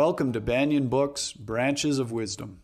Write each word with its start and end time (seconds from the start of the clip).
Welcome 0.00 0.32
to 0.32 0.40
Banyen 0.40 0.88
Books 0.88 1.34
Branches 1.34 1.98
of 1.98 2.10
Wisdom, 2.10 2.60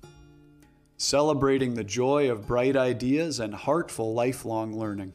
celebrating 0.96 1.74
the 1.74 1.84
joy 1.84 2.30
of 2.30 2.46
bright 2.46 2.78
ideas 2.78 3.40
and 3.40 3.54
heartful 3.54 4.14
lifelong 4.14 4.78
learning. 4.78 5.12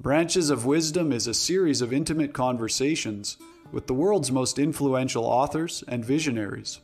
Branches 0.00 0.50
of 0.50 0.66
Wisdom 0.66 1.12
is 1.12 1.28
a 1.28 1.32
series 1.32 1.80
of 1.80 1.92
intimate 1.92 2.32
conversations 2.32 3.36
with 3.70 3.86
the 3.86 3.94
world's 3.94 4.32
most 4.32 4.58
influential 4.58 5.24
authors 5.24 5.84
and 5.86 6.04
visionaries. 6.04 6.80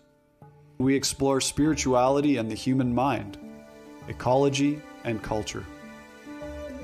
We 0.78 0.94
explore 0.94 1.40
spirituality 1.40 2.36
and 2.36 2.48
the 2.48 2.54
human 2.54 2.94
mind, 2.94 3.38
ecology, 4.06 4.80
and 5.02 5.20
culture. 5.20 5.66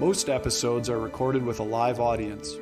Most 0.01 0.29
episodes 0.29 0.91
are 0.91 0.99
recorded 0.99 1.47
with 1.47 1.61
a 1.61 1.63
live 1.79 2.01
audience. 2.01 2.53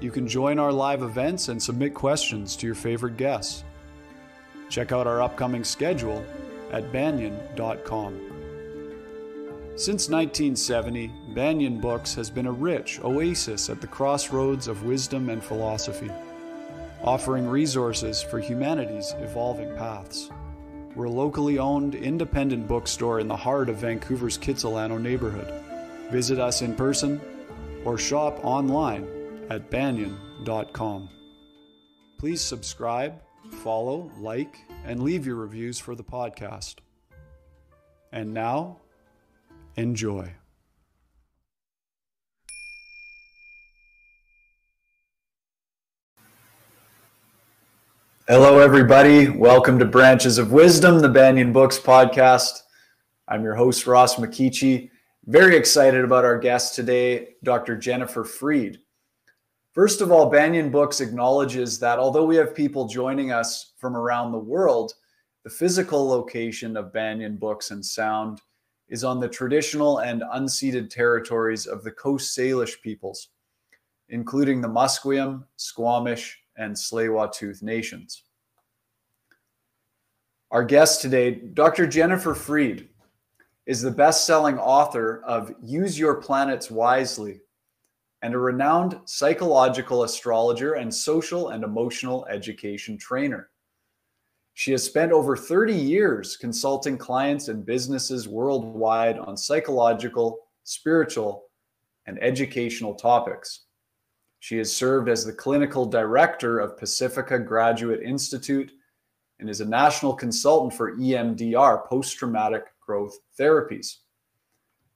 You 0.00 0.10
can 0.10 0.26
join 0.26 0.58
our 0.58 0.72
live 0.72 1.04
events 1.04 1.46
and 1.46 1.62
submit 1.62 1.94
questions 1.94 2.56
to 2.56 2.66
your 2.66 2.74
favorite 2.74 3.16
guests. 3.16 3.62
Check 4.72 4.90
out 4.90 5.06
our 5.06 5.20
upcoming 5.20 5.64
schedule 5.64 6.24
at 6.70 6.90
banyen.com. 6.92 8.14
Since 9.76 10.08
1970, 10.08 11.12
Banyen 11.34 11.78
Books 11.78 12.14
has 12.14 12.30
been 12.30 12.46
a 12.46 12.52
rich 12.52 12.98
oasis 13.04 13.68
at 13.68 13.82
the 13.82 13.86
crossroads 13.86 14.68
of 14.68 14.86
wisdom 14.86 15.28
and 15.28 15.44
philosophy, 15.44 16.10
offering 17.02 17.46
resources 17.46 18.22
for 18.22 18.38
humanity's 18.38 19.12
evolving 19.18 19.76
paths. 19.76 20.30
We're 20.96 21.04
a 21.04 21.10
locally 21.10 21.58
owned, 21.58 21.94
independent 21.94 22.66
bookstore 22.66 23.20
in 23.20 23.28
the 23.28 23.36
heart 23.36 23.68
of 23.68 23.76
Vancouver's 23.76 24.38
Kitsilano 24.38 24.98
neighborhood. 24.98 25.52
Visit 26.10 26.38
us 26.38 26.62
in 26.62 26.74
person 26.74 27.20
or 27.84 27.98
shop 27.98 28.42
online 28.42 29.06
at 29.50 29.70
banyen.com. 29.70 31.10
Please 32.16 32.40
subscribe 32.40 33.20
follow, 33.52 34.10
like, 34.18 34.58
and 34.84 35.02
leave 35.02 35.26
your 35.26 35.36
reviews 35.36 35.78
for 35.78 35.94
the 35.94 36.04
podcast. 36.04 36.76
And 38.10 38.34
now, 38.34 38.78
enjoy. 39.76 40.34
Hello, 48.28 48.60
everybody. 48.60 49.28
Welcome 49.28 49.78
to 49.78 49.84
Branches 49.84 50.38
of 50.38 50.52
Wisdom, 50.52 51.00
the 51.00 51.08
Banyen 51.08 51.52
Books 51.52 51.78
podcast. 51.78 52.62
I'm 53.28 53.42
your 53.42 53.54
host, 53.54 53.86
Ross 53.86 54.16
McKeechee. 54.16 54.90
Very 55.26 55.56
excited 55.56 56.04
about 56.04 56.24
our 56.24 56.38
guest 56.38 56.74
today, 56.74 57.34
Dr. 57.44 57.76
Jennifer 57.76 58.24
Freed. 58.24 58.78
First 59.72 60.02
of 60.02 60.12
all, 60.12 60.28
Banyen 60.28 60.70
Books 60.70 61.00
acknowledges 61.00 61.78
that 61.78 61.98
although 61.98 62.26
we 62.26 62.36
have 62.36 62.54
people 62.54 62.86
joining 62.86 63.32
us 63.32 63.72
from 63.78 63.96
around 63.96 64.30
the 64.30 64.38
world, 64.38 64.92
the 65.44 65.50
physical 65.50 66.06
location 66.06 66.76
of 66.76 66.92
Banyen 66.92 67.38
Books 67.38 67.70
and 67.70 67.84
Sound 67.84 68.42
is 68.90 69.02
on 69.02 69.18
the 69.18 69.28
traditional 69.28 70.00
and 70.00 70.22
unceded 70.34 70.90
territories 70.90 71.66
of 71.66 71.82
the 71.84 71.90
Coast 71.90 72.36
Salish 72.36 72.82
peoples, 72.82 73.28
including 74.10 74.60
the 74.60 74.68
Musqueam, 74.68 75.44
Squamish, 75.56 76.38
and 76.58 76.76
Tsleil-Waututh 76.76 77.62
nations. 77.62 78.24
Our 80.50 80.64
guest 80.64 81.00
today, 81.00 81.30
Dr. 81.30 81.86
Jennifer 81.86 82.34
Freed, 82.34 82.90
is 83.64 83.80
the 83.80 83.90
best-selling 83.90 84.58
author 84.58 85.22
of 85.24 85.54
Use 85.62 85.98
Your 85.98 86.16
Planets 86.16 86.70
Wisely, 86.70 87.40
and 88.22 88.34
a 88.34 88.38
renowned 88.38 88.98
psychological 89.04 90.04
astrologer 90.04 90.74
and 90.74 90.94
social 90.94 91.48
and 91.50 91.64
emotional 91.64 92.24
education 92.26 92.96
trainer. 92.96 93.50
She 94.54 94.70
has 94.72 94.84
spent 94.84 95.12
over 95.12 95.36
30 95.36 95.74
years 95.74 96.36
consulting 96.36 96.96
clients 96.96 97.48
and 97.48 97.66
businesses 97.66 98.28
worldwide 98.28 99.18
on 99.18 99.36
psychological, 99.36 100.38
spiritual, 100.62 101.44
and 102.06 102.22
educational 102.22 102.94
topics. 102.94 103.62
She 104.40 104.58
has 104.58 104.74
served 104.74 105.08
as 105.08 105.24
the 105.24 105.32
clinical 105.32 105.86
director 105.86 106.58
of 106.58 106.76
Pacifica 106.76 107.38
Graduate 107.38 108.02
Institute 108.02 108.72
and 109.40 109.48
is 109.48 109.60
a 109.60 109.64
national 109.64 110.14
consultant 110.14 110.74
for 110.74 110.96
EMDR, 110.96 111.86
post 111.86 112.16
traumatic 112.16 112.64
growth 112.80 113.16
therapies. 113.38 113.96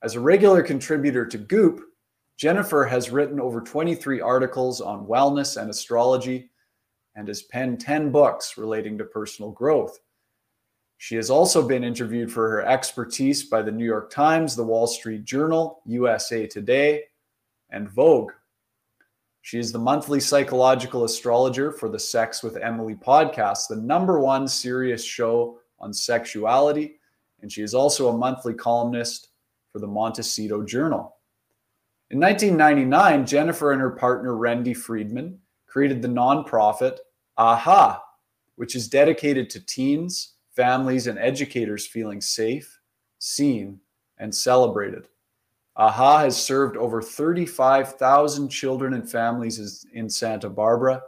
As 0.03 0.15
a 0.15 0.19
regular 0.19 0.61
contributor 0.61 1.25
to 1.25 1.37
Goop, 1.37 1.81
Jennifer 2.37 2.85
has 2.85 3.09
written 3.09 3.39
over 3.39 3.61
23 3.61 4.21
articles 4.21 4.79
on 4.79 5.07
wellness 5.07 5.59
and 5.59 5.71
astrology 5.71 6.51
and 7.15 7.27
has 7.27 7.41
penned 7.41 7.81
10 7.81 8.11
books 8.11 8.57
relating 8.57 8.97
to 8.99 9.03
personal 9.03 9.51
growth. 9.51 9.99
She 10.99 11.15
has 11.15 11.31
also 11.31 11.67
been 11.67 11.83
interviewed 11.83 12.31
for 12.31 12.49
her 12.49 12.65
expertise 12.65 13.43
by 13.43 13.63
the 13.63 13.71
New 13.71 13.85
York 13.85 14.11
Times, 14.11 14.55
the 14.55 14.63
Wall 14.63 14.85
Street 14.85 15.25
Journal, 15.25 15.81
USA 15.85 16.45
Today, 16.45 17.03
and 17.71 17.89
Vogue. 17.89 18.31
She 19.41 19.57
is 19.57 19.71
the 19.71 19.79
monthly 19.79 20.19
psychological 20.19 21.05
astrologer 21.05 21.71
for 21.71 21.89
the 21.89 21.99
Sex 21.99 22.43
with 22.43 22.57
Emily 22.57 22.95
podcast, 22.95 23.67
the 23.67 23.77
number 23.77 24.19
one 24.19 24.47
serious 24.47 25.03
show 25.03 25.59
on 25.79 25.93
sexuality. 25.93 26.99
And 27.41 27.51
she 27.51 27.61
is 27.61 27.73
also 27.73 28.09
a 28.09 28.17
monthly 28.17 28.53
columnist 28.53 29.29
for 29.71 29.79
the 29.79 29.87
Montecito 29.87 30.63
Journal. 30.63 31.16
In 32.09 32.21
1999, 32.21 33.25
Jennifer 33.25 33.73
and 33.73 33.81
her 33.81 33.91
partner, 33.91 34.33
Rendy 34.33 34.75
Freedman, 34.75 35.39
created 35.65 36.01
the 36.01 36.07
nonprofit 36.07 36.99
AHA, 37.37 38.01
which 38.55 38.75
is 38.75 38.87
dedicated 38.87 39.49
to 39.49 39.65
teens, 39.65 40.35
families, 40.55 41.07
and 41.07 41.19
educators 41.19 41.85
feeling 41.85 42.21
safe, 42.21 42.79
seen, 43.19 43.81
and 44.19 44.33
celebrated. 44.33 45.09
AHA 45.75 46.19
has 46.19 46.41
served 46.41 46.77
over 46.77 47.01
35,000 47.01 48.47
children 48.47 48.93
and 48.93 49.11
families 49.11 49.85
in 49.93 50.09
Santa 50.09 50.49
Barbara, 50.49 51.03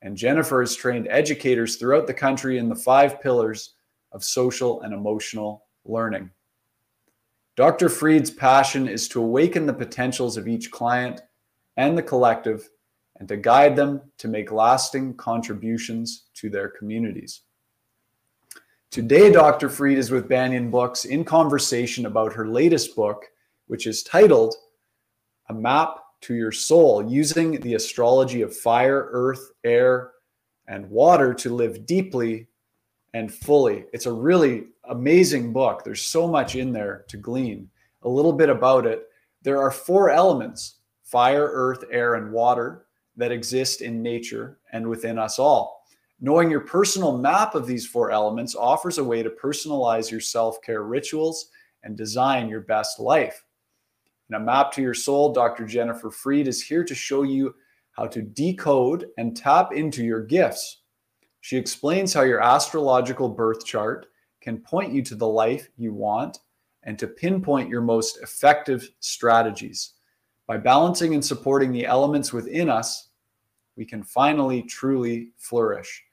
and 0.00 0.16
Jennifer 0.16 0.60
has 0.60 0.74
trained 0.74 1.08
educators 1.10 1.76
throughout 1.76 2.06
the 2.06 2.14
country 2.14 2.56
in 2.56 2.70
the 2.70 2.74
five 2.74 3.20
pillars 3.20 3.74
of 4.12 4.24
social 4.24 4.80
and 4.80 4.94
emotional 4.94 5.66
learning. 5.84 6.30
Dr. 7.58 7.88
Freed's 7.88 8.30
passion 8.30 8.86
is 8.86 9.08
to 9.08 9.20
awaken 9.20 9.66
the 9.66 9.72
potentials 9.72 10.36
of 10.36 10.46
each 10.46 10.70
client 10.70 11.22
and 11.76 11.98
the 11.98 12.02
collective 12.04 12.70
and 13.16 13.26
to 13.26 13.36
guide 13.36 13.74
them 13.74 14.00
to 14.18 14.28
make 14.28 14.52
lasting 14.52 15.16
contributions 15.16 16.26
to 16.34 16.50
their 16.50 16.68
communities. 16.68 17.40
Today, 18.92 19.32
Dr. 19.32 19.68
Freed 19.68 19.98
is 19.98 20.12
with 20.12 20.28
Banyan 20.28 20.70
Books 20.70 21.04
in 21.04 21.24
conversation 21.24 22.06
about 22.06 22.32
her 22.32 22.46
latest 22.46 22.94
book, 22.94 23.24
which 23.66 23.88
is 23.88 24.04
titled 24.04 24.54
A 25.48 25.52
Map 25.52 25.96
to 26.20 26.36
Your 26.36 26.52
Soul 26.52 27.10
Using 27.10 27.58
the 27.58 27.74
Astrology 27.74 28.42
of 28.42 28.56
Fire, 28.56 29.08
Earth, 29.10 29.50
Air, 29.64 30.12
and 30.68 30.88
Water 30.88 31.34
to 31.34 31.52
Live 31.52 31.86
Deeply 31.86 32.46
and 33.14 33.32
Fully. 33.32 33.84
It's 33.92 34.06
a 34.06 34.12
really 34.12 34.66
amazing 34.84 35.52
book. 35.52 35.82
There's 35.84 36.02
so 36.02 36.28
much 36.28 36.56
in 36.56 36.72
there 36.72 37.04
to 37.08 37.16
glean. 37.16 37.68
A 38.02 38.08
little 38.08 38.32
bit 38.32 38.48
about 38.48 38.86
it. 38.86 39.08
There 39.42 39.60
are 39.60 39.70
four 39.70 40.10
elements 40.10 40.76
fire, 41.02 41.48
earth, 41.50 41.84
air, 41.90 42.16
and 42.16 42.30
water 42.32 42.84
that 43.16 43.32
exist 43.32 43.80
in 43.80 44.02
nature 44.02 44.58
and 44.72 44.86
within 44.86 45.18
us 45.18 45.38
all. 45.38 45.84
Knowing 46.20 46.50
your 46.50 46.60
personal 46.60 47.16
map 47.16 47.54
of 47.54 47.66
these 47.66 47.86
four 47.86 48.10
elements 48.10 48.54
offers 48.54 48.98
a 48.98 49.04
way 49.04 49.22
to 49.22 49.30
personalize 49.30 50.10
your 50.10 50.20
self 50.20 50.60
care 50.62 50.82
rituals 50.82 51.50
and 51.84 51.96
design 51.96 52.48
your 52.48 52.60
best 52.60 52.98
life. 52.98 53.44
In 54.28 54.36
a 54.36 54.40
map 54.40 54.72
to 54.72 54.82
your 54.82 54.94
soul, 54.94 55.32
Dr. 55.32 55.64
Jennifer 55.64 56.10
Freed 56.10 56.48
is 56.48 56.62
here 56.62 56.84
to 56.84 56.94
show 56.94 57.22
you 57.22 57.54
how 57.92 58.06
to 58.06 58.20
decode 58.20 59.06
and 59.16 59.36
tap 59.36 59.72
into 59.72 60.04
your 60.04 60.20
gifts. 60.22 60.77
She 61.48 61.56
explains 61.56 62.12
how 62.12 62.24
your 62.24 62.42
astrological 62.42 63.26
birth 63.26 63.64
chart 63.64 64.08
can 64.42 64.58
point 64.58 64.92
you 64.92 65.00
to 65.00 65.14
the 65.14 65.26
life 65.26 65.70
you 65.78 65.94
want 65.94 66.40
and 66.82 66.98
to 66.98 67.06
pinpoint 67.06 67.70
your 67.70 67.80
most 67.80 68.18
effective 68.22 68.86
strategies. 69.00 69.94
By 70.46 70.58
balancing 70.58 71.14
and 71.14 71.24
supporting 71.24 71.72
the 71.72 71.86
elements 71.86 72.34
within 72.34 72.68
us, 72.68 73.08
we 73.78 73.86
can 73.86 74.02
finally 74.02 74.60
truly 74.60 75.30
flourish. 75.38 76.04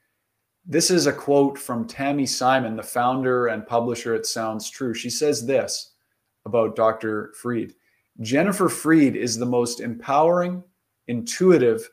This 0.64 0.90
is 0.90 1.06
a 1.06 1.12
quote 1.12 1.58
from 1.58 1.86
Tami 1.86 2.26
Simon, 2.26 2.74
the 2.74 2.82
founder 2.82 3.48
and 3.48 3.66
publisher 3.66 4.14
at 4.14 4.24
Sounds 4.24 4.70
True. 4.70 4.94
She 4.94 5.10
says 5.10 5.44
this 5.44 5.92
about 6.46 6.76
Dr. 6.76 7.34
Freed 7.38 7.74
Jennifer 8.22 8.70
Freed 8.70 9.16
is 9.16 9.36
the 9.36 9.44
most 9.44 9.80
empowering, 9.80 10.64
intuitive, 11.08 11.86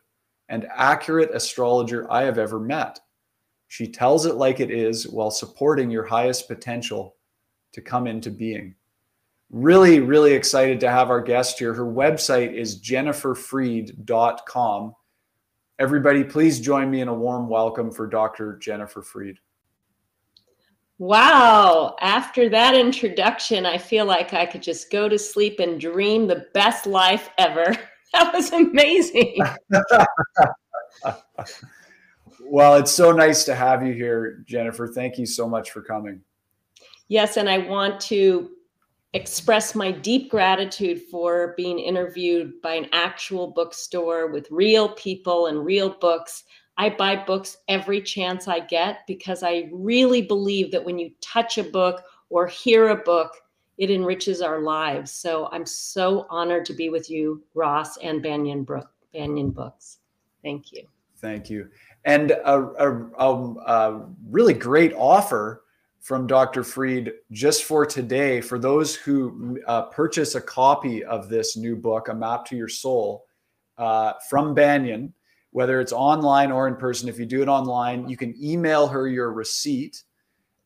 and 0.47 0.65
accurate 0.73 1.31
astrologer 1.33 2.09
I 2.09 2.23
have 2.23 2.37
ever 2.37 2.57
met. 2.57 3.01
She 3.73 3.87
tells 3.87 4.27
it 4.27 4.35
like 4.35 4.59
it 4.59 4.69
is 4.69 5.07
while 5.07 5.31
supporting 5.31 5.89
your 5.89 6.05
highest 6.05 6.47
potential 6.47 7.15
to 7.71 7.81
come 7.81 8.05
into 8.05 8.29
being. 8.29 8.75
Really, 9.49 9.99
really 9.99 10.33
excited 10.33 10.79
to 10.81 10.91
have 10.91 11.09
our 11.09 11.23
guest 11.23 11.57
here. 11.57 11.73
Her 11.73 11.91
website 11.91 12.53
is 12.53 12.79
jenniferfreed.com. 12.79 14.93
Everybody, 15.79 16.23
please 16.23 16.59
join 16.59 16.91
me 16.91 17.01
in 17.01 17.07
a 17.07 17.13
warm 17.15 17.49
welcome 17.49 17.89
for 17.89 18.05
Dr. 18.05 18.59
Jennifer 18.59 19.01
Freed. 19.01 19.39
Wow. 20.99 21.95
After 21.99 22.49
that 22.49 22.75
introduction, 22.75 23.65
I 23.65 23.79
feel 23.79 24.05
like 24.05 24.35
I 24.35 24.45
could 24.45 24.61
just 24.61 24.91
go 24.91 25.09
to 25.09 25.17
sleep 25.17 25.59
and 25.59 25.81
dream 25.81 26.27
the 26.27 26.45
best 26.53 26.85
life 26.85 27.31
ever. 27.39 27.75
That 28.13 28.31
was 28.31 28.51
amazing. 28.51 29.39
well, 32.45 32.75
it's 32.75 32.91
so 32.91 33.11
nice 33.11 33.43
to 33.45 33.55
have 33.55 33.85
you 33.85 33.93
here, 33.93 34.43
Jennifer. 34.45 34.87
Thank 34.87 35.17
you 35.17 35.25
so 35.25 35.47
much 35.47 35.71
for 35.71 35.81
coming. 35.81 36.21
Yes, 37.07 37.37
and 37.37 37.49
I 37.49 37.57
want 37.59 37.99
to 38.01 38.51
express 39.13 39.75
my 39.75 39.91
deep 39.91 40.31
gratitude 40.31 41.01
for 41.11 41.53
being 41.55 41.77
interviewed 41.79 42.61
by 42.61 42.73
an 42.73 42.87
actual 42.93 43.47
bookstore 43.47 44.27
with 44.27 44.49
real 44.49 44.89
people 44.89 45.47
and 45.47 45.63
real 45.63 45.91
books. 45.99 46.43
I 46.77 46.89
buy 46.89 47.23
books 47.23 47.57
every 47.67 48.01
chance 48.01 48.47
I 48.47 48.61
get 48.61 49.01
because 49.05 49.43
I 49.43 49.69
really 49.71 50.23
believe 50.23 50.71
that 50.71 50.83
when 50.83 50.97
you 50.97 51.11
touch 51.21 51.59
a 51.59 51.63
book 51.63 52.01
or 52.29 52.47
hear 52.47 52.89
a 52.89 52.95
book, 52.95 53.31
it 53.77 53.91
enriches 53.91 54.41
our 54.41 54.61
lives. 54.61 55.11
So 55.11 55.49
I'm 55.51 55.65
so 55.65 56.25
honored 56.29 56.65
to 56.65 56.73
be 56.73 56.89
with 56.89 57.09
you, 57.09 57.43
Ross 57.53 57.97
and 57.97 58.21
Banyen, 58.21 58.63
Brook, 58.63 58.89
Banyen 59.13 59.51
Books. 59.51 59.99
Thank 60.43 60.71
you. 60.71 60.87
Thank 61.17 61.49
you. 61.49 61.69
And 62.05 62.31
a, 62.31 62.53
a, 62.53 63.05
a, 63.17 63.53
a 63.65 64.09
really 64.29 64.53
great 64.53 64.93
offer 64.93 65.63
from 66.03 66.27
Dr. 66.27 66.63
Freed 66.63 67.13
just 67.31 67.63
for 67.63 67.85
today 67.85 68.41
for 68.41 68.59
those 68.59 68.93
who 68.93 69.57
uh, 69.67 69.83
purchase 69.83 70.35
a 70.35 70.41
copy 70.41 71.03
of 71.03 71.29
this 71.29 71.55
new 71.55 71.77
book, 71.77 72.09
A 72.09 72.13
Map 72.13 72.45
to 72.47 72.57
Your 72.57 72.67
Soul, 72.67 73.25
uh, 73.77 74.13
from 74.29 74.53
Banyen, 74.53 75.13
whether 75.51 75.79
it's 75.79 75.93
online 75.93 76.51
or 76.51 76.67
in 76.67 76.75
person. 76.75 77.07
If 77.07 77.17
you 77.17 77.25
do 77.25 77.41
it 77.41 77.47
online, 77.47 78.09
you 78.09 78.17
can 78.17 78.35
email 78.41 78.85
her 78.87 79.07
your 79.07 79.31
receipt. 79.31 80.03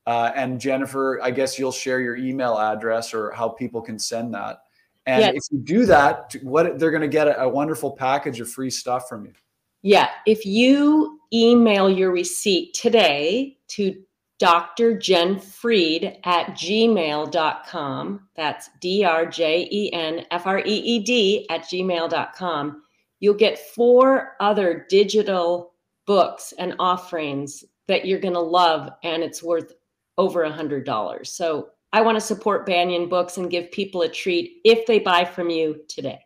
Uh, 0.07 0.31
and 0.35 0.59
Jennifer, 0.59 1.21
I 1.21 1.29
guess 1.29 1.59
you'll 1.59 1.71
share 1.71 1.99
your 1.99 2.15
email 2.15 2.57
address 2.57 3.13
or 3.13 3.29
how 3.31 3.47
people 3.47 3.81
can 3.81 3.99
send 3.99 4.33
that. 4.33 4.61
And 5.05 5.21
yes. 5.21 5.33
if 5.35 5.43
you 5.51 5.59
do 5.59 5.85
that, 5.85 6.35
what 6.41 6.79
they're 6.79 6.91
going 6.91 7.01
to 7.01 7.07
get 7.07 7.27
a, 7.27 7.41
a 7.41 7.49
wonderful 7.49 7.91
package 7.91 8.39
of 8.39 8.49
free 8.49 8.71
stuff 8.71 9.07
from 9.07 9.25
you. 9.25 9.33
Yeah, 9.81 10.09
if 10.25 10.45
you 10.45 11.19
email 11.33 11.89
your 11.89 12.11
receipt 12.11 12.73
today 12.73 13.57
to 13.69 13.95
Dr. 14.39 14.97
Jen 14.97 15.39
Freed 15.39 16.19
at 16.23 16.49
gmail.com. 16.49 18.27
That's 18.35 18.69
D 18.79 19.03
R 19.03 19.25
J 19.25 19.67
E 19.71 19.91
N 19.93 20.25
F 20.29 20.45
R 20.45 20.59
E 20.59 20.63
E 20.63 20.99
D 20.99 21.47
at 21.49 21.61
gmail.com. 21.63 22.83
You'll 23.19 23.33
get 23.33 23.57
four 23.57 24.35
other 24.39 24.85
digital 24.89 25.73
books 26.05 26.53
and 26.59 26.75
offerings 26.77 27.63
that 27.87 28.05
you're 28.05 28.19
going 28.19 28.35
to 28.35 28.39
love, 28.39 28.89
and 29.03 29.23
it's 29.23 29.41
worth 29.41 29.73
over 30.19 30.43
a 30.43 30.51
$100. 30.51 31.25
So 31.25 31.69
I 31.93 32.01
want 32.01 32.15
to 32.15 32.21
support 32.21 32.65
Banyen 32.65 33.09
Books 33.09 33.37
and 33.37 33.49
give 33.49 33.71
people 33.71 34.03
a 34.03 34.09
treat 34.09 34.57
if 34.63 34.85
they 34.85 34.99
buy 34.99 35.25
from 35.25 35.49
you 35.49 35.81
today. 35.87 36.19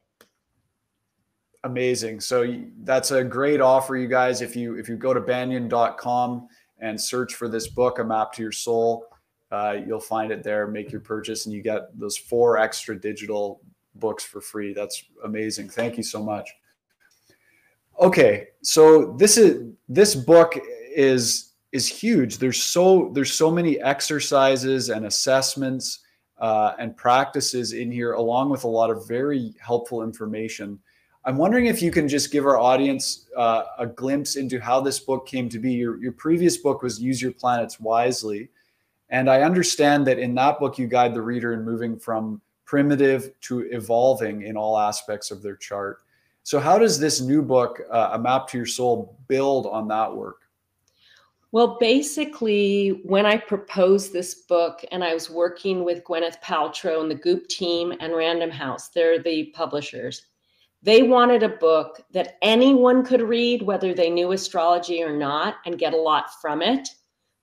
Amazing. 1.63 2.21
So 2.21 2.55
that's 2.83 3.11
a 3.11 3.23
great 3.23 3.61
offer, 3.61 3.95
you 3.95 4.07
guys. 4.07 4.41
If 4.41 4.55
you 4.55 4.75
if 4.75 4.89
you 4.89 4.95
go 4.95 5.13
to 5.13 5.21
banyen.com, 5.21 6.47
and 6.81 6.99
search 6.99 7.35
for 7.35 7.47
this 7.47 7.67
book, 7.67 7.99
A 7.99 8.03
Map 8.03 8.33
to 8.33 8.41
Your 8.41 8.51
Soul. 8.51 9.05
Uh, 9.51 9.77
you'll 9.85 9.99
find 9.99 10.31
it 10.31 10.43
there. 10.43 10.67
Make 10.67 10.91
your 10.91 11.01
purchase, 11.01 11.45
and 11.45 11.53
you 11.53 11.61
get 11.61 11.97
those 11.97 12.17
four 12.17 12.57
extra 12.57 12.99
digital 12.99 13.61
books 13.95 14.23
for 14.23 14.41
free. 14.41 14.73
That's 14.73 15.03
amazing. 15.23 15.69
Thank 15.69 15.97
you 15.97 16.03
so 16.03 16.23
much. 16.23 16.49
Okay, 17.99 18.47
so 18.63 19.13
this 19.17 19.37
is 19.37 19.71
this 19.87 20.15
book 20.15 20.57
is 20.95 21.53
is 21.71 21.87
huge. 21.87 22.37
There's 22.37 22.61
so 22.61 23.11
there's 23.13 23.33
so 23.33 23.51
many 23.51 23.79
exercises 23.79 24.89
and 24.89 25.05
assessments 25.05 25.99
uh, 26.39 26.73
and 26.79 26.95
practices 26.97 27.73
in 27.73 27.91
here, 27.91 28.13
along 28.13 28.49
with 28.49 28.63
a 28.63 28.69
lot 28.69 28.89
of 28.89 29.07
very 29.07 29.53
helpful 29.59 30.01
information. 30.01 30.79
I'm 31.23 31.37
wondering 31.37 31.67
if 31.67 31.83
you 31.83 31.91
can 31.91 32.07
just 32.07 32.31
give 32.31 32.47
our 32.47 32.57
audience 32.57 33.27
uh, 33.37 33.63
a 33.77 33.85
glimpse 33.85 34.37
into 34.37 34.59
how 34.59 34.81
this 34.81 34.99
book 34.99 35.27
came 35.27 35.49
to 35.49 35.59
be. 35.59 35.73
Your, 35.73 36.01
your 36.01 36.13
previous 36.13 36.57
book 36.57 36.81
was 36.81 36.99
Use 36.99 37.21
Your 37.21 37.31
Planets 37.31 37.79
Wisely. 37.79 38.49
And 39.09 39.29
I 39.29 39.41
understand 39.41 40.07
that 40.07 40.17
in 40.17 40.33
that 40.35 40.59
book, 40.59 40.79
you 40.79 40.87
guide 40.87 41.13
the 41.13 41.21
reader 41.21 41.53
in 41.53 41.63
moving 41.63 41.99
from 41.99 42.41
primitive 42.65 43.39
to 43.41 43.59
evolving 43.71 44.43
in 44.43 44.57
all 44.57 44.79
aspects 44.79 45.29
of 45.29 45.43
their 45.43 45.57
chart. 45.57 45.99
So, 46.43 46.59
how 46.59 46.79
does 46.79 46.99
this 46.99 47.21
new 47.21 47.43
book, 47.43 47.81
uh, 47.91 48.11
A 48.13 48.19
Map 48.19 48.47
to 48.47 48.57
Your 48.57 48.65
Soul, 48.65 49.15
build 49.27 49.67
on 49.67 49.87
that 49.89 50.15
work? 50.15 50.37
Well, 51.51 51.77
basically, 51.79 53.01
when 53.03 53.25
I 53.25 53.37
proposed 53.37 54.11
this 54.11 54.33
book 54.33 54.83
and 54.91 55.03
I 55.03 55.13
was 55.13 55.29
working 55.29 55.83
with 55.83 56.03
Gwyneth 56.05 56.41
Paltrow 56.41 57.01
and 57.01 57.11
the 57.11 57.15
Goop 57.15 57.47
team 57.49 57.93
and 57.99 58.15
Random 58.15 58.49
House, 58.49 58.87
they're 58.87 59.21
the 59.21 59.51
publishers 59.53 60.23
they 60.83 61.03
wanted 61.03 61.43
a 61.43 61.49
book 61.49 62.01
that 62.11 62.37
anyone 62.41 63.05
could 63.05 63.21
read, 63.21 63.61
whether 63.61 63.93
they 63.93 64.09
knew 64.09 64.31
astrology 64.31 65.03
or 65.03 65.15
not, 65.15 65.57
and 65.65 65.77
get 65.77 65.93
a 65.93 65.97
lot 65.97 66.41
from 66.41 66.61
it. 66.61 66.89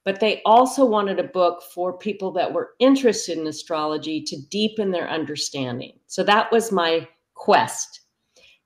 But 0.05 0.19
they 0.19 0.43
also 0.45 0.85
wanted 0.85 1.21
a 1.21 1.25
book 1.25 1.63
for 1.75 1.97
people 1.97 2.33
that 2.33 2.53
were 2.53 2.71
interested 2.81 3.39
in 3.39 3.47
astrology 3.47 4.23
to 4.23 4.41
deepen 4.51 4.91
their 4.91 5.09
understanding. 5.09 5.99
So 6.07 6.25
that 6.25 6.51
was 6.51 6.73
my 6.73 7.07
quest. 7.35 8.01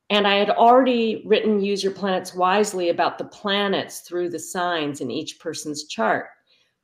And 0.08 0.26
I 0.26 0.36
had 0.36 0.50
already 0.50 1.22
written 1.26 1.60
Use 1.60 1.82
Your 1.82 1.92
Planets 1.92 2.34
Wisely 2.34 2.90
about 2.90 3.18
the 3.18 3.24
planets 3.24 4.00
through 4.00 4.30
the 4.30 4.38
signs 4.38 5.00
in 5.00 5.10
each 5.10 5.38
person's 5.38 5.84
chart. 5.84 6.26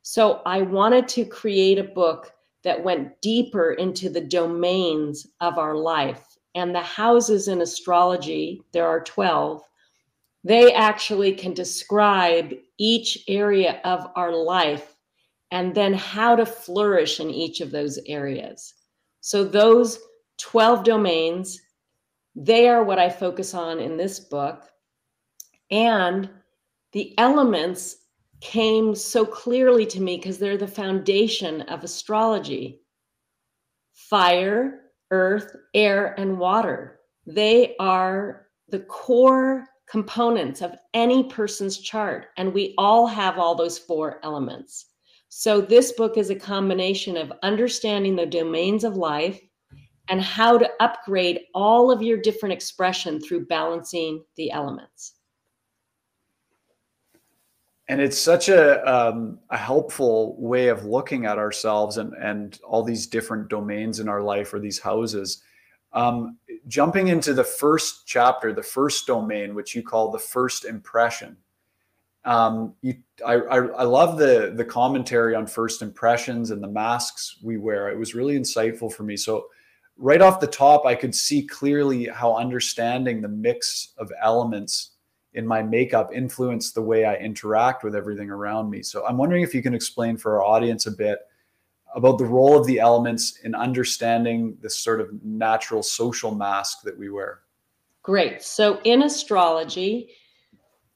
So 0.03 0.41
I 0.45 0.63
wanted 0.63 1.09
to 1.09 1.25
create 1.25 1.79
a 1.79 1.85
book 1.85 2.33
that 2.65 2.83
went 2.83 3.21
deeper 3.23 3.73
into 3.73 4.11
the 4.11 4.21
domains 4.21 5.27
of 5.41 5.59
our 5.59 5.77
life 5.77 6.28
and 6.55 6.75
the 6.75 6.81
houses 6.81 7.49
in 7.49 7.61
astrology, 7.61 8.63
there 8.73 8.87
are 8.87 9.01
12, 9.01 9.63
they 10.45 10.73
actually 10.73 11.33
can 11.33 11.53
describe 11.53 12.55
each 12.79 13.25
area 13.29 13.81
of 13.85 14.07
our 14.17 14.33
life 14.33 14.95
and 15.51 15.75
then 15.75 15.95
how 15.95 16.37
to 16.37 16.47
flourish 16.47 17.21
in 17.21 17.31
each 17.31 17.61
of 17.61 17.71
those 17.71 17.99
areas. 18.07 18.75
So, 19.21 19.45
those 19.45 19.99
12 20.39 20.85
domains, 20.85 21.61
they 22.35 22.69
are 22.69 22.85
what 22.85 22.99
I 22.99 23.11
focus 23.11 23.55
on 23.55 23.81
in 23.81 23.97
this 23.97 24.21
book. 24.21 24.65
And 25.71 26.31
the 26.93 27.19
elements 27.19 27.97
came 28.41 28.95
so 28.95 29.27
clearly 29.27 29.85
to 29.87 30.01
me 30.01 30.17
because 30.17 30.39
they're 30.39 30.57
the 30.57 30.67
foundation 30.67 31.63
of 31.63 31.83
astrology 31.83 32.81
fire, 33.93 34.88
earth, 35.11 35.55
air, 35.75 36.15
and 36.19 36.39
water. 36.39 37.01
They 37.27 37.77
are 37.79 38.47
the 38.69 38.81
core 38.81 39.67
components 39.89 40.61
of 40.61 40.75
any 40.95 41.25
person's 41.25 41.79
chart. 41.79 42.27
And 42.37 42.53
we 42.53 42.75
all 42.79 43.07
have 43.07 43.39
all 43.39 43.55
those 43.55 43.79
four 43.79 44.21
elements. 44.23 44.87
So 45.31 45.61
this 45.61 45.93
book 45.93 46.17
is 46.17 46.31
a 46.31 46.35
combination 46.35 47.17
of 47.17 47.33
understanding 47.43 48.17
the 48.17 48.27
domains 48.27 48.85
of 48.85 48.97
life 48.97 49.41
and 50.09 50.23
how 50.23 50.57
to 50.57 50.71
upgrade 50.81 51.41
all 51.55 51.91
of 51.91 52.03
your 52.03 52.19
different 52.19 52.55
expression 52.55 53.21
through 53.21 53.47
balancing 53.47 54.25
the 54.37 54.51
elements 54.51 55.18
and 57.89 58.01
it's 58.01 58.19
such 58.19 58.49
a 58.49 58.87
um, 58.87 59.39
a 59.51 59.57
helpful 59.57 60.37
way 60.39 60.69
of 60.69 60.85
looking 60.85 61.25
at 61.25 61.39
ourselves 61.39 61.97
and 61.97 62.13
and 62.15 62.61
all 62.63 62.83
these 62.83 63.07
different 63.07 63.49
domains 63.49 63.99
in 63.99 64.09
our 64.09 64.23
life 64.23 64.53
or 64.53 64.61
these 64.61 64.79
houses. 64.79 65.43
Um, 65.95 66.37
jumping 66.67 67.09
into 67.09 67.33
the 67.33 67.45
first 67.45 68.07
chapter, 68.07 68.53
the 68.53 68.63
first 68.63 69.07
domain, 69.07 69.55
which 69.55 69.75
you 69.75 69.83
call 69.83 70.11
the 70.11 70.19
first 70.19 70.67
impression. 70.67 71.39
Um, 72.27 72.75
you, 72.83 72.97
I, 73.27 73.35
I, 73.37 73.57
I 73.57 73.83
love 73.85 74.19
the 74.19 74.53
the 74.55 74.67
commentary 74.67 75.35
on 75.35 75.47
first 75.47 75.81
impressions 75.81 76.51
and 76.51 76.63
the 76.63 76.69
masks 76.69 77.39
we 77.43 77.57
wear. 77.57 77.89
It 77.89 77.99
was 77.99 78.15
really 78.15 78.39
insightful 78.39 78.93
for 78.93 79.03
me. 79.03 79.17
So 79.17 79.47
right 79.97 80.21
off 80.21 80.41
the 80.41 80.47
top, 80.47 80.85
I 80.85 80.95
could 80.95 81.15
see 81.15 81.47
clearly 81.47 82.05
how 82.07 82.37
understanding 82.37 83.23
the 83.23 83.29
mix 83.29 83.95
of 83.97 84.13
elements 84.23 84.91
in 85.39 85.47
my 85.47 85.63
makeup 85.63 86.11
influence 86.13 86.73
the 86.73 86.83
way 86.83 87.05
I 87.05 87.15
interact 87.15 87.85
with 87.85 87.95
everything 87.95 88.29
around 88.29 88.69
me. 88.69 88.83
So 88.83 89.07
I'm 89.07 89.17
wondering 89.17 89.45
if 89.45 89.55
you 89.55 89.63
can 89.63 89.73
explain 89.73 90.17
for 90.17 90.35
our 90.35 90.43
audience 90.43 90.87
a 90.87 90.91
bit 90.91 91.21
about 91.95 92.19
the 92.19 92.25
role 92.25 92.59
of 92.59 92.67
the 92.67 92.81
elements 92.81 93.39
in 93.45 93.55
understanding 93.55 94.59
this 94.61 94.77
sort 94.77 95.01
of 95.01 95.11
natural 95.23 95.85
social 95.85 96.35
mask 96.35 96.83
that 96.83 96.99
we 96.99 97.09
wear. 97.09 97.43
Great. 98.03 98.43
So 98.43 98.81
in 98.83 99.03
astrology, 99.03 100.11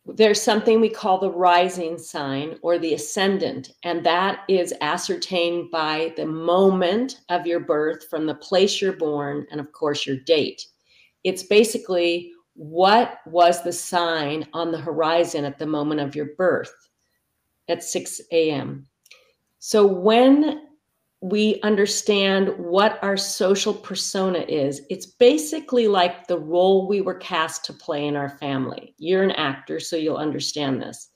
there's 0.06 0.42
something 0.42 0.80
we 0.80 0.90
call 0.90 1.18
the 1.20 1.30
rising 1.30 1.96
sign 1.96 2.58
or 2.62 2.80
the 2.80 2.94
ascendant, 2.94 3.74
and 3.84 4.04
that 4.04 4.40
is 4.48 4.74
ascertained 4.80 5.70
by 5.70 6.12
the 6.16 6.26
moment 6.26 7.20
of 7.28 7.46
your 7.46 7.60
birth 7.60 8.08
from 8.10 8.26
the 8.26 8.34
place 8.34 8.82
you're 8.82 8.94
born 8.94 9.46
and, 9.52 9.60
of 9.60 9.70
course, 9.70 10.04
your 10.04 10.16
date. 10.16 10.66
It's 11.22 11.44
basically 11.44 12.32
what 12.54 13.20
was 13.26 13.62
the 13.62 13.72
sign 13.72 14.46
on 14.52 14.72
the 14.72 14.80
horizon 14.80 15.44
at 15.44 15.58
the 15.58 15.66
moment 15.66 16.00
of 16.00 16.14
your 16.14 16.34
birth 16.36 16.74
at 17.68 17.82
6 17.82 18.20
a.m. 18.32 18.86
So 19.58 19.86
when 19.86 20.68
we 21.22 21.60
understand 21.62 22.48
what 22.58 22.98
our 23.02 23.16
social 23.16 23.72
persona 23.72 24.40
is, 24.40 24.82
it's 24.90 25.06
basically 25.06 25.86
like 25.86 26.26
the 26.26 26.38
role 26.38 26.88
we 26.88 27.00
were 27.00 27.14
cast 27.14 27.64
to 27.64 27.72
play 27.72 28.06
in 28.06 28.16
our 28.16 28.28
family. 28.28 28.94
You're 28.98 29.22
an 29.22 29.30
actor, 29.30 29.78
so 29.78 29.96
you'll 29.96 30.16
understand 30.16 30.82
this. 30.82 31.10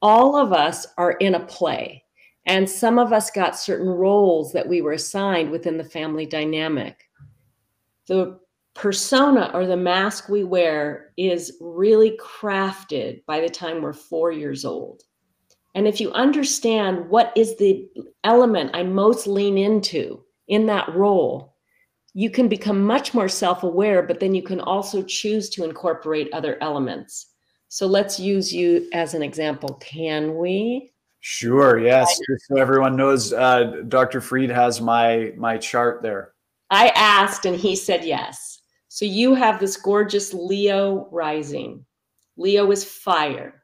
All 0.00 0.36
of 0.36 0.52
us 0.52 0.86
are 0.96 1.12
in 1.12 1.34
a 1.34 1.46
play, 1.46 2.04
and 2.46 2.70
some 2.70 3.00
of 3.00 3.12
us 3.12 3.32
got 3.32 3.58
certain 3.58 3.88
roles 3.88 4.52
that 4.52 4.68
we 4.68 4.80
were 4.80 4.92
assigned 4.92 5.50
within 5.50 5.76
the 5.76 5.84
family 5.84 6.24
dynamic. 6.24 7.08
The 8.06 8.38
persona 8.74 9.50
or 9.52 9.66
the 9.66 9.76
mask 9.76 10.28
we 10.28 10.44
wear 10.44 11.12
is 11.16 11.56
really 11.60 12.18
crafted 12.18 13.24
by 13.26 13.40
the 13.40 13.48
time 13.48 13.82
we're 13.82 13.92
four 13.92 14.32
years 14.32 14.64
old. 14.64 15.02
And 15.74 15.86
if 15.86 16.00
you 16.00 16.12
understand 16.12 17.08
what 17.08 17.32
is 17.36 17.56
the 17.56 17.88
element 18.24 18.70
I 18.74 18.82
most 18.82 19.26
lean 19.26 19.56
into 19.56 20.22
in 20.48 20.66
that 20.66 20.94
role, 20.94 21.54
you 22.14 22.30
can 22.30 22.48
become 22.48 22.84
much 22.84 23.14
more 23.14 23.28
self 23.28 23.62
aware, 23.62 24.02
but 24.02 24.20
then 24.20 24.34
you 24.34 24.42
can 24.42 24.60
also 24.60 25.02
choose 25.02 25.48
to 25.50 25.64
incorporate 25.64 26.32
other 26.32 26.58
elements. 26.60 27.28
So 27.68 27.86
let's 27.86 28.20
use 28.20 28.52
you 28.52 28.88
as 28.92 29.14
an 29.14 29.22
example. 29.22 29.74
Can 29.80 30.36
we? 30.36 30.92
Sure. 31.20 31.78
Yes. 31.78 32.20
So 32.48 32.58
everyone 32.58 32.96
knows, 32.96 33.32
uh, 33.32 33.82
Dr. 33.88 34.20
Freed 34.20 34.50
has 34.50 34.80
my 34.80 35.32
my 35.36 35.56
chart 35.56 36.02
there. 36.02 36.32
I 36.68 36.88
asked, 36.88 37.46
and 37.46 37.56
he 37.56 37.76
said 37.76 38.04
yes. 38.04 38.61
So 38.92 39.06
you 39.06 39.34
have 39.34 39.58
this 39.58 39.78
gorgeous 39.78 40.34
Leo 40.34 41.08
rising. 41.10 41.82
Leo 42.36 42.70
is 42.70 42.84
fire. 42.84 43.62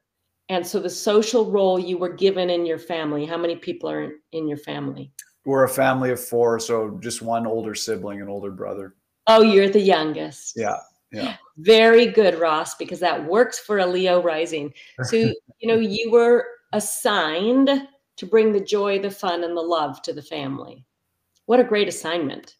And 0.48 0.66
so 0.66 0.80
the 0.80 0.88
social 0.88 1.50
role 1.50 1.78
you 1.78 1.98
were 1.98 2.14
given 2.14 2.48
in 2.48 2.64
your 2.64 2.78
family, 2.78 3.26
how 3.26 3.36
many 3.36 3.54
people 3.54 3.90
are 3.90 4.10
in 4.32 4.48
your 4.48 4.56
family? 4.56 5.12
We're 5.44 5.64
a 5.64 5.68
family 5.68 6.12
of 6.12 6.18
four, 6.18 6.58
so 6.58 6.98
just 7.02 7.20
one 7.20 7.46
older 7.46 7.74
sibling, 7.74 8.22
an 8.22 8.30
older 8.30 8.50
brother. 8.50 8.94
Oh, 9.26 9.42
you're 9.42 9.68
the 9.68 9.82
youngest. 9.82 10.54
Yeah. 10.56 10.78
Yeah. 11.12 11.36
Very 11.58 12.06
good, 12.06 12.38
Ross, 12.38 12.76
because 12.76 13.00
that 13.00 13.22
works 13.22 13.58
for 13.58 13.80
a 13.80 13.86
Leo 13.86 14.22
rising. 14.22 14.72
So, 15.02 15.16
you 15.58 15.68
know, 15.68 15.76
you 15.76 16.10
were 16.10 16.46
assigned 16.72 17.86
to 18.16 18.26
bring 18.26 18.50
the 18.50 18.64
joy, 18.64 18.98
the 18.98 19.10
fun, 19.10 19.44
and 19.44 19.54
the 19.54 19.60
love 19.60 20.00
to 20.02 20.14
the 20.14 20.22
family. 20.22 20.86
What 21.44 21.60
a 21.60 21.64
great 21.64 21.86
assignment. 21.86 22.56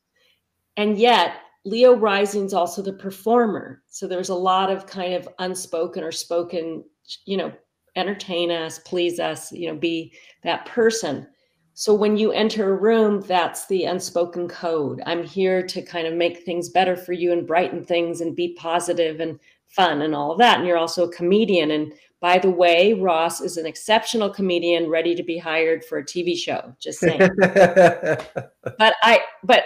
And 0.77 0.99
yet, 0.99 1.37
Leo 1.69 1.95
rising 1.95 2.47
is 2.47 2.55
also 2.55 2.81
the 2.81 2.93
performer. 2.93 3.83
So 3.89 4.07
there's 4.07 4.31
a 4.31 4.35
lot 4.35 4.71
of 4.71 4.87
kind 4.87 5.13
of 5.13 5.29
unspoken 5.39 6.03
or 6.03 6.13
spoken, 6.13 6.83
you 7.27 7.37
know, 7.37 7.53
entertain 7.95 8.51
us, 8.51 8.79
please 8.79 9.21
us, 9.21 9.53
you 9.53 9.69
know, 9.69 9.77
be 9.77 10.15
that 10.45 10.65
person. 10.67 11.27
So 11.75 11.95
when 11.95 12.17
you 12.17 12.33
enter 12.33 12.71
a 12.71 12.77
room, 12.77 13.21
that's 13.21 13.67
the 13.67 13.85
unspoken 13.85 14.49
code. 14.49 15.03
I'm 15.07 15.23
here 15.23 15.63
to 15.67 15.83
kind 15.83 16.07
of 16.07 16.15
make 16.15 16.39
things 16.39 16.71
better 16.71 16.97
for 16.97 17.13
you 17.13 17.33
and 17.33 17.47
brighten 17.47 17.85
things 17.85 18.21
and 18.21 18.35
be 18.35 18.55
positive 18.55 19.21
and 19.21 19.39
fun 19.69 20.03
and 20.03 20.15
all 20.15 20.33
of 20.33 20.39
that. 20.39 20.59
And 20.59 20.67
you're 20.67 20.79
also 20.79 21.07
a 21.07 21.13
comedian. 21.13 21.71
And 21.71 21.93
by 22.21 22.39
the 22.39 22.51
way, 22.51 22.95
Ross 22.95 23.41
is 23.41 23.59
an 23.59 23.67
exceptional 23.67 24.31
comedian 24.31 24.89
ready 24.89 25.15
to 25.15 25.23
be 25.23 25.39
hired 25.39 25.85
for 25.85 25.99
a 25.99 26.05
TV 26.05 26.37
show. 26.37 26.75
Just 26.81 26.99
saying. 26.99 27.31
but 27.41 28.95
I 29.03 29.21
but 29.45 29.65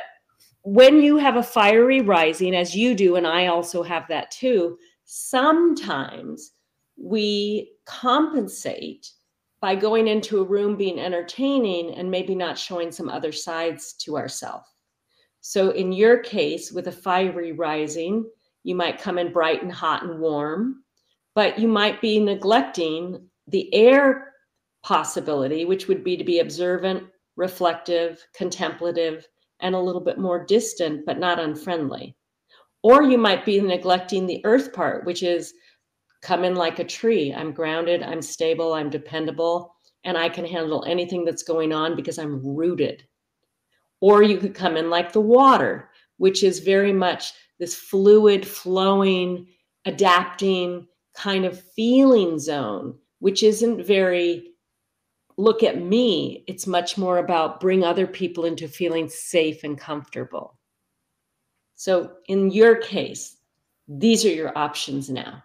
when 0.63 1.03
you 1.03 1.17
have 1.17 1.37
a 1.37 1.43
fiery 1.43 2.01
rising 2.01 2.55
as 2.55 2.75
you 2.75 2.95
do 2.95 3.17
and 3.17 3.27
I 3.27 3.47
also 3.47 3.83
have 3.83 4.07
that 4.09 4.31
too, 4.31 4.79
sometimes 5.05 6.53
we 6.97 7.73
compensate 7.85 9.11
by 9.61 9.75
going 9.75 10.09
into 10.09 10.41
a 10.41 10.45
room 10.45 10.77
being 10.77 10.99
entertaining 10.99 11.95
and 11.95 12.11
maybe 12.11 12.35
not 12.35 12.59
showing 12.59 12.91
some 12.91 13.09
other 13.09 13.33
sides 13.33 13.93
to 13.95 14.17
ourselves. 14.17 14.67
So, 15.41 15.71
in 15.71 15.93
your 15.93 16.19
case, 16.19 16.71
with 16.71 16.87
a 16.87 16.93
fiery 16.93 17.53
rising, 17.53 18.25
you 18.63 18.77
might 18.77 19.01
come 19.01 19.19
in 19.19 19.33
bright 19.33 19.63
and 19.63 19.73
hot 19.73 20.05
and 20.05 20.21
warm, 20.21 20.85
but 21.35 21.59
you 21.59 21.67
might 21.67 22.01
be 22.01 22.21
neglecting 22.21 23.29
the 23.49 23.73
air 23.75 24.35
possibility, 24.85 25.65
which 25.65 25.89
would 25.89 26.05
be 26.05 26.17
to 26.17 26.25
be 26.25 26.39
observant, 26.39 27.05
reflective, 27.37 28.25
contemplative, 28.35 29.27
and 29.63 29.75
a 29.75 29.81
little 29.81 30.01
bit 30.01 30.19
more 30.19 30.45
distant, 30.45 31.07
but 31.07 31.19
not 31.19 31.41
unfriendly. 31.41 32.15
Or 32.83 33.03
you 33.03 33.17
might 33.17 33.45
be 33.45 33.61
neglecting 33.61 34.27
the 34.27 34.45
earth 34.45 34.73
part, 34.73 35.07
which 35.07 35.23
is 35.23 35.55
come 36.21 36.45
in 36.45 36.55
like 36.55 36.79
a 36.79 36.85
tree. 36.85 37.33
I'm 37.33 37.53
grounded, 37.53 38.03
I'm 38.03 38.21
stable, 38.21 38.75
I'm 38.75 38.91
dependable, 38.91 39.75
and 40.05 40.19
I 40.19 40.29
can 40.29 40.45
handle 40.45 40.85
anything 40.85 41.25
that's 41.25 41.43
going 41.43 41.73
on 41.73 41.97
because 41.97 42.19
I'm 42.19 42.45
rooted. 42.45 43.05
Or 44.01 44.23
you 44.23 44.39
could 44.39 44.55
come 44.55 44.77
in 44.77 44.91
like 44.91 45.13
the 45.13 45.21
water, 45.21 45.91
which 46.17 46.43
is 46.43 46.59
very 46.59 46.93
much 46.93 47.33
this 47.59 47.75
fluid, 47.75 48.47
flowing, 48.47 49.47
adapting 49.85 50.89
kind 51.15 51.45
of 51.45 51.63
feeling 51.75 52.39
zone, 52.39 52.99
which 53.21 53.43
isn't 53.43 53.85
very 53.85 54.52
look 55.37 55.63
at 55.63 55.81
me. 55.81 56.45
It's 56.47 56.67
much 56.67 56.99
more 56.99 57.19
about 57.19 57.61
bring 57.61 57.85
other 57.85 58.07
people 58.07 58.45
into 58.45 58.69
feeling 58.69 59.09
safe 59.09 59.65
and 59.65 59.79
comfortable. 59.79 60.59
So 61.75 62.13
in 62.29 62.51
your 62.51 62.77
case, 62.77 63.37
these 63.89 64.25
are 64.25 64.31
your 64.31 64.57
options 64.57 65.11
now. 65.11 65.43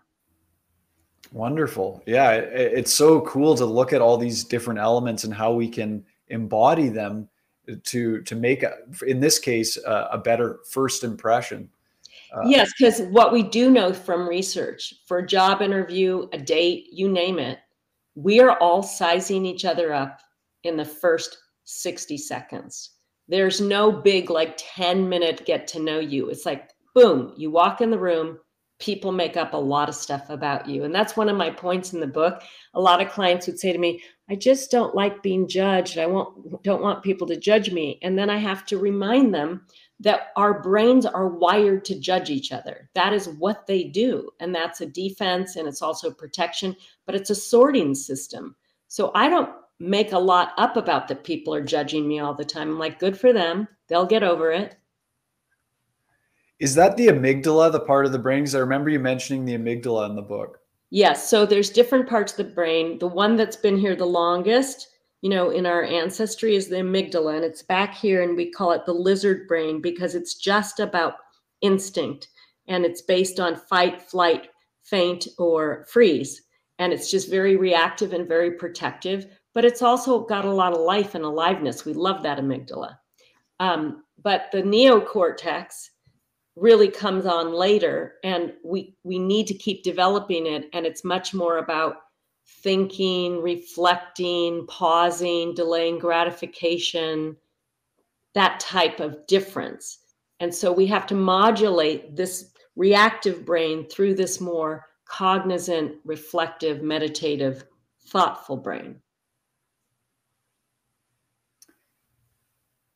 Wonderful. 1.31 2.01
Yeah, 2.05 2.31
it, 2.31 2.73
it's 2.73 2.93
so 2.93 3.21
cool 3.21 3.55
to 3.55 3.65
look 3.65 3.93
at 3.93 4.01
all 4.01 4.17
these 4.17 4.43
different 4.43 4.79
elements 4.79 5.23
and 5.23 5.33
how 5.33 5.53
we 5.53 5.67
can 5.67 6.05
embody 6.27 6.89
them 6.89 7.27
to 7.83 8.21
to 8.21 8.35
make 8.35 8.63
a, 8.63 8.75
in 9.05 9.19
this 9.19 9.39
case 9.39 9.77
a, 9.77 10.09
a 10.13 10.17
better 10.17 10.59
first 10.69 11.03
impression. 11.03 11.69
Uh, 12.33 12.47
yes, 12.47 12.71
because 12.77 13.01
what 13.09 13.31
we 13.31 13.43
do 13.43 13.69
know 13.69 13.93
from 13.93 14.27
research 14.27 14.93
for 15.05 15.19
a 15.19 15.27
job 15.27 15.61
interview, 15.61 16.27
a 16.33 16.37
date, 16.37 16.87
you 16.91 17.09
name 17.09 17.39
it, 17.39 17.59
we 18.17 18.39
are 18.39 18.57
all 18.57 18.81
sizing 18.81 19.45
each 19.45 19.63
other 19.63 19.93
up 19.93 20.21
in 20.63 20.75
the 20.75 20.85
first 20.85 21.37
60 21.65 22.17
seconds. 22.17 22.91
There's 23.27 23.61
no 23.61 23.91
big 23.91 24.31
like 24.31 24.55
10 24.57 25.07
minute 25.07 25.45
get 25.45 25.67
to 25.67 25.79
know 25.79 25.99
you. 25.99 26.29
It's 26.29 26.45
like 26.45 26.71
boom, 26.95 27.31
you 27.37 27.51
walk 27.51 27.79
in 27.79 27.91
the 27.91 27.99
room, 27.99 28.39
people 28.79 29.11
make 29.11 29.37
up 29.37 29.53
a 29.53 29.57
lot 29.57 29.87
of 29.87 29.93
stuff 29.93 30.31
about 30.31 30.67
you. 30.67 30.83
And 30.83 30.95
that's 30.95 31.15
one 31.15 31.29
of 31.29 31.37
my 31.37 31.51
points 31.51 31.93
in 31.93 31.99
the 31.99 32.07
book. 32.07 32.41
A 32.73 32.81
lot 32.81 33.01
of 33.01 33.11
clients 33.11 33.45
would 33.45 33.59
say 33.59 33.71
to 33.71 33.77
me, 33.77 34.01
I 34.31 34.35
just 34.35 34.71
don't 34.71 34.95
like 34.95 35.21
being 35.21 35.47
judged. 35.47 35.99
I 35.99 36.07
won't, 36.07 36.63
don't 36.63 36.81
want 36.81 37.03
people 37.03 37.27
to 37.27 37.37
judge 37.37 37.71
me. 37.71 37.99
And 38.01 38.17
then 38.17 38.31
I 38.31 38.37
have 38.37 38.65
to 38.67 38.79
remind 38.79 39.31
them 39.31 39.61
that 39.99 40.31
our 40.35 40.61
brains 40.61 41.05
are 41.05 41.27
wired 41.27 41.83
to 41.85 41.99
judge 41.99 42.29
each 42.29 42.51
other. 42.51 42.89
That 42.93 43.13
is 43.13 43.29
what 43.29 43.65
they 43.65 43.83
do. 43.85 44.29
And 44.39 44.53
that's 44.53 44.81
a 44.81 44.85
defense 44.85 45.55
and 45.55 45.67
it's 45.67 45.81
also 45.81 46.11
protection, 46.11 46.75
but 47.05 47.15
it's 47.15 47.31
a 47.31 47.35
sorting 47.35 47.95
system. 47.95 48.55
So 48.87 49.11
I 49.15 49.29
don't 49.29 49.49
make 49.79 50.11
a 50.11 50.19
lot 50.19 50.53
up 50.57 50.77
about 50.77 51.07
that 51.07 51.23
people 51.23 51.53
are 51.53 51.63
judging 51.63 52.07
me 52.07 52.19
all 52.19 52.33
the 52.33 52.45
time. 52.45 52.69
I'm 52.69 52.79
like, 52.79 52.99
good 52.99 53.19
for 53.19 53.33
them. 53.33 53.67
They'll 53.87 54.05
get 54.05 54.23
over 54.23 54.51
it. 54.51 54.75
Is 56.59 56.73
that 56.75 56.97
the 56.97 57.07
amygdala, 57.07 57.71
the 57.71 57.79
part 57.79 58.05
of 58.05 58.11
the 58.11 58.19
brain? 58.19 58.41
Because 58.41 58.55
I 58.55 58.59
remember 58.59 58.89
you 58.89 58.99
mentioning 58.99 59.45
the 59.45 59.57
amygdala 59.57 60.09
in 60.09 60.15
the 60.15 60.21
book. 60.21 60.59
Yes. 60.89 61.29
So 61.29 61.45
there's 61.45 61.69
different 61.69 62.07
parts 62.07 62.31
of 62.31 62.37
the 62.37 62.53
brain. 62.53 62.97
The 62.97 63.07
one 63.07 63.35
that's 63.35 63.57
been 63.57 63.77
here 63.77 63.95
the 63.95 64.05
longest, 64.05 64.87
you 65.21 65.29
know, 65.29 65.49
in 65.49 65.65
our 65.65 65.83
ancestry 65.83 66.55
is 66.55 66.67
the 66.67 66.77
amygdala, 66.77 67.35
and 67.35 67.43
it's 67.43 67.63
back 67.63 67.95
here, 67.95 68.21
and 68.21 68.35
we 68.35 68.51
call 68.51 68.71
it 68.71 68.85
the 68.85 68.93
lizard 68.93 69.47
brain 69.47 69.81
because 69.81 70.15
it's 70.15 70.35
just 70.35 70.79
about 70.79 71.15
instinct 71.61 72.27
and 72.67 72.85
it's 72.85 73.01
based 73.01 73.39
on 73.39 73.55
fight, 73.55 74.01
flight, 74.01 74.49
faint, 74.83 75.27
or 75.37 75.85
freeze. 75.89 76.41
And 76.79 76.93
it's 76.93 77.09
just 77.09 77.29
very 77.29 77.55
reactive 77.55 78.13
and 78.13 78.27
very 78.27 78.51
protective, 78.51 79.25
but 79.55 79.65
it's 79.65 79.81
also 79.81 80.25
got 80.25 80.45
a 80.45 80.51
lot 80.51 80.73
of 80.73 80.81
life 80.81 81.15
and 81.15 81.23
aliveness. 81.23 81.85
We 81.85 81.93
love 81.93 82.21
that 82.23 82.37
amygdala. 82.37 82.97
Um, 83.59 84.03
but 84.21 84.49
the 84.51 84.61
neocortex, 84.61 85.87
really 86.57 86.89
comes 86.89 87.25
on 87.25 87.53
later 87.53 88.15
and 88.23 88.51
we 88.63 88.95
we 89.03 89.19
need 89.19 89.45
to 89.45 89.53
keep 89.53 89.83
developing 89.83 90.47
it 90.47 90.67
and 90.73 90.87
it's 90.87 91.03
much 91.03 91.33
more 91.33 91.59
about 91.59 91.97
thinking 92.47 93.41
reflecting 93.41 94.65
pausing 94.67 95.53
delaying 95.53 95.99
gratification 95.99 97.35
that 98.33 98.59
type 98.59 98.99
of 98.99 99.25
difference. 99.27 99.99
And 100.39 100.53
so 100.53 100.71
we 100.71 100.85
have 100.87 101.07
to 101.07 101.15
modulate 101.15 102.15
this 102.15 102.51
reactive 102.75 103.45
brain 103.45 103.87
through 103.89 104.13
this 104.13 104.39
more 104.39 104.85
cognizant 105.05 105.95
reflective 106.05 106.83
meditative 106.83 107.65
thoughtful 108.07 108.57
brain. 108.57 109.01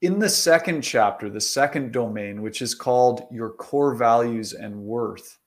In 0.01 0.20
the 0.20 0.29
second 0.29 0.81
chapter, 0.81 1.29
the 1.29 1.41
second 1.41 1.91
domain, 1.91 2.41
which 2.41 2.62
is 2.62 2.74
called 2.74 3.27
your 3.31 3.51
core 3.51 3.96
values 3.96 4.53
and 4.53 4.75
worth, 4.75 5.38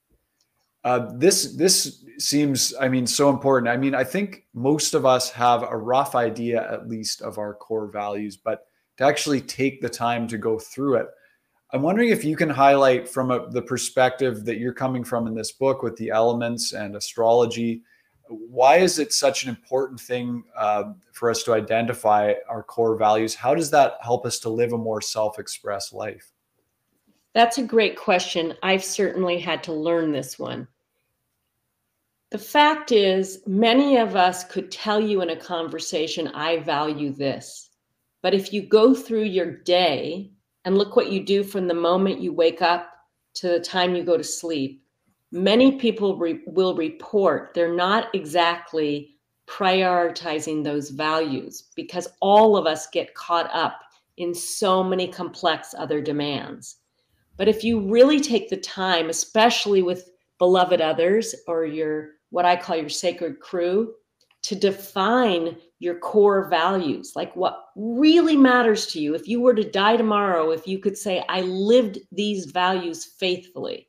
Uh, 0.85 1.11
this 1.15 1.55
this 1.55 2.05
seems, 2.19 2.73
I 2.79 2.87
mean, 2.87 3.07
so 3.07 3.31
important. 3.31 3.67
I 3.67 3.75
mean, 3.75 3.95
I 3.95 4.03
think 4.03 4.45
most 4.53 4.93
of 4.93 5.03
us 5.03 5.31
have 5.31 5.63
a 5.63 5.75
rough 5.75 6.13
idea, 6.13 6.71
at 6.71 6.87
least, 6.87 7.23
of 7.23 7.39
our 7.39 7.55
core 7.55 7.87
values, 7.87 8.37
but 8.37 8.67
to 8.97 9.03
actually 9.03 9.41
take 9.41 9.81
the 9.81 9.89
time 9.89 10.27
to 10.27 10.37
go 10.37 10.59
through 10.59 10.97
it. 10.97 11.07
I'm 11.73 11.81
wondering 11.81 12.09
if 12.09 12.23
you 12.23 12.35
can 12.35 12.51
highlight 12.51 13.09
from 13.09 13.31
a, 13.31 13.49
the 13.49 13.63
perspective 13.63 14.45
that 14.45 14.57
you're 14.59 14.73
coming 14.73 15.03
from 15.03 15.25
in 15.25 15.33
this 15.33 15.51
book 15.51 15.81
with 15.81 15.97
the 15.97 16.11
elements 16.11 16.73
and 16.73 16.95
astrology. 16.95 17.81
Why 18.29 18.77
is 18.77 18.99
it 18.99 19.11
such 19.11 19.43
an 19.43 19.49
important 19.49 19.99
thing 19.99 20.43
uh, 20.55 20.93
for 21.13 21.31
us 21.31 21.41
to 21.43 21.53
identify 21.53 22.33
our 22.47 22.61
core 22.61 22.95
values? 22.95 23.33
How 23.33 23.55
does 23.55 23.71
that 23.71 23.97
help 24.01 24.23
us 24.25 24.37
to 24.39 24.49
live 24.49 24.71
a 24.71 24.77
more 24.77 25.01
self 25.01 25.39
expressed 25.39 25.93
life? 25.93 26.31
That's 27.33 27.57
a 27.57 27.63
great 27.63 27.97
question. 27.97 28.53
I've 28.63 28.83
certainly 28.83 29.39
had 29.39 29.63
to 29.63 29.73
learn 29.73 30.11
this 30.11 30.37
one. 30.39 30.67
The 32.31 32.37
fact 32.39 32.91
is, 32.91 33.43
many 33.45 33.97
of 33.97 34.15
us 34.15 34.43
could 34.43 34.71
tell 34.71 34.99
you 34.99 35.21
in 35.21 35.29
a 35.29 35.35
conversation, 35.35 36.27
I 36.29 36.57
value 36.57 37.13
this. 37.13 37.69
But 38.21 38.33
if 38.33 38.51
you 38.51 38.63
go 38.63 38.95
through 38.95 39.25
your 39.25 39.57
day 39.57 40.31
and 40.65 40.77
look 40.77 40.95
what 40.95 41.11
you 41.11 41.23
do 41.23 41.43
from 41.43 41.67
the 41.67 41.75
moment 41.75 42.21
you 42.21 42.33
wake 42.33 42.61
up 42.61 42.89
to 43.35 43.49
the 43.49 43.59
time 43.59 43.95
you 43.95 44.03
go 44.03 44.17
to 44.17 44.23
sleep, 44.23 44.83
many 45.31 45.77
people 45.77 46.17
re- 46.17 46.41
will 46.47 46.75
report 46.75 47.51
they're 47.53 47.75
not 47.75 48.13
exactly 48.15 49.15
prioritizing 49.47 50.63
those 50.63 50.89
values 50.89 51.69
because 51.75 52.07
all 52.19 52.57
of 52.57 52.65
us 52.65 52.87
get 52.87 53.13
caught 53.13 53.49
up 53.53 53.81
in 54.17 54.33
so 54.33 54.83
many 54.83 55.07
complex 55.07 55.75
other 55.77 56.01
demands. 56.01 56.77
But 57.37 57.47
if 57.47 57.63
you 57.63 57.79
really 57.79 58.19
take 58.19 58.49
the 58.49 58.57
time, 58.57 59.09
especially 59.09 59.83
with 59.83 60.09
beloved 60.39 60.81
others 60.81 61.35
or 61.47 61.65
your 61.65 62.14
what 62.35 62.43
I 62.43 62.57
call 62.57 62.75
your 62.75 62.89
sacred 62.89 63.39
crew, 63.39 63.93
to 64.41 64.55
define 64.55 65.55
your 65.79 65.99
core 65.99 66.49
values, 66.49 67.13
like 67.15 67.33
what 67.33 67.67
really 67.77 68.35
matters 68.35 68.87
to 68.87 68.99
you. 68.99 69.15
If 69.15 69.25
you 69.25 69.39
were 69.39 69.53
to 69.53 69.71
die 69.71 69.95
tomorrow, 69.95 70.51
if 70.51 70.67
you 70.67 70.79
could 70.79 70.97
say, 70.97 71.23
I 71.29 71.43
lived 71.43 71.97
these 72.11 72.47
values 72.47 73.05
faithfully, 73.05 73.87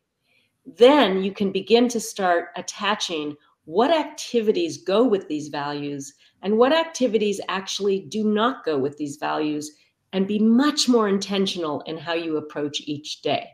then 0.64 1.24
you 1.24 1.32
can 1.32 1.50
begin 1.50 1.88
to 1.88 1.98
start 1.98 2.50
attaching 2.54 3.36
what 3.64 3.90
activities 3.90 4.84
go 4.84 5.02
with 5.02 5.26
these 5.26 5.48
values 5.48 6.14
and 6.42 6.56
what 6.56 6.72
activities 6.72 7.40
actually 7.48 7.98
do 7.98 8.22
not 8.22 8.64
go 8.64 8.78
with 8.78 8.96
these 8.96 9.16
values 9.16 9.72
and 10.12 10.28
be 10.28 10.38
much 10.38 10.88
more 10.88 11.08
intentional 11.08 11.80
in 11.80 11.98
how 11.98 12.14
you 12.14 12.36
approach 12.36 12.80
each 12.82 13.22
day. 13.22 13.48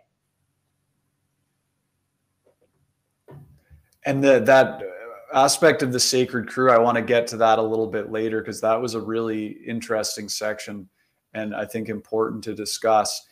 And 4.05 4.23
the, 4.23 4.41
that 4.41 4.83
aspect 5.33 5.83
of 5.83 5.93
the 5.93 6.01
sacred 6.01 6.49
crew 6.49 6.71
i 6.71 6.79
want 6.79 6.97
to 6.97 7.03
get 7.03 7.27
to 7.27 7.37
that 7.37 7.59
a 7.59 7.63
little 7.63 7.87
bit 7.87 8.11
later 8.11 8.41
because 8.41 8.61
that 8.61 8.81
was 8.81 8.95
a 8.95 9.01
really 9.01 9.59
interesting 9.67 10.29
section 10.29 10.89
and 11.35 11.55
i 11.55 11.65
think 11.65 11.89
important 11.89 12.43
to 12.45 12.55
discuss. 12.55 13.27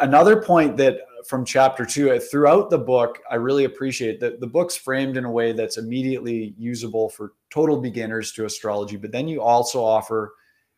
Another 0.00 0.40
point 0.40 0.78
that 0.78 1.00
from 1.26 1.44
chapter 1.44 1.84
two 1.84 2.10
uh, 2.10 2.18
throughout 2.18 2.70
the 2.70 2.78
book 2.78 3.20
i 3.30 3.34
really 3.34 3.64
appreciate 3.64 4.18
that 4.20 4.40
the 4.40 4.46
book's 4.46 4.76
framed 4.76 5.16
in 5.16 5.24
a 5.24 5.30
way 5.30 5.52
that's 5.52 5.76
immediately 5.76 6.54
usable 6.58 7.08
for 7.08 7.32
total 7.50 7.80
beginners 7.80 8.32
to 8.32 8.46
astrology 8.46 8.96
but 8.96 9.12
then 9.12 9.28
you 9.28 9.42
also 9.42 9.84
offer 9.84 10.34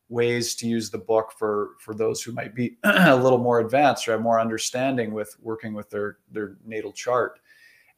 ways 0.08 0.54
to 0.54 0.68
use 0.68 0.90
the 0.90 0.98
book 0.98 1.32
for 1.36 1.70
for 1.80 1.94
those 1.94 2.22
who 2.22 2.32
might 2.32 2.54
be 2.54 2.76
a 2.84 3.16
little 3.16 3.38
more 3.38 3.60
advanced 3.60 4.06
or 4.06 4.12
have 4.12 4.20
more 4.20 4.40
understanding 4.40 5.12
with 5.12 5.36
working 5.40 5.74
with 5.74 5.90
their 5.90 6.18
their 6.30 6.56
natal 6.64 6.92
chart 6.92 7.40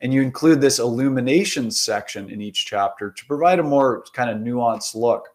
and 0.00 0.14
you 0.14 0.22
include 0.22 0.60
this 0.60 0.78
illumination 0.78 1.70
section 1.70 2.30
in 2.30 2.40
each 2.40 2.66
chapter 2.66 3.10
to 3.10 3.26
provide 3.26 3.58
a 3.58 3.62
more 3.62 4.04
kind 4.12 4.30
of 4.30 4.38
nuanced 4.38 4.94
look. 4.94 5.28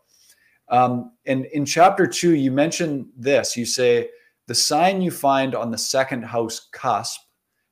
Um, 0.69 1.11
and 1.25 1.45
in 1.47 1.65
chapter 1.65 2.07
two, 2.07 2.35
you 2.35 2.51
mention 2.51 3.09
this 3.17 3.57
you 3.57 3.65
say, 3.65 4.09
the 4.47 4.55
sign 4.55 5.01
you 5.01 5.11
find 5.11 5.55
on 5.55 5.71
the 5.71 5.77
second 5.77 6.23
house 6.23 6.67
cusp 6.73 7.21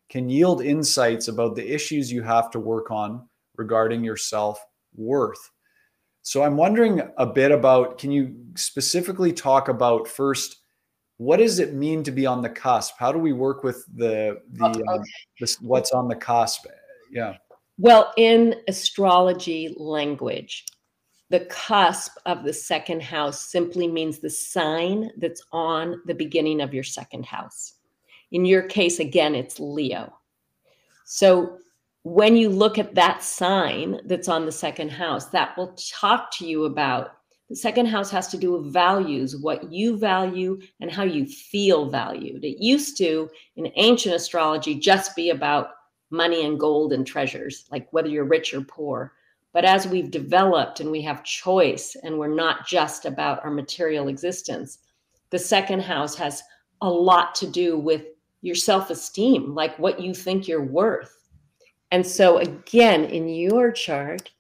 can 0.10 0.30
yield 0.30 0.62
insights 0.62 1.28
about 1.28 1.56
the 1.56 1.74
issues 1.74 2.12
you 2.12 2.22
have 2.22 2.52
to 2.52 2.60
work 2.60 2.92
on 2.92 3.28
regarding 3.56 4.04
your 4.04 4.18
self 4.18 4.64
worth. 4.96 5.52
So 6.22 6.44
I'm 6.44 6.58
wondering 6.58 7.02
a 7.18 7.26
bit 7.26 7.52
about 7.52 7.98
can 7.98 8.12
you 8.12 8.36
specifically 8.56 9.34
talk 9.34 9.70
about 9.70 10.08
first 10.08 10.58
what 11.18 11.38
does 11.38 11.60
it 11.60 11.76
mean 11.76 12.02
to 12.04 12.12
be 12.12 12.26
on 12.26 12.42
the 12.42 12.50
cusp? 12.50 12.96
How 12.98 13.12
do 13.12 13.20
we 13.20 13.32
work 13.32 13.64
with 13.64 13.86
the 13.96 14.40
the, 14.54 14.66
okay. 14.66 14.82
um, 14.92 15.02
this, 15.40 15.62
what's 15.62 15.92
on 15.92 16.08
the 16.08 16.16
cusp 16.16 16.66
yeah. 17.12 17.38
Well, 17.78 18.14
in 18.18 18.56
astrology 18.68 19.74
language, 19.78 20.66
the 21.30 21.46
cusp 21.46 22.18
of 22.26 22.44
the 22.44 22.54
second 22.54 23.02
house 23.02 23.50
simply 23.50 23.88
means 23.88 24.20
the 24.20 24.30
sign 24.30 25.12
that's 25.18 25.44
on 25.52 26.02
the 26.06 26.14
beginning 26.14 26.62
of 26.62 26.74
your 26.74 26.84
second 26.84 27.26
house. 27.26 27.76
In 28.32 28.46
your 28.46 28.64
case, 28.64 29.00
again, 29.00 29.34
it's 29.34 29.60
Leo. 29.60 30.14
So 31.06 31.58
when 32.04 32.36
you 32.36 32.50
look 32.50 32.78
at 32.78 32.96
that 32.96 33.24
sign 33.24 34.02
that's 34.06 34.28
on 34.28 34.46
the 34.46 34.52
second 34.52 34.90
house, 34.90 35.28
that 35.28 35.58
will 35.58 35.76
talk 35.78 36.32
to 36.38 36.46
you 36.46 36.66
about 36.66 37.14
the 37.50 37.56
second 37.58 37.88
house 37.88 38.10
has 38.12 38.30
to 38.30 38.38
do 38.38 38.54
with 38.54 38.72
values, 38.72 39.36
what 39.36 39.72
you 39.72 39.98
value 39.98 40.58
and 40.80 40.90
how 40.90 41.04
you 41.04 41.26
feel 41.26 41.90
valued. 41.90 42.46
It 42.46 42.64
used 42.64 42.98
to, 43.00 43.30
in 43.58 43.70
ancient 43.76 44.16
astrology, 44.16 44.76
just 44.76 45.18
be 45.18 45.32
about 45.32 45.72
money 46.12 46.46
and 46.46 46.60
gold 46.60 46.94
and 46.94 47.08
treasures, 47.08 47.66
like 47.72 47.92
whether 47.92 48.10
you're 48.10 48.26
rich 48.26 48.54
or 48.54 48.62
poor. 48.62 49.14
But 49.54 49.66
as 49.66 49.88
we've 49.88 50.12
developed 50.12 50.80
and 50.80 50.92
we 50.92 51.02
have 51.02 51.24
choice 51.24 51.96
and 52.04 52.18
we're 52.18 52.34
not 52.34 52.68
just 52.68 53.06
about 53.06 53.44
our 53.44 53.52
material 53.52 54.08
existence, 54.08 54.80
the 55.30 55.40
second 55.40 55.82
house 55.82 56.16
has 56.16 56.44
a 56.82 56.90
lot 56.90 57.36
to 57.36 57.48
do 57.48 57.78
with 57.78 58.04
your 58.42 58.56
self 58.56 58.90
esteem, 58.90 59.54
like 59.54 59.78
what 59.78 60.00
you 60.00 60.14
think 60.14 60.48
you're 60.48 60.66
worth. 60.66 61.30
And 61.92 62.06
so, 62.06 62.38
again, 62.38 63.04
in 63.06 63.28
your 63.28 63.72
chart, 63.72 64.32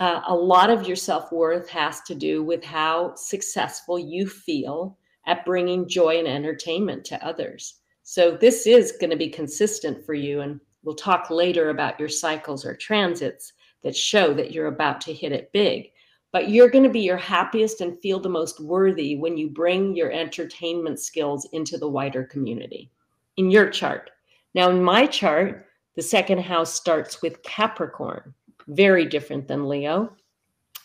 uh, 0.00 0.22
a 0.26 0.34
lot 0.34 0.70
of 0.70 0.86
your 0.86 0.96
self 0.96 1.30
worth 1.32 1.68
has 1.68 2.00
to 2.02 2.14
do 2.14 2.42
with 2.42 2.64
how 2.64 3.14
successful 3.14 3.98
you 3.98 4.26
feel 4.26 4.98
at 5.26 5.44
bringing 5.44 5.88
joy 5.88 6.18
and 6.18 6.28
entertainment 6.28 7.04
to 7.06 7.24
others. 7.24 7.80
So, 8.02 8.36
this 8.36 8.66
is 8.66 8.92
going 8.92 9.10
to 9.10 9.16
be 9.16 9.28
consistent 9.28 10.04
for 10.04 10.14
you. 10.14 10.40
And 10.40 10.60
We'll 10.86 10.94
talk 10.94 11.30
later 11.30 11.70
about 11.70 11.98
your 11.98 12.08
cycles 12.08 12.64
or 12.64 12.76
transits 12.76 13.52
that 13.82 13.96
show 13.96 14.32
that 14.32 14.52
you're 14.52 14.68
about 14.68 15.00
to 15.00 15.12
hit 15.12 15.32
it 15.32 15.50
big. 15.52 15.90
But 16.30 16.48
you're 16.48 16.70
going 16.70 16.84
to 16.84 16.90
be 16.90 17.00
your 17.00 17.16
happiest 17.16 17.80
and 17.80 17.98
feel 18.00 18.20
the 18.20 18.28
most 18.28 18.60
worthy 18.60 19.16
when 19.16 19.36
you 19.36 19.50
bring 19.50 19.96
your 19.96 20.12
entertainment 20.12 21.00
skills 21.00 21.48
into 21.52 21.76
the 21.76 21.88
wider 21.88 22.22
community 22.22 22.92
in 23.36 23.50
your 23.50 23.68
chart. 23.68 24.10
Now, 24.54 24.70
in 24.70 24.80
my 24.80 25.06
chart, 25.06 25.66
the 25.96 26.02
second 26.02 26.38
house 26.38 26.72
starts 26.72 27.20
with 27.20 27.42
Capricorn, 27.42 28.32
very 28.68 29.06
different 29.06 29.48
than 29.48 29.68
Leo. 29.68 30.14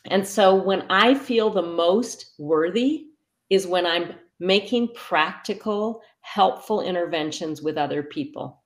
And 0.06 0.28
so 0.28 0.56
when 0.56 0.82
I 0.90 1.14
feel 1.14 1.52
the 1.52 1.62
most 1.62 2.34
worthy 2.40 3.06
is 3.52 3.68
when 3.68 3.86
I'm 3.86 4.16
making 4.40 4.96
practical, 4.96 6.02
helpful 6.22 6.82
interventions 6.82 7.62
with 7.62 7.78
other 7.78 8.02
people 8.02 8.61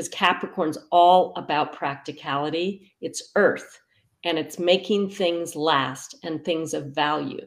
because 0.00 0.08
Capricorn's 0.08 0.78
all 0.90 1.34
about 1.36 1.74
practicality. 1.74 2.90
It's 3.02 3.32
earth 3.36 3.78
and 4.24 4.38
it's 4.38 4.58
making 4.58 5.10
things 5.10 5.54
last 5.54 6.14
and 6.22 6.42
things 6.42 6.72
of 6.72 6.94
value. 6.94 7.44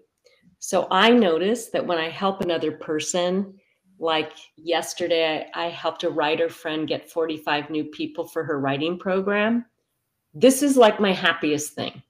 So 0.60 0.88
I 0.92 1.10
notice 1.10 1.70
that 1.72 1.88
when 1.88 1.98
I 1.98 2.10
help 2.10 2.42
another 2.42 2.72
person, 2.72 3.56
like 3.98 4.34
yesterday, 4.56 5.48
I 5.56 5.70
helped 5.70 6.04
a 6.04 6.12
writer 6.12 6.48
friend 6.48 6.88
get 6.88 7.10
45 7.10 7.72
new 7.72 7.86
people 7.86 8.28
for 8.28 8.44
her 8.44 8.60
writing 8.60 9.00
program. 9.00 9.66
This 10.36 10.62
is 10.62 10.78
like 10.78 11.00
my 11.00 11.12
happiest 11.12 11.74
thing. 11.74 12.04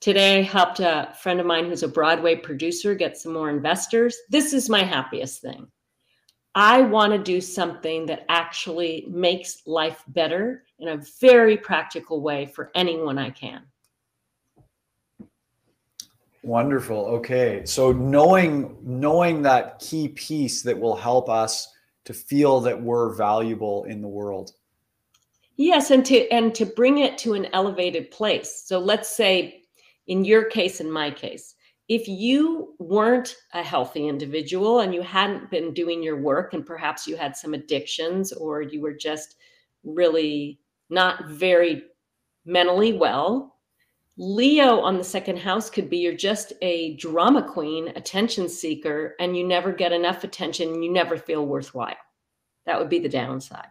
Today, 0.00 0.40
I 0.40 0.42
helped 0.42 0.80
a 0.80 1.14
friend 1.22 1.38
of 1.38 1.46
mine 1.46 1.66
who's 1.66 1.84
a 1.84 1.88
Broadway 1.88 2.34
producer 2.34 2.96
get 2.96 3.16
some 3.16 3.32
more 3.32 3.48
investors. 3.48 4.16
This 4.28 4.52
is 4.52 4.68
my 4.68 4.82
happiest 4.82 5.40
thing. 5.40 5.68
I 6.58 6.80
want 6.80 7.12
to 7.12 7.18
do 7.18 7.40
something 7.40 8.04
that 8.06 8.26
actually 8.28 9.06
makes 9.08 9.64
life 9.64 10.02
better 10.08 10.64
in 10.80 10.88
a 10.88 11.00
very 11.20 11.56
practical 11.56 12.20
way 12.20 12.46
for 12.46 12.72
anyone 12.74 13.16
I 13.16 13.30
can. 13.30 13.62
Wonderful. 16.42 17.06
Okay. 17.06 17.62
So 17.64 17.92
knowing 17.92 18.76
knowing 18.82 19.40
that 19.42 19.78
key 19.78 20.08
piece 20.08 20.62
that 20.62 20.76
will 20.76 20.96
help 20.96 21.30
us 21.30 21.72
to 22.06 22.12
feel 22.12 22.58
that 22.62 22.82
we're 22.82 23.14
valuable 23.14 23.84
in 23.84 24.02
the 24.02 24.08
world. 24.08 24.50
Yes, 25.54 25.92
and 25.92 26.04
to 26.06 26.28
and 26.30 26.52
to 26.56 26.66
bring 26.66 26.98
it 26.98 27.16
to 27.18 27.34
an 27.34 27.46
elevated 27.52 28.10
place. 28.10 28.64
So 28.66 28.80
let's 28.80 29.08
say 29.08 29.62
in 30.08 30.24
your 30.24 30.46
case 30.46 30.80
in 30.80 30.90
my 30.90 31.12
case, 31.12 31.54
if 31.88 32.06
you 32.06 32.74
weren't 32.78 33.36
a 33.54 33.62
healthy 33.62 34.08
individual 34.08 34.80
and 34.80 34.94
you 34.94 35.00
hadn't 35.00 35.50
been 35.50 35.72
doing 35.72 36.02
your 36.02 36.20
work 36.20 36.52
and 36.52 36.66
perhaps 36.66 37.06
you 37.06 37.16
had 37.16 37.34
some 37.34 37.54
addictions 37.54 38.32
or 38.32 38.60
you 38.60 38.82
were 38.82 38.92
just 38.92 39.36
really 39.84 40.60
not 40.90 41.26
very 41.28 41.84
mentally 42.44 42.92
well. 42.92 43.56
Leo 44.18 44.80
on 44.80 44.98
the 44.98 45.04
second 45.04 45.38
house 45.38 45.70
could 45.70 45.88
be 45.88 45.98
you're 45.98 46.12
just 46.12 46.52
a 46.60 46.94
drama 46.96 47.42
queen, 47.42 47.88
attention 47.96 48.48
seeker, 48.48 49.14
and 49.20 49.36
you 49.36 49.46
never 49.46 49.72
get 49.72 49.92
enough 49.92 50.24
attention 50.24 50.82
you 50.82 50.90
never 50.90 51.16
feel 51.16 51.46
worthwhile. 51.46 51.94
That 52.66 52.78
would 52.78 52.88
be 52.90 52.98
the 52.98 53.08
downside. 53.08 53.68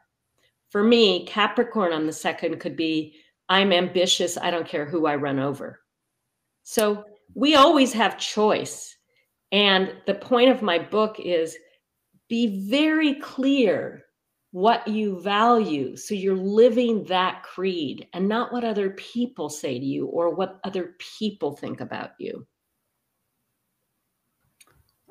For 0.69 0.83
me, 0.83 1.25
Capricorn 1.25 1.93
on 1.93 2.07
the 2.07 2.13
second 2.13 2.59
could 2.59 2.75
be 2.75 3.15
I'm 3.49 3.71
ambitious, 3.71 4.37
I 4.37 4.49
don't 4.49 4.67
care 4.67 4.85
who 4.85 5.05
I 5.05 5.15
run 5.15 5.39
over. 5.39 5.81
So 6.63 7.03
we 7.35 7.55
always 7.55 7.93
have 7.93 8.17
choice. 8.17 8.95
And 9.51 9.93
the 10.05 10.15
point 10.15 10.49
of 10.49 10.61
my 10.61 10.79
book 10.79 11.19
is 11.19 11.57
be 12.29 12.69
very 12.69 13.15
clear 13.15 14.03
what 14.51 14.87
you 14.87 15.19
value. 15.19 15.95
So 15.95 16.15
you're 16.15 16.35
living 16.35 17.03
that 17.05 17.43
creed 17.43 18.07
and 18.13 18.27
not 18.27 18.51
what 18.51 18.63
other 18.63 18.91
people 18.91 19.49
say 19.49 19.77
to 19.79 19.85
you 19.85 20.07
or 20.07 20.33
what 20.33 20.59
other 20.63 20.95
people 21.19 21.55
think 21.55 21.79
about 21.81 22.11
you. 22.19 22.47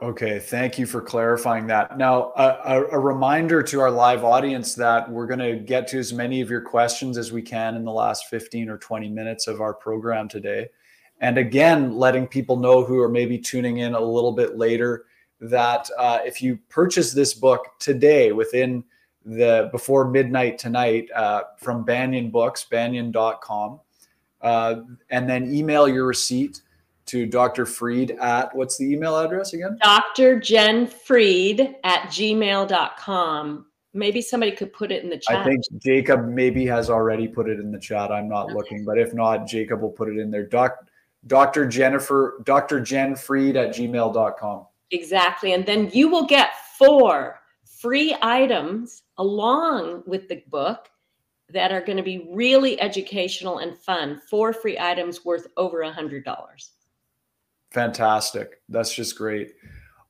Okay, 0.03 0.39
thank 0.39 0.79
you 0.79 0.85
for 0.85 1.01
clarifying 1.01 1.67
that. 1.69 1.97
Now, 1.97 2.33
a, 2.37 2.85
a, 2.93 2.99
reminder 2.99 3.63
to 3.63 3.81
our 3.81 3.91
live 3.91 4.25
audience 4.25 4.75
that 4.75 5.11
we're 5.11 5.27
going 5.27 5.39
to 5.39 5.57
get 5.57 5.87
to 5.89 5.99
as 5.99 6.13
many 6.13 6.43
of 6.43 6.51
your 6.51 6.61
questions 6.61 7.17
as 7.17 7.33
we 7.33 7.41
can 7.41 7.77
in 7.77 7.85
the 7.85 7.93
last 7.93 8.27
15 8.27 8.69
or 8.69 8.77
20 8.77 9.09
minutes 9.09 9.47
of 9.47 9.63
our 9.63 9.73
program 9.73 10.29
today. 10.29 10.67
And 11.21 11.39
again, 11.39 11.97
letting 11.97 12.27
people 12.27 12.57
know 12.57 12.85
who 12.85 13.01
are 13.01 13.09
maybe 13.09 13.39
tuning 13.39 13.79
in 13.79 13.95
a 13.95 14.01
little 14.01 14.33
bit 14.33 14.59
later 14.59 15.07
that 15.41 15.89
uh, 15.99 16.21
if 16.25 16.43
you 16.43 16.59
purchase 16.69 17.13
this 17.13 17.35
book 17.35 17.79
today 17.79 18.33
within 18.33 18.85
the 19.25 19.69
before 19.73 20.09
midnight 20.09 20.59
tonight 20.59 21.11
uh, 21.15 21.43
from 21.59 21.85
Banyen 21.85 22.31
Books, 22.31 22.65
banyen.com, 22.71 23.81
uh, 24.41 24.77
and 25.11 25.29
then 25.29 25.53
email 25.53 25.89
your 25.89 26.07
receipt 26.07 26.63
to 27.07 27.27
Dr. 27.27 27.67
Freed 27.67 28.13
at 28.13 28.55
what's 28.55 28.77
the 28.77 28.93
email 28.93 29.17
address 29.19 29.53
again? 29.53 29.79
Dr. 29.83 30.41
Jen 30.41 30.87
Freed 30.87 31.77
at 31.85 32.09
gmail.com. 32.09 33.67
Maybe 33.95 34.21
somebody 34.21 34.53
could 34.53 34.73
put 34.73 34.93
it 34.93 35.03
in 35.03 35.09
the 35.09 35.19
chat. 35.19 35.39
I 35.39 35.45
think 35.45 35.63
Jacob 35.79 36.27
maybe 36.27 36.67
has 36.67 36.91
already 36.91 37.27
put 37.27 37.49
it 37.49 37.59
in 37.59 37.73
the 37.73 37.79
chat. 37.79 38.13
I'm 38.13 38.29
not 38.29 38.47
okay. 38.47 38.55
looking, 38.55 38.85
but 38.85 38.99
if 38.99 39.15
not, 39.15 39.47
Jacob 39.47 39.81
will 39.81 39.91
put 39.91 40.09
it 40.09 40.19
in 40.19 40.31
there. 40.31 40.45
Doc, 40.45 40.86
Dr. 41.27 41.67
Jennifer, 41.67 42.41
Dr. 42.45 42.81
Jen 42.81 43.17
Freed 43.17 43.57
at 43.57 43.75
gmail.com. 43.75 44.67
Exactly. 44.91 45.53
And 45.53 45.67
then 45.67 45.91
you 45.93 46.09
will 46.09 46.27
get 46.27 46.51
four 46.79 47.41
free 47.65 48.17
items 48.23 49.03
along 49.19 50.03
with 50.07 50.29
the 50.29 50.43
book 50.49 50.89
that 51.51 51.73
are 51.73 51.81
going 51.81 51.97
to 51.97 52.03
be 52.03 52.29
really 52.31 52.81
educational 52.81 53.59
and 53.59 53.77
fun. 53.79 54.21
Four 54.29 54.53
free 54.53 54.79
items 54.79 55.25
worth 55.25 55.47
over 55.57 55.83
a 55.83 55.93
hundred 55.93 56.25
dollars. 56.25 56.73
Fantastic. 57.73 58.61
That's 58.69 58.95
just 58.95 59.17
great. 59.17 59.53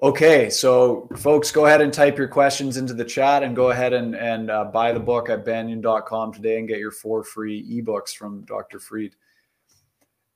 Okay, 0.02 0.50
so 0.50 1.08
folks, 1.16 1.50
go 1.50 1.64
ahead 1.64 1.80
and 1.80 1.92
type 1.92 2.18
your 2.18 2.28
questions 2.28 2.76
into 2.76 2.92
the 2.92 3.04
chat 3.04 3.42
and 3.42 3.56
go 3.56 3.70
ahead 3.70 3.94
and, 3.94 4.14
and 4.14 4.50
uh, 4.50 4.64
buy 4.64 4.92
the 4.92 5.00
book 5.00 5.30
at 5.30 5.44
banyen.com 5.44 6.34
today 6.34 6.58
and 6.58 6.68
get 6.68 6.78
your 6.78 6.90
four 6.90 7.24
free 7.24 7.82
ebooks 7.82 8.14
from 8.14 8.42
Dr. 8.42 8.78
Freed. 8.78 9.16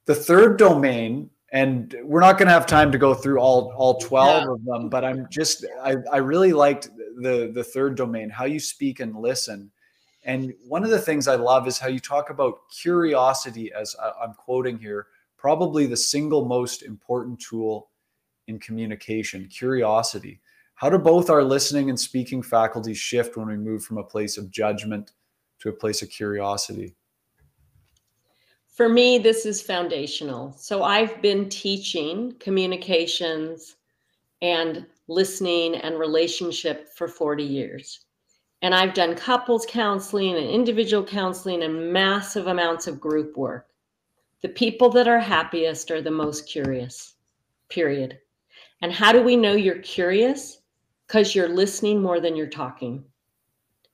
The 0.06 0.14
third 0.14 0.58
domain 0.58 1.30
and 1.52 1.94
we're 2.04 2.20
not 2.20 2.38
going 2.38 2.46
to 2.46 2.52
have 2.52 2.66
time 2.66 2.92
to 2.92 2.98
go 2.98 3.12
through 3.14 3.38
all 3.38 3.72
all 3.76 3.98
12 3.98 4.44
yeah. 4.44 4.52
of 4.52 4.64
them 4.64 4.88
but 4.88 5.04
i'm 5.04 5.26
just 5.30 5.66
I, 5.82 5.96
I 6.12 6.18
really 6.18 6.52
liked 6.52 6.90
the 7.16 7.50
the 7.52 7.64
third 7.64 7.96
domain 7.96 8.30
how 8.30 8.44
you 8.44 8.60
speak 8.60 9.00
and 9.00 9.16
listen. 9.16 9.70
And 10.24 10.52
one 10.66 10.84
of 10.84 10.90
the 10.90 10.98
things 10.98 11.28
i 11.28 11.34
love 11.34 11.66
is 11.66 11.78
how 11.78 11.88
you 11.88 11.98
talk 11.98 12.30
about 12.30 12.60
curiosity 12.70 13.72
as 13.72 13.96
i'm 14.22 14.34
quoting 14.34 14.78
here 14.78 15.06
probably 15.36 15.86
the 15.86 15.96
single 15.96 16.44
most 16.44 16.82
important 16.82 17.40
tool 17.40 17.88
in 18.46 18.58
communication 18.58 19.48
curiosity. 19.48 20.38
How 20.74 20.90
do 20.90 20.98
both 20.98 21.30
our 21.30 21.42
listening 21.42 21.88
and 21.88 21.98
speaking 21.98 22.42
faculties 22.42 22.98
shift 22.98 23.36
when 23.36 23.48
we 23.48 23.56
move 23.56 23.82
from 23.82 23.96
a 23.96 24.04
place 24.04 24.36
of 24.36 24.50
judgment 24.50 25.12
to 25.60 25.70
a 25.70 25.72
place 25.72 26.02
of 26.02 26.10
curiosity 26.10 26.94
for 28.80 28.88
me, 28.88 29.18
this 29.18 29.44
is 29.44 29.60
foundational. 29.60 30.54
So 30.56 30.84
I've 30.84 31.20
been 31.20 31.50
teaching 31.50 32.32
communications 32.40 33.76
and 34.40 34.86
listening 35.06 35.74
and 35.74 35.98
relationship 35.98 36.88
for 36.88 37.06
40 37.06 37.44
years. 37.44 38.06
And 38.62 38.74
I've 38.74 38.94
done 38.94 39.14
couples 39.16 39.66
counseling 39.68 40.34
and 40.34 40.48
individual 40.48 41.04
counseling 41.04 41.62
and 41.62 41.92
massive 41.92 42.46
amounts 42.46 42.86
of 42.86 42.98
group 42.98 43.36
work. 43.36 43.66
The 44.40 44.48
people 44.48 44.88
that 44.92 45.06
are 45.06 45.20
happiest 45.20 45.90
are 45.90 46.00
the 46.00 46.10
most 46.10 46.48
curious, 46.48 47.16
period. 47.68 48.18
And 48.80 48.94
how 48.94 49.12
do 49.12 49.20
we 49.20 49.36
know 49.36 49.52
you're 49.52 49.80
curious? 49.80 50.62
Because 51.06 51.34
you're 51.34 51.50
listening 51.50 52.00
more 52.00 52.18
than 52.18 52.34
you're 52.34 52.46
talking. 52.46 53.04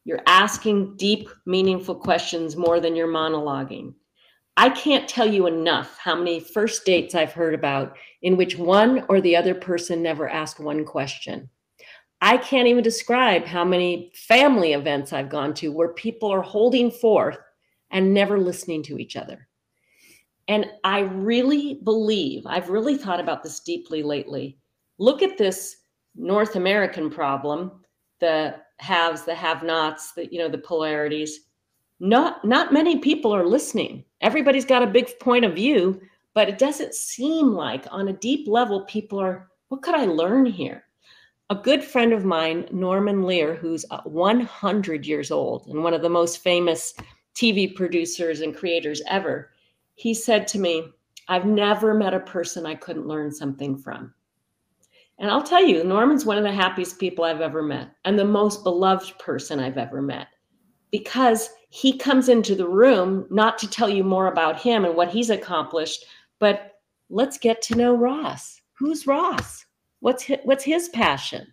You're 0.05 0.23
asking 0.29 0.97
deep, 0.97 1.29
meaningful 1.45 1.97
questions 1.97 2.55
more 2.55 2.79
than 2.79 2.95
you're 2.95 3.09
monologuing. 3.09 3.93
I 4.57 4.71
can't 4.71 5.09
tell 5.09 5.27
you 5.27 5.47
enough 5.47 5.99
how 5.99 6.17
many 6.17 6.41
first 6.41 6.85
dates 6.85 7.15
I've 7.15 7.33
heard 7.33 7.55
about 7.55 7.97
in 8.23 8.37
which 8.37 8.57
one 8.57 9.05
or 9.09 9.21
the 9.21 9.37
other 9.37 9.55
person 9.55 10.03
never 10.03 10.29
asked 10.29 10.61
one 10.61 10.85
question. 10.85 11.51
I 12.23 12.39
can't 12.39 12.67
even 12.67 12.83
describe 12.83 13.45
how 13.45 13.65
many 13.65 14.13
family 14.15 14.73
events 14.73 15.13
I've 15.13 15.29
gone 15.29 15.53
to 15.55 15.71
where 15.71 15.93
people 15.93 16.33
are 16.33 16.41
holding 16.41 16.91
forth 16.91 17.39
and 17.91 18.15
never 18.15 18.39
listening 18.39 18.83
to 18.85 18.99
each 18.99 19.17
other. 19.17 19.47
And 20.49 20.67
I 20.85 21.01
really 21.01 21.81
believe, 21.85 22.45
I've 22.47 22.71
really 22.71 22.97
thought 22.97 23.21
about 23.21 23.43
this 23.43 23.61
deeply 23.61 24.03
lately. 24.03 24.59
Look 24.99 25.21
at 25.21 25.37
this 25.37 25.77
North 26.15 26.57
American 26.57 27.11
problem, 27.11 27.73
the 28.21 28.57
haves, 28.79 29.25
the 29.25 29.35
have 29.35 29.63
nots, 29.63 30.13
the, 30.13 30.33
you 30.33 30.39
know, 30.39 30.49
the 30.49 30.59
polarities 30.59 31.41
not 32.01 32.45
not 32.45 32.73
many 32.73 32.99
people 32.99 33.35
are 33.35 33.47
listening 33.47 34.05
everybody's 34.21 34.65
got 34.65 34.83
a 34.83 34.87
big 34.87 35.19
point 35.21 35.45
of 35.45 35.55
view 35.55 36.01
but 36.37 36.51
it 36.51 36.59
doesn't 36.59 36.95
seem 36.95 37.53
like 37.53 37.87
on 37.91 38.09
a 38.09 38.13
deep 38.13 38.47
level 38.47 38.85
people 38.85 39.19
are 39.19 39.49
what 39.69 39.83
could 39.83 39.95
i 39.95 40.05
learn 40.05 40.47
here? 40.47 40.85
A 41.49 41.55
good 41.55 41.83
friend 41.83 42.13
of 42.13 42.25
mine 42.25 42.69
norman 42.71 43.25
lear 43.25 43.55
who's 43.55 43.85
uh, 43.91 44.03
100 44.05 45.07
years 45.07 45.31
old 45.31 45.67
and 45.69 45.83
one 45.83 45.95
of 45.95 46.03
the 46.03 46.09
most 46.09 46.43
famous 46.43 46.95
tv 47.35 47.75
producers 47.75 48.41
and 48.41 48.57
creators 48.57 49.03
ever 49.09 49.51
he 49.95 50.13
said 50.13 50.47
to 50.49 50.59
me 50.59 50.89
i've 51.29 51.47
never 51.47 51.95
met 51.95 52.15
a 52.15 52.21
person 52.21 52.67
i 52.67 52.75
couldn't 52.75 53.09
learn 53.09 53.31
something 53.31 53.77
from. 53.77 54.13
And 55.19 55.31
i'll 55.31 55.43
tell 55.43 55.65
you 55.65 55.85
norman's 55.85 56.27
one 56.27 56.39
of 56.39 56.45
the 56.45 56.53
happiest 56.53 56.99
people 56.99 57.25
i've 57.25 57.41
ever 57.41 57.63
met 57.63 57.93
and 58.05 58.19
the 58.19 58.25
most 58.25 58.65
beloved 58.65 59.19
person 59.19 59.61
i've 59.61 59.79
ever 59.79 60.03
met 60.03 60.29
because 60.91 61.51
he 61.69 61.99
comes 61.99 62.29
into 62.29 62.55
the 62.55 62.69
room 62.69 63.27
not 63.31 63.59
to 63.59 63.69
tell 63.69 63.89
you 63.89 64.05
more 64.05 64.29
about 64.29 64.61
him 64.61 64.85
and 64.85 64.97
what 64.97 65.11
he's 65.11 65.31
accomplished, 65.31 66.05
but 66.39 66.81
let's 67.11 67.39
get 67.39 67.61
to 67.63 67.75
know 67.75 67.95
Ross. 67.95 68.61
Who's 68.75 69.07
Ross? 69.07 69.67
What's 70.01 70.23
his, 70.23 70.39
what's 70.45 70.65
his 70.65 70.89
passion? 70.91 71.47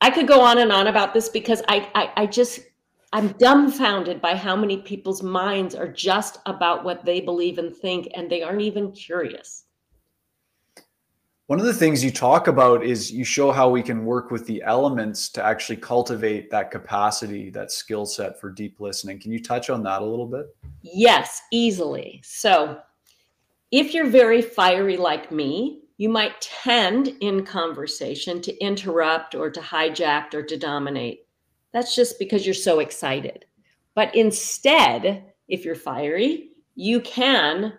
I 0.00 0.10
could 0.10 0.28
go 0.28 0.40
on 0.40 0.58
and 0.58 0.72
on 0.72 0.88
about 0.88 1.14
this 1.14 1.28
because 1.28 1.62
I, 1.68 1.88
I, 1.94 2.22
I 2.22 2.26
just 2.26 2.60
I'm 3.12 3.28
dumbfounded 3.38 4.20
by 4.20 4.34
how 4.34 4.56
many 4.56 4.78
people's 4.78 5.22
minds 5.22 5.74
are 5.74 5.88
just 5.88 6.38
about 6.46 6.84
what 6.84 7.04
they 7.04 7.20
believe 7.20 7.58
and 7.58 7.74
think, 7.74 8.08
and 8.14 8.28
they 8.28 8.42
aren't 8.42 8.62
even 8.62 8.92
curious. 8.92 9.65
One 11.48 11.60
of 11.60 11.66
the 11.66 11.74
things 11.74 12.02
you 12.02 12.10
talk 12.10 12.48
about 12.48 12.84
is 12.84 13.12
you 13.12 13.22
show 13.22 13.52
how 13.52 13.70
we 13.70 13.80
can 13.80 14.04
work 14.04 14.32
with 14.32 14.48
the 14.48 14.64
elements 14.64 15.28
to 15.28 15.44
actually 15.44 15.76
cultivate 15.76 16.50
that 16.50 16.72
capacity, 16.72 17.50
that 17.50 17.70
skill 17.70 18.04
set 18.04 18.40
for 18.40 18.50
deep 18.50 18.80
listening. 18.80 19.20
Can 19.20 19.30
you 19.30 19.40
touch 19.40 19.70
on 19.70 19.84
that 19.84 20.02
a 20.02 20.04
little 20.04 20.26
bit? 20.26 20.46
Yes, 20.82 21.42
easily. 21.52 22.20
So, 22.24 22.80
if 23.70 23.94
you're 23.94 24.08
very 24.08 24.42
fiery 24.42 24.96
like 24.96 25.30
me, 25.30 25.82
you 25.98 26.08
might 26.08 26.40
tend 26.40 27.14
in 27.20 27.46
conversation 27.46 28.40
to 28.42 28.56
interrupt 28.58 29.36
or 29.36 29.48
to 29.48 29.60
hijack 29.60 30.34
or 30.34 30.42
to 30.42 30.56
dominate. 30.56 31.28
That's 31.72 31.94
just 31.94 32.18
because 32.18 32.44
you're 32.44 32.54
so 32.54 32.80
excited. 32.80 33.44
But 33.94 34.12
instead, 34.16 35.32
if 35.46 35.64
you're 35.64 35.76
fiery, 35.76 36.50
you 36.74 37.00
can 37.02 37.74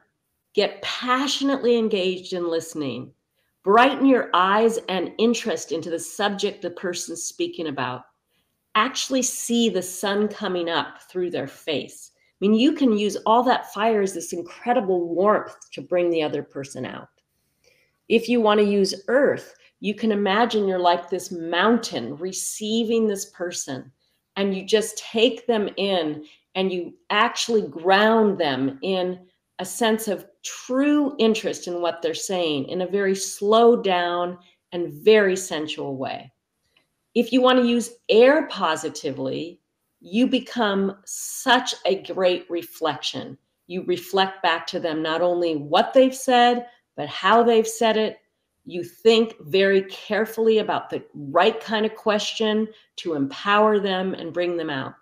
get 0.53 0.81
passionately 0.81 1.77
engaged 1.77 2.31
in 2.31 2.49
listening 2.49 3.11
Brighten 3.67 4.05
your 4.05 4.29
eyes 4.33 4.79
and 4.87 5.11
interest 5.17 5.73
into 5.73 5.89
the 5.89 5.99
subject 5.99 6.61
the 6.61 6.69
person's 6.69 7.23
speaking 7.23 7.67
about. 7.67 8.03
Actually 8.75 9.23
see 9.23 9.67
the 9.67 9.81
sun 9.81 10.29
coming 10.29 10.69
up 10.69 11.01
through 11.11 11.31
their 11.31 11.49
face. 11.49 12.11
I 12.15 12.35
mean, 12.39 12.53
you 12.53 12.71
can 12.71 12.97
use 12.97 13.17
all 13.25 13.43
that 13.43 13.73
fire 13.73 14.01
as 14.01 14.13
this 14.13 14.31
incredible 14.31 15.09
warmth 15.13 15.57
to 15.73 15.81
bring 15.81 16.09
the 16.09 16.23
other 16.23 16.43
person 16.43 16.85
out. 16.85 17.09
If 18.07 18.29
you 18.29 18.39
want 18.39 18.61
to 18.61 18.65
use 18.65 19.03
earth, 19.09 19.53
you 19.81 19.93
can 19.93 20.13
imagine 20.13 20.65
you're 20.65 20.79
like 20.79 21.09
this 21.09 21.29
mountain 21.29 22.15
receiving 22.15 23.05
this 23.05 23.25
person 23.31 23.91
and 24.37 24.55
you 24.55 24.63
just 24.63 24.97
take 24.97 25.45
them 25.45 25.67
in 25.75 26.23
and 26.55 26.71
you 26.71 26.93
actually 27.09 27.63
ground 27.63 28.37
them 28.37 28.79
in 28.81 29.19
a 29.59 29.65
sense 29.65 30.07
of 30.07 30.25
true 30.43 31.15
interest 31.17 31.67
in 31.67 31.81
what 31.81 32.01
they're 32.01 32.13
saying 32.13 32.69
in 32.69 32.81
a 32.81 32.87
very 32.87 33.15
slow 33.15 33.75
down 33.75 34.37
and 34.71 34.93
very 34.93 35.35
sensual 35.35 35.97
way. 35.97 36.31
If 37.15 37.33
you 37.33 37.41
want 37.41 37.59
to 37.59 37.67
use 37.67 37.95
air 38.09 38.47
positively, 38.47 39.59
you 39.99 40.27
become 40.27 40.97
such 41.05 41.73
a 41.85 42.03
great 42.03 42.45
reflection. 42.49 43.37
You 43.65 43.83
reflect 43.85 44.43
back 44.43 44.67
to 44.67 44.79
them 44.79 45.01
not 45.01 45.21
only 45.21 45.55
what 45.55 45.93
they've 45.93 46.15
said, 46.15 46.67
but 46.95 47.09
how 47.09 47.43
they've 47.43 47.67
said 47.67 47.97
it. 47.97 48.17
You 48.65 48.83
think 48.83 49.35
very 49.41 49.83
carefully 49.83 50.59
about 50.59 50.89
the 50.89 51.03
right 51.13 51.59
kind 51.59 51.85
of 51.85 51.95
question 51.95 52.67
to 52.97 53.15
empower 53.15 53.79
them 53.79 54.13
and 54.13 54.33
bring 54.33 54.57
them 54.57 54.69
out. 54.69 54.93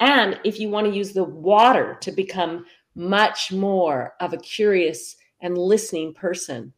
And 0.00 0.38
if 0.44 0.60
you 0.60 0.68
want 0.68 0.86
to 0.86 0.96
use 0.96 1.12
the 1.12 1.24
water 1.24 1.96
to 2.00 2.12
become 2.12 2.66
much 2.98 3.52
more 3.52 4.14
of 4.20 4.32
a 4.32 4.38
curious 4.38 5.16
and 5.40 5.56
listening 5.56 6.12
person, 6.12 6.72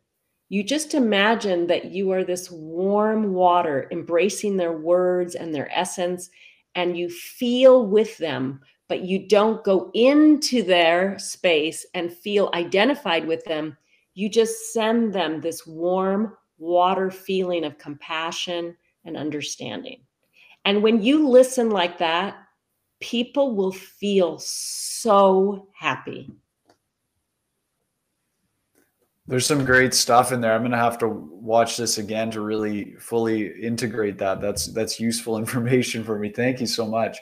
you 0.50 0.62
just 0.62 0.94
imagine 0.94 1.66
that 1.68 1.87
you 1.87 2.11
are 2.11 2.24
this 2.24 2.50
warm 2.50 3.33
water 3.33 3.88
embracing 3.90 4.56
their 4.56 4.72
words 4.72 5.35
and 5.35 5.54
their 5.54 5.70
essence, 5.72 6.28
and 6.74 6.96
you 6.96 7.09
feel 7.09 7.87
with 7.87 8.18
them, 8.18 8.61
but 8.88 9.02
you 9.02 9.28
don't 9.28 9.64
go 9.64 9.90
into 9.94 10.62
their 10.62 11.18
space 11.18 11.87
and 11.94 12.12
feel 12.12 12.50
identified 12.52 13.26
with 13.26 13.44
them. 13.44 13.76
You 14.14 14.28
just 14.28 14.72
send 14.72 15.12
them 15.12 15.40
this 15.40 15.66
warm 15.66 16.37
water 16.59 17.11
feeling 17.11 17.64
of 17.64 17.78
compassion 17.78 18.76
and 19.04 19.16
understanding. 19.16 20.00
And 20.64 20.83
when 20.83 21.00
you 21.00 21.28
listen 21.28 21.70
like 21.70 21.96
that, 21.98 22.37
people 23.00 23.54
will 23.56 23.72
feel 23.72 24.38
so 24.38 25.68
happy. 25.74 26.30
There's 29.26 29.46
some 29.46 29.64
great 29.64 29.94
stuff 29.94 30.32
in 30.32 30.40
there. 30.40 30.54
I'm 30.54 30.62
going 30.62 30.72
to 30.72 30.76
have 30.76 30.98
to 30.98 31.08
watch 31.08 31.76
this 31.76 31.98
again 31.98 32.30
to 32.32 32.40
really 32.40 32.94
fully 32.98 33.46
integrate 33.62 34.18
that. 34.18 34.40
That's 34.40 34.66
that's 34.66 34.98
useful 34.98 35.38
information 35.44 36.04
for 36.04 36.18
me. 36.18 36.30
Thank 36.30 36.60
you 36.60 36.66
so 36.66 36.86
much. 36.86 37.18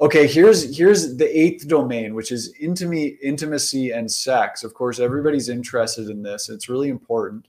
Okay, 0.00 0.26
here's 0.26 0.76
here's 0.76 1.16
the 1.16 1.38
eighth 1.38 1.68
domain, 1.68 2.14
which 2.14 2.32
is 2.32 2.54
intimacy, 2.60 3.18
intimacy 3.22 3.90
and 3.90 4.10
sex. 4.10 4.64
Of 4.64 4.74
course, 4.74 4.98
everybody's 4.98 5.48
interested 5.48 6.08
in 6.08 6.22
this. 6.22 6.48
It's 6.48 6.68
really 6.68 6.88
important. 6.88 7.48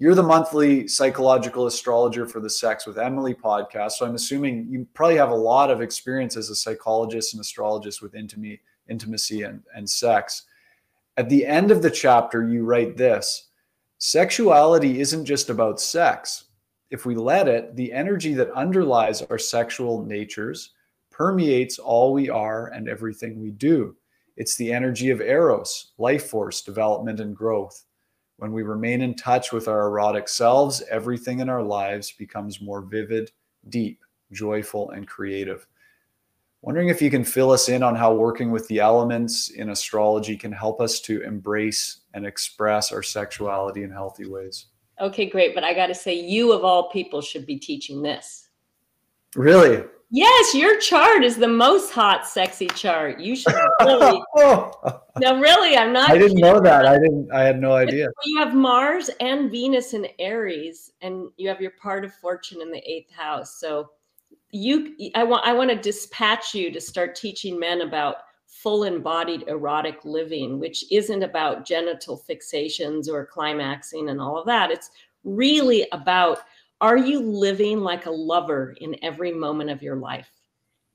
You're 0.00 0.14
the 0.14 0.22
monthly 0.22 0.86
psychological 0.86 1.66
astrologer 1.66 2.24
for 2.24 2.38
the 2.38 2.48
Sex 2.48 2.86
with 2.86 2.98
Emily 2.98 3.34
podcast. 3.34 3.92
So 3.92 4.06
I'm 4.06 4.14
assuming 4.14 4.68
you 4.70 4.86
probably 4.94 5.16
have 5.16 5.30
a 5.30 5.34
lot 5.34 5.72
of 5.72 5.80
experience 5.80 6.36
as 6.36 6.50
a 6.50 6.54
psychologist 6.54 7.34
and 7.34 7.40
astrologist 7.40 8.00
with 8.00 8.14
intimacy, 8.14 8.60
intimacy 8.88 9.42
and, 9.42 9.60
and 9.74 9.90
sex. 9.90 10.44
At 11.16 11.28
the 11.28 11.44
end 11.44 11.72
of 11.72 11.82
the 11.82 11.90
chapter, 11.90 12.48
you 12.48 12.64
write 12.64 12.96
this 12.96 13.48
sexuality 13.98 15.00
isn't 15.00 15.24
just 15.24 15.50
about 15.50 15.80
sex. 15.80 16.44
If 16.92 17.04
we 17.04 17.16
let 17.16 17.48
it, 17.48 17.74
the 17.74 17.92
energy 17.92 18.34
that 18.34 18.52
underlies 18.52 19.22
our 19.22 19.38
sexual 19.38 20.04
natures 20.04 20.74
permeates 21.10 21.80
all 21.80 22.12
we 22.12 22.30
are 22.30 22.68
and 22.68 22.88
everything 22.88 23.40
we 23.40 23.50
do. 23.50 23.96
It's 24.36 24.54
the 24.54 24.72
energy 24.72 25.10
of 25.10 25.20
Eros, 25.20 25.94
life 25.98 26.28
force, 26.30 26.62
development, 26.62 27.18
and 27.18 27.34
growth. 27.34 27.84
When 28.38 28.52
we 28.52 28.62
remain 28.62 29.02
in 29.02 29.14
touch 29.14 29.52
with 29.52 29.66
our 29.66 29.88
erotic 29.88 30.28
selves, 30.28 30.80
everything 30.88 31.40
in 31.40 31.48
our 31.48 31.62
lives 31.62 32.12
becomes 32.12 32.60
more 32.60 32.82
vivid, 32.82 33.32
deep, 33.68 34.00
joyful, 34.30 34.90
and 34.90 35.08
creative. 35.08 35.66
Wondering 36.62 36.88
if 36.88 37.02
you 37.02 37.10
can 37.10 37.24
fill 37.24 37.50
us 37.50 37.68
in 37.68 37.82
on 37.82 37.96
how 37.96 38.14
working 38.14 38.52
with 38.52 38.66
the 38.68 38.78
elements 38.78 39.50
in 39.50 39.70
astrology 39.70 40.36
can 40.36 40.52
help 40.52 40.80
us 40.80 41.00
to 41.00 41.20
embrace 41.22 42.02
and 42.14 42.24
express 42.24 42.92
our 42.92 43.02
sexuality 43.02 43.82
in 43.82 43.90
healthy 43.90 44.26
ways. 44.26 44.66
Okay, 45.00 45.26
great. 45.26 45.52
But 45.52 45.64
I 45.64 45.74
got 45.74 45.88
to 45.88 45.94
say, 45.94 46.14
you 46.14 46.52
of 46.52 46.64
all 46.64 46.90
people 46.90 47.20
should 47.20 47.44
be 47.44 47.58
teaching 47.58 48.02
this. 48.02 48.50
Really? 49.34 49.84
Yes, 50.10 50.54
your 50.54 50.78
chart 50.78 51.22
is 51.22 51.36
the 51.36 51.48
most 51.48 51.92
hot, 51.92 52.26
sexy 52.26 52.66
chart. 52.68 53.20
You 53.20 53.36
should 53.36 53.54
really. 53.82 54.22
Oh. 54.36 55.02
no, 55.18 55.38
really, 55.40 55.76
I'm 55.76 55.92
not. 55.92 56.10
I 56.10 56.14
didn't 56.14 56.36
kidding. 56.36 56.40
know 56.40 56.60
that. 56.60 56.86
I 56.86 56.94
didn't. 56.98 57.28
I 57.32 57.42
had 57.42 57.60
no 57.60 57.72
idea. 57.72 58.08
You 58.24 58.38
have 58.38 58.54
Mars 58.54 59.10
and 59.20 59.50
Venus 59.50 59.92
in 59.92 60.06
Aries, 60.18 60.92
and 61.02 61.28
you 61.36 61.48
have 61.48 61.60
your 61.60 61.72
part 61.72 62.04
of 62.04 62.14
fortune 62.14 62.62
in 62.62 62.70
the 62.70 62.82
eighth 62.90 63.12
house. 63.12 63.58
So, 63.60 63.90
you, 64.50 64.96
I 65.14 65.24
want, 65.24 65.46
I 65.46 65.52
want 65.52 65.70
to 65.70 65.76
dispatch 65.76 66.54
you 66.54 66.70
to 66.72 66.80
start 66.80 67.14
teaching 67.14 67.58
men 67.58 67.82
about 67.82 68.16
full 68.46 68.84
embodied 68.84 69.44
erotic 69.48 70.04
living, 70.04 70.58
which 70.58 70.90
isn't 70.90 71.22
about 71.22 71.66
genital 71.66 72.22
fixations 72.28 73.08
or 73.08 73.26
climaxing 73.26 74.08
and 74.08 74.20
all 74.20 74.38
of 74.38 74.46
that. 74.46 74.70
It's 74.70 74.90
really 75.24 75.86
about 75.92 76.38
are 76.80 76.96
you 76.96 77.20
living 77.20 77.80
like 77.80 78.06
a 78.06 78.10
lover 78.10 78.76
in 78.80 78.96
every 79.02 79.32
moment 79.32 79.70
of 79.70 79.82
your 79.82 79.96
life? 79.96 80.30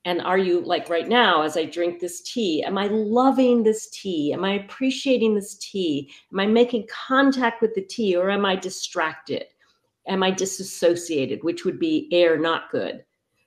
And 0.05 0.21
are 0.21 0.37
you 0.37 0.61
like 0.61 0.89
right 0.89 1.07
now, 1.07 1.43
as 1.43 1.55
I 1.55 1.65
drink 1.65 1.99
this 1.99 2.21
tea, 2.21 2.63
am 2.63 2.77
I 2.77 2.87
loving 2.87 3.63
this 3.63 3.89
tea? 3.89 4.33
Am 4.33 4.43
I 4.43 4.55
appreciating 4.55 5.33
this 5.33 5.55
tea? 5.55 6.11
Am 6.31 6.39
I 6.39 6.45
making 6.45 6.87
contact 6.87 7.61
with 7.61 7.73
the 7.73 7.85
tea 7.85 8.15
or 8.15 8.29
am 8.29 8.45
I 8.45 8.55
distracted? 8.55 9.45
Am 10.07 10.21
I 10.21 10.31
disassociated, 10.31 11.43
which 11.43 11.63
would 11.63 11.79
be 11.79 12.09
air 12.11 12.37
not 12.37 12.69
good? 12.69 13.05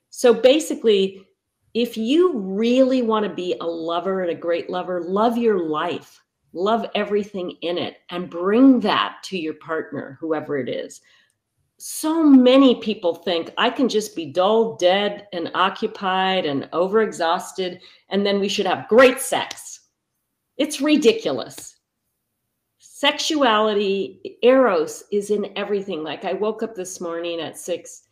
So 0.09 0.33
basically, 0.33 1.27
if 1.75 1.95
you 1.95 2.39
really 2.39 3.03
want 3.03 3.23
to 3.27 3.33
be 3.33 3.55
a 3.61 3.65
lover 3.65 4.21
and 4.23 4.31
a 4.31 4.35
great 4.35 4.67
lover, 4.67 5.01
love 5.01 5.37
your 5.37 5.67
life, 5.69 6.19
love 6.53 6.87
everything 6.95 7.51
in 7.61 7.77
it, 7.77 7.97
and 8.09 8.31
bring 8.31 8.79
that 8.79 9.17
to 9.25 9.37
your 9.37 9.53
partner, 9.55 10.17
whoever 10.19 10.57
it 10.57 10.69
is 10.69 11.01
so 11.79 12.23
many 12.23 12.75
people 12.75 13.13
think 13.13 13.51
I 13.57 13.69
can 13.69 13.87
just 13.87 14.15
be 14.15 14.25
dull, 14.25 14.75
dead, 14.77 15.27
and 15.31 15.51
occupied 15.53 16.45
and 16.45 16.63
overexhausted, 16.73 17.79
and 18.09 18.25
then 18.25 18.39
we 18.39 18.49
should 18.49 18.65
have 18.65 18.87
great 18.87 19.19
sex. 19.19 19.81
It's 20.57 20.81
ridiculous. 20.81 21.75
Sexuality, 22.79 24.39
eros 24.41 25.03
is 25.11 25.29
in 25.29 25.55
everything. 25.55 26.03
Like 26.03 26.25
I 26.25 26.33
woke 26.33 26.63
up 26.63 26.73
this 26.73 26.99
morning 26.99 27.39
at 27.39 27.57
six 27.57 28.03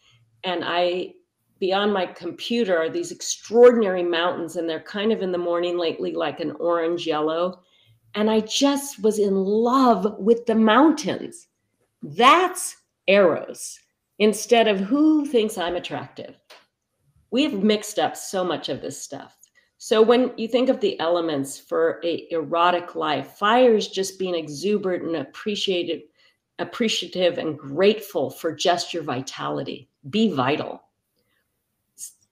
and 0.44 0.64
I, 0.64 1.14
beyond 1.60 1.92
my 1.92 2.06
computer, 2.06 2.78
are 2.78 2.90
these 2.90 3.12
extraordinary 3.12 4.04
mountains, 4.04 4.58
and 4.58 4.70
they're 4.70 4.82
kind 4.82 5.12
of 5.12 5.24
in 5.24 5.32
the 5.32 5.40
morning 5.40 5.76
lately 5.76 6.14
like 6.14 6.40
an 6.40 6.52
orange 6.60 7.08
yellow. 7.08 7.62
And 8.14 8.30
I 8.30 8.42
just 8.42 9.02
was 9.02 9.18
in 9.18 9.34
love 9.34 10.20
with 10.20 10.46
the 10.46 10.54
mountains. 10.54 11.48
That's 12.04 12.76
Eros 13.08 13.80
instead 14.20 14.68
of 14.68 14.80
who 14.80 15.26
thinks 15.26 15.58
I'm 15.58 15.76
attractive. 15.76 16.36
We 17.32 17.44
have 17.44 17.64
mixed 17.64 18.00
up 18.00 18.16
so 18.16 18.44
much 18.44 18.70
of 18.70 18.82
this 18.82 19.02
stuff. 19.02 19.38
So 19.78 20.02
when 20.02 20.32
you 20.38 20.48
think 20.48 20.70
of 20.70 20.80
the 20.80 21.00
elements 21.00 21.60
for 21.60 22.00
a 22.04 22.28
erotic 22.32 22.96
life, 22.96 23.34
fire 23.38 23.76
is 23.76 23.90
just 23.90 24.18
being 24.18 24.36
exuberant 24.36 25.04
and 25.04 25.18
appreciated, 25.18 26.04
appreciative 26.60 27.38
and 27.38 27.58
grateful 27.58 28.30
for 28.30 28.54
just 28.54 28.94
your 28.94 29.04
vitality. 29.04 29.90
Be 30.10 30.32
vital. 30.32 30.82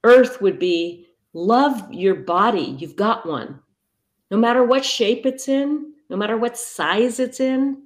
Earth 0.03 0.41
would 0.41 0.57
be 0.57 1.07
love 1.33 1.91
your 1.91 2.15
body. 2.15 2.75
You've 2.79 2.95
got 2.95 3.25
one. 3.25 3.59
No 4.31 4.37
matter 4.37 4.63
what 4.63 4.85
shape 4.85 5.25
it's 5.25 5.47
in, 5.47 5.93
no 6.09 6.17
matter 6.17 6.37
what 6.37 6.57
size 6.57 7.19
it's 7.19 7.39
in, 7.39 7.83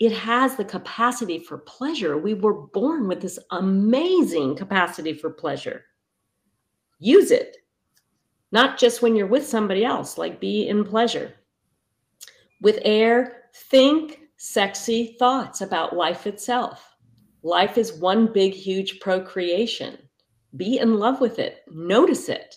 it 0.00 0.12
has 0.12 0.56
the 0.56 0.64
capacity 0.64 1.40
for 1.40 1.58
pleasure. 1.58 2.16
We 2.16 2.34
were 2.34 2.54
born 2.54 3.08
with 3.08 3.20
this 3.20 3.38
amazing 3.50 4.56
capacity 4.56 5.12
for 5.12 5.30
pleasure. 5.30 5.84
Use 7.00 7.30
it, 7.30 7.56
not 8.52 8.78
just 8.78 9.02
when 9.02 9.16
you're 9.16 9.26
with 9.26 9.46
somebody 9.46 9.84
else, 9.84 10.16
like 10.16 10.40
be 10.40 10.68
in 10.68 10.84
pleasure. 10.84 11.34
With 12.60 12.78
air, 12.84 13.44
think 13.54 14.20
sexy 14.36 15.16
thoughts 15.18 15.60
about 15.60 15.96
life 15.96 16.26
itself. 16.26 16.96
Life 17.42 17.78
is 17.78 17.92
one 17.94 18.32
big, 18.32 18.52
huge 18.52 19.00
procreation. 19.00 19.98
Be 20.56 20.78
in 20.78 20.98
love 20.98 21.20
with 21.20 21.38
it, 21.38 21.62
notice 21.70 22.28
it. 22.28 22.56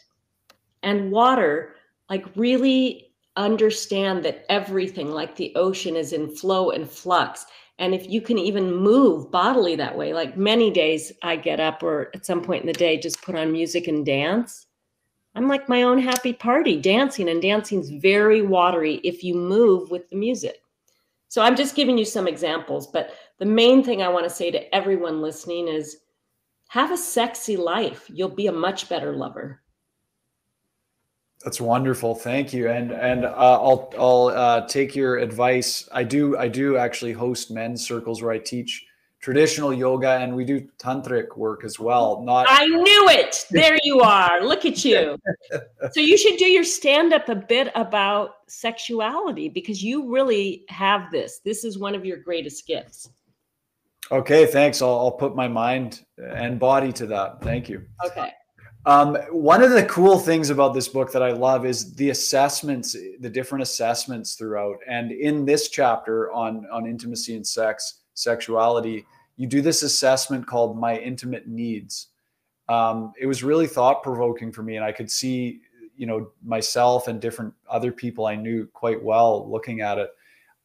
And 0.83 1.11
water, 1.11 1.75
like 2.09 2.25
really 2.35 3.10
understand 3.37 4.23
that 4.23 4.45
everything 4.49 5.11
like 5.11 5.35
the 5.35 5.53
ocean 5.55 5.95
is 5.95 6.13
in 6.13 6.35
flow 6.35 6.71
and 6.71 6.89
flux. 6.89 7.45
And 7.79 7.95
if 7.95 8.09
you 8.09 8.21
can 8.21 8.37
even 8.37 8.75
move 8.75 9.31
bodily 9.31 9.75
that 9.75 9.97
way 9.97 10.13
like 10.13 10.37
many 10.37 10.69
days 10.69 11.11
i 11.23 11.35
get 11.35 11.59
up 11.59 11.81
or 11.81 12.11
at 12.13 12.25
some 12.25 12.41
point 12.41 12.61
in 12.61 12.67
the 12.67 12.73
day 12.73 12.97
just 12.97 13.23
put 13.23 13.33
on 13.35 13.51
music 13.51 13.87
and 13.87 14.05
dance 14.05 14.67
i'm 15.33 15.47
like 15.47 15.67
my 15.67 15.81
own 15.81 15.97
happy 15.97 16.33
party 16.33 16.79
dancing. 16.79 17.29
And 17.29 17.41
dancing's 17.41 17.89
very 17.89 18.43
watery 18.43 18.95
if 19.03 19.23
you 19.23 19.33
move 19.33 19.89
with 19.89 20.07
the 20.09 20.15
music. 20.15 20.61
So 21.29 21.41
i'm 21.41 21.55
just 21.55 21.75
giving 21.75 21.97
you 21.97 22.05
some 22.05 22.27
examples 22.27 22.85
but 22.85 23.15
the 23.39 23.45
main 23.45 23.83
thing 23.83 24.03
i 24.03 24.09
want 24.09 24.25
to 24.25 24.35
say 24.35 24.51
to 24.51 24.75
everyone 24.75 25.21
listening 25.21 25.67
is 25.67 25.97
have 26.71 26.91
a 26.91 26.97
sexy 26.97 27.57
life. 27.57 28.05
You'll 28.07 28.29
be 28.29 28.47
a 28.47 28.51
much 28.53 28.87
better 28.87 29.11
lover 29.13 29.61
That's 31.43 31.59
wonderful. 31.59 32.13
Thank 32.13 32.53
you. 32.53 32.69
And 32.69 32.91
and 32.91 33.25
uh, 33.25 33.29
I'll 33.29 33.91
I'll 33.97 34.27
uh, 34.27 34.67
take 34.67 34.95
your 34.95 35.17
advice. 35.17 35.89
I 35.91 36.03
do 36.03 36.37
I 36.37 36.47
do 36.47 36.77
actually 36.77 37.13
host 37.13 37.51
men's 37.51 37.85
circles 37.85 38.21
where 38.21 38.31
I 38.31 38.37
teach 38.37 38.85
traditional 39.21 39.71
yoga 39.71 40.09
and 40.09 40.35
we 40.35 40.43
do 40.43 40.67
tantric 40.79 41.37
work 41.37 41.63
as 41.63 41.79
well. 41.79 42.21
Not 42.23 42.47
I 42.49 42.65
knew 42.65 43.09
it. 43.09 43.45
There 43.51 43.77
you 43.83 44.01
are. 44.01 44.43
Look 44.43 44.65
at 44.65 44.83
you. 44.83 45.17
so 45.91 45.99
you 45.99 46.17
should 46.17 46.37
do 46.37 46.45
your 46.45 46.63
stand 46.63 47.13
up 47.13 47.29
a 47.29 47.35
bit 47.35 47.71
about 47.75 48.35
sexuality 48.47 49.47
because 49.47 49.83
you 49.83 50.11
really 50.11 50.65
have 50.69 51.11
this. 51.11 51.39
This 51.45 51.63
is 51.63 51.77
one 51.77 51.95
of 51.95 52.03
your 52.03 52.17
greatest 52.17 52.67
gifts. 52.67 53.09
Okay, 54.11 54.45
thanks. 54.45 54.81
I'll, 54.81 54.89
I'll 54.89 55.11
put 55.11 55.35
my 55.35 55.47
mind 55.47 56.03
and 56.17 56.59
body 56.59 56.91
to 56.93 57.05
that. 57.07 57.41
Thank 57.41 57.69
you. 57.69 57.85
Okay. 58.05 58.31
Um, 58.85 59.15
one 59.29 59.61
of 59.61 59.71
the 59.71 59.85
cool 59.85 60.17
things 60.17 60.49
about 60.49 60.73
this 60.73 60.87
book 60.87 61.11
that 61.11 61.21
I 61.21 61.31
love 61.31 61.65
is 61.65 61.93
the 61.93 62.09
assessments, 62.09 62.95
the 63.19 63.29
different 63.29 63.61
assessments 63.61 64.33
throughout. 64.33 64.77
And 64.87 65.11
in 65.11 65.45
this 65.45 65.69
chapter 65.69 66.31
on 66.31 66.65
on 66.71 66.87
intimacy 66.87 67.35
and 67.35 67.45
sex, 67.45 67.99
sexuality, 68.15 69.05
you 69.37 69.47
do 69.47 69.61
this 69.61 69.83
assessment 69.83 70.47
called 70.47 70.79
"My 70.79 70.97
Intimate 70.97 71.47
Needs." 71.47 72.07
Um, 72.69 73.13
it 73.19 73.27
was 73.27 73.43
really 73.43 73.67
thought 73.67 74.01
provoking 74.01 74.51
for 74.51 74.63
me, 74.63 74.77
and 74.77 74.85
I 74.85 74.91
could 74.91 75.11
see, 75.11 75.61
you 75.95 76.07
know, 76.07 76.31
myself 76.43 77.07
and 77.07 77.21
different 77.21 77.53
other 77.69 77.91
people 77.91 78.25
I 78.25 78.35
knew 78.35 78.65
quite 78.73 79.03
well 79.03 79.49
looking 79.49 79.81
at 79.81 79.99
it. 79.99 80.09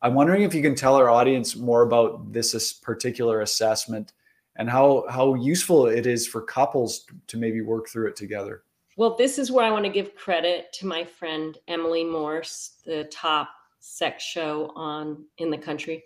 I'm 0.01 0.15
wondering 0.15 0.43
if 0.43 0.55
you 0.55 0.63
can 0.63 0.75
tell 0.75 0.95
our 0.95 1.11
audience 1.11 1.57
more 1.57 1.83
about 1.83 2.33
this 2.33 2.73
particular 2.73 3.41
assessment 3.43 4.13
and 4.59 4.69
how 4.69 5.05
how 5.09 5.35
useful 5.35 5.87
it 5.87 6.07
is 6.07 6.27
for 6.27 6.43
couples 6.43 7.07
to 7.27 7.37
maybe 7.37 7.61
work 7.61 7.89
through 7.89 8.09
it 8.09 8.17
together. 8.17 8.63
Well, 8.97 9.17
this 9.17 9.39
is 9.39 9.53
where 9.53 9.65
I 9.65 9.71
want 9.71 9.85
to 9.85 9.91
give 9.91 10.15
credit 10.15 10.73
to 10.75 10.87
my 10.87 11.05
friend 11.05 11.57
Emily 11.69 12.05
Morse, 12.05 12.81
the 12.85 13.05
top 13.05 13.51
sex 13.81 14.25
show 14.25 14.73
on 14.75 15.25
in 15.39 15.51
the 15.51 15.59
country. 15.59 16.05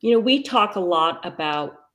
You 0.00 0.12
know, 0.12 0.20
we 0.20 0.42
talk 0.42 0.76
a 0.76 0.80
lot 0.80 1.24
about 1.24 1.88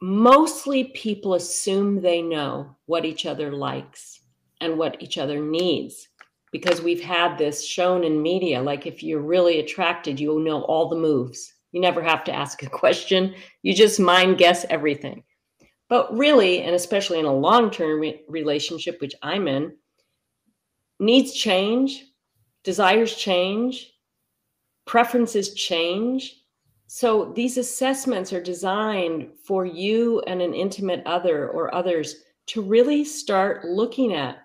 mostly 0.00 0.84
people 0.84 1.34
assume 1.34 2.00
they 2.00 2.20
know 2.20 2.76
what 2.86 3.04
each 3.04 3.24
other 3.24 3.52
likes 3.52 4.20
and 4.60 4.76
what 4.76 5.00
each 5.00 5.16
other 5.16 5.38
needs 5.38 6.08
because 6.50 6.82
we've 6.82 7.00
had 7.00 7.38
this 7.38 7.64
shown 7.64 8.02
in 8.02 8.20
media 8.20 8.60
like 8.60 8.84
if 8.84 9.00
you're 9.00 9.20
really 9.20 9.60
attracted 9.60 10.18
you'll 10.18 10.40
know 10.40 10.62
all 10.64 10.88
the 10.88 10.96
moves 10.96 11.54
you 11.72 11.80
never 11.80 12.02
have 12.02 12.22
to 12.24 12.32
ask 12.32 12.62
a 12.62 12.68
question. 12.68 13.34
You 13.62 13.74
just 13.74 13.98
mind 13.98 14.38
guess 14.38 14.64
everything. 14.70 15.24
But 15.88 16.16
really, 16.16 16.62
and 16.62 16.74
especially 16.74 17.18
in 17.18 17.24
a 17.24 17.34
long 17.34 17.70
term 17.70 18.00
re- 18.00 18.22
relationship, 18.28 19.00
which 19.00 19.14
I'm 19.22 19.48
in, 19.48 19.76
needs 21.00 21.34
change, 21.34 22.04
desires 22.62 23.14
change, 23.16 23.92
preferences 24.86 25.54
change. 25.54 26.38
So 26.86 27.32
these 27.34 27.56
assessments 27.58 28.32
are 28.32 28.42
designed 28.42 29.30
for 29.44 29.64
you 29.64 30.20
and 30.26 30.40
an 30.42 30.54
intimate 30.54 31.02
other 31.06 31.48
or 31.48 31.74
others 31.74 32.16
to 32.48 32.62
really 32.62 33.04
start 33.04 33.64
looking 33.64 34.14
at 34.14 34.38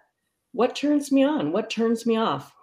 what 0.53 0.75
turns 0.75 1.11
me 1.11 1.23
on, 1.23 1.51
what 1.51 1.69
turns 1.69 2.05
me 2.05 2.17
off, 2.17 2.53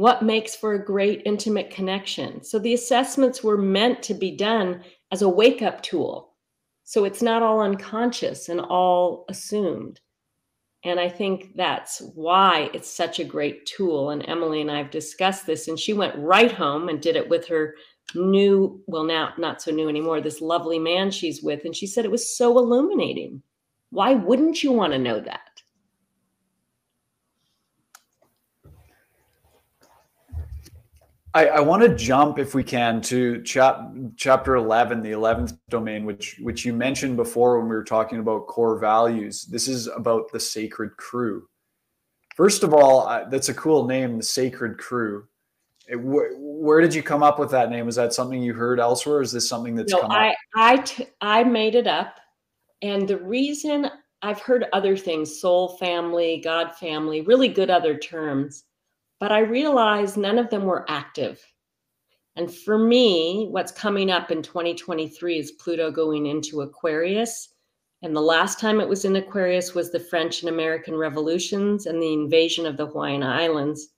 what 0.00 0.22
makes 0.22 0.56
for 0.56 0.72
a 0.72 0.82
great 0.82 1.20
intimate 1.26 1.68
connection. 1.68 2.42
So 2.42 2.58
the 2.58 2.72
assessments 2.72 3.44
were 3.44 3.58
meant 3.58 4.02
to 4.04 4.14
be 4.14 4.34
done 4.34 4.82
as 5.12 5.20
a 5.20 5.28
wake 5.28 5.60
up 5.60 5.82
tool. 5.82 6.32
So 6.84 7.04
it's 7.04 7.20
not 7.20 7.42
all 7.42 7.60
unconscious 7.60 8.48
and 8.48 8.62
all 8.62 9.26
assumed. 9.28 10.00
And 10.84 10.98
I 10.98 11.10
think 11.10 11.54
that's 11.54 12.00
why 12.14 12.70
it's 12.72 12.90
such 12.90 13.18
a 13.18 13.24
great 13.24 13.66
tool. 13.66 14.08
And 14.08 14.26
Emily 14.26 14.62
and 14.62 14.70
I 14.70 14.78
have 14.78 14.90
discussed 14.90 15.44
this, 15.44 15.68
and 15.68 15.78
she 15.78 15.92
went 15.92 16.16
right 16.16 16.50
home 16.50 16.88
and 16.88 17.02
did 17.02 17.14
it 17.14 17.28
with 17.28 17.46
her 17.48 17.74
new, 18.14 18.82
well, 18.86 19.04
now 19.04 19.34
not 19.36 19.60
so 19.60 19.70
new 19.70 19.90
anymore, 19.90 20.22
this 20.22 20.40
lovely 20.40 20.78
man 20.78 21.10
she's 21.10 21.42
with. 21.42 21.66
And 21.66 21.76
she 21.76 21.86
said 21.86 22.06
it 22.06 22.10
was 22.10 22.34
so 22.38 22.56
illuminating. 22.56 23.42
Why 23.90 24.14
wouldn't 24.14 24.62
you 24.62 24.72
want 24.72 24.94
to 24.94 24.98
know 24.98 25.20
that? 25.20 25.49
I, 31.32 31.46
I 31.46 31.60
want 31.60 31.82
to 31.82 31.94
jump, 31.94 32.38
if 32.38 32.54
we 32.54 32.64
can, 32.64 33.00
to 33.02 33.42
chap, 33.42 33.92
chapter 34.16 34.56
11, 34.56 35.00
the 35.00 35.12
11th 35.12 35.56
domain, 35.68 36.04
which, 36.04 36.36
which 36.40 36.64
you 36.64 36.72
mentioned 36.72 37.16
before 37.16 37.58
when 37.58 37.68
we 37.68 37.76
were 37.76 37.84
talking 37.84 38.18
about 38.18 38.48
core 38.48 38.78
values. 38.78 39.44
This 39.44 39.68
is 39.68 39.86
about 39.86 40.32
the 40.32 40.40
sacred 40.40 40.96
crew. 40.96 41.46
First 42.34 42.64
of 42.64 42.74
all, 42.74 43.06
uh, 43.06 43.28
that's 43.28 43.48
a 43.48 43.54
cool 43.54 43.86
name, 43.86 44.16
the 44.16 44.24
sacred 44.24 44.78
crew. 44.78 45.26
It, 45.86 45.98
wh- 45.98 46.36
where 46.36 46.80
did 46.80 46.94
you 46.94 47.02
come 47.02 47.22
up 47.22 47.38
with 47.38 47.50
that 47.52 47.70
name? 47.70 47.86
Is 47.86 47.94
that 47.94 48.12
something 48.12 48.42
you 48.42 48.54
heard 48.54 48.80
elsewhere? 48.80 49.22
is 49.22 49.30
this 49.30 49.48
something 49.48 49.76
that's 49.76 49.92
no, 49.92 50.00
come 50.00 50.10
I, 50.10 50.30
up? 50.30 50.34
I, 50.56 50.76
t- 50.78 51.06
I 51.20 51.44
made 51.44 51.76
it 51.76 51.86
up. 51.86 52.18
And 52.82 53.06
the 53.06 53.18
reason 53.18 53.88
I've 54.22 54.40
heard 54.40 54.66
other 54.72 54.96
things, 54.96 55.40
soul 55.40 55.76
family, 55.76 56.40
God 56.42 56.74
family, 56.74 57.20
really 57.20 57.48
good 57.48 57.70
other 57.70 57.96
terms 57.96 58.64
but 59.20 59.30
I 59.30 59.40
realized 59.40 60.16
none 60.16 60.38
of 60.38 60.50
them 60.50 60.64
were 60.64 60.86
active. 60.88 61.40
And 62.36 62.52
for 62.52 62.78
me, 62.78 63.48
what's 63.50 63.70
coming 63.70 64.10
up 64.10 64.30
in 64.30 64.42
2023 64.42 65.38
is 65.38 65.52
Pluto 65.52 65.90
going 65.90 66.26
into 66.26 66.62
Aquarius. 66.62 67.50
And 68.02 68.16
the 68.16 68.22
last 68.22 68.58
time 68.58 68.80
it 68.80 68.88
was 68.88 69.04
in 69.04 69.14
Aquarius 69.16 69.74
was 69.74 69.92
the 69.92 70.00
French 70.00 70.40
and 70.40 70.48
American 70.48 70.94
revolutions 70.94 71.84
and 71.84 72.02
the 72.02 72.14
invasion 72.14 72.64
of 72.64 72.78
the 72.78 72.86
Hawaiian 72.86 73.22
Islands. 73.22 73.88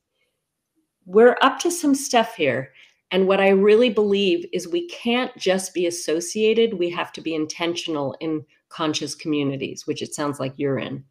We're 1.06 1.38
up 1.40 1.60
to 1.60 1.70
some 1.70 1.94
stuff 1.94 2.34
here. 2.34 2.72
And 3.12 3.28
what 3.28 3.40
I 3.40 3.50
really 3.50 3.90
believe 3.90 4.44
is 4.52 4.66
we 4.66 4.88
can't 4.88 5.36
just 5.36 5.72
be 5.72 5.86
associated, 5.86 6.74
we 6.74 6.90
have 6.90 7.12
to 7.12 7.20
be 7.20 7.34
intentional 7.34 8.16
in 8.20 8.44
conscious 8.70 9.14
communities, 9.14 9.86
which 9.86 10.02
it 10.02 10.14
sounds 10.14 10.40
like 10.40 10.54
you're 10.56 10.78
in. 10.78 11.04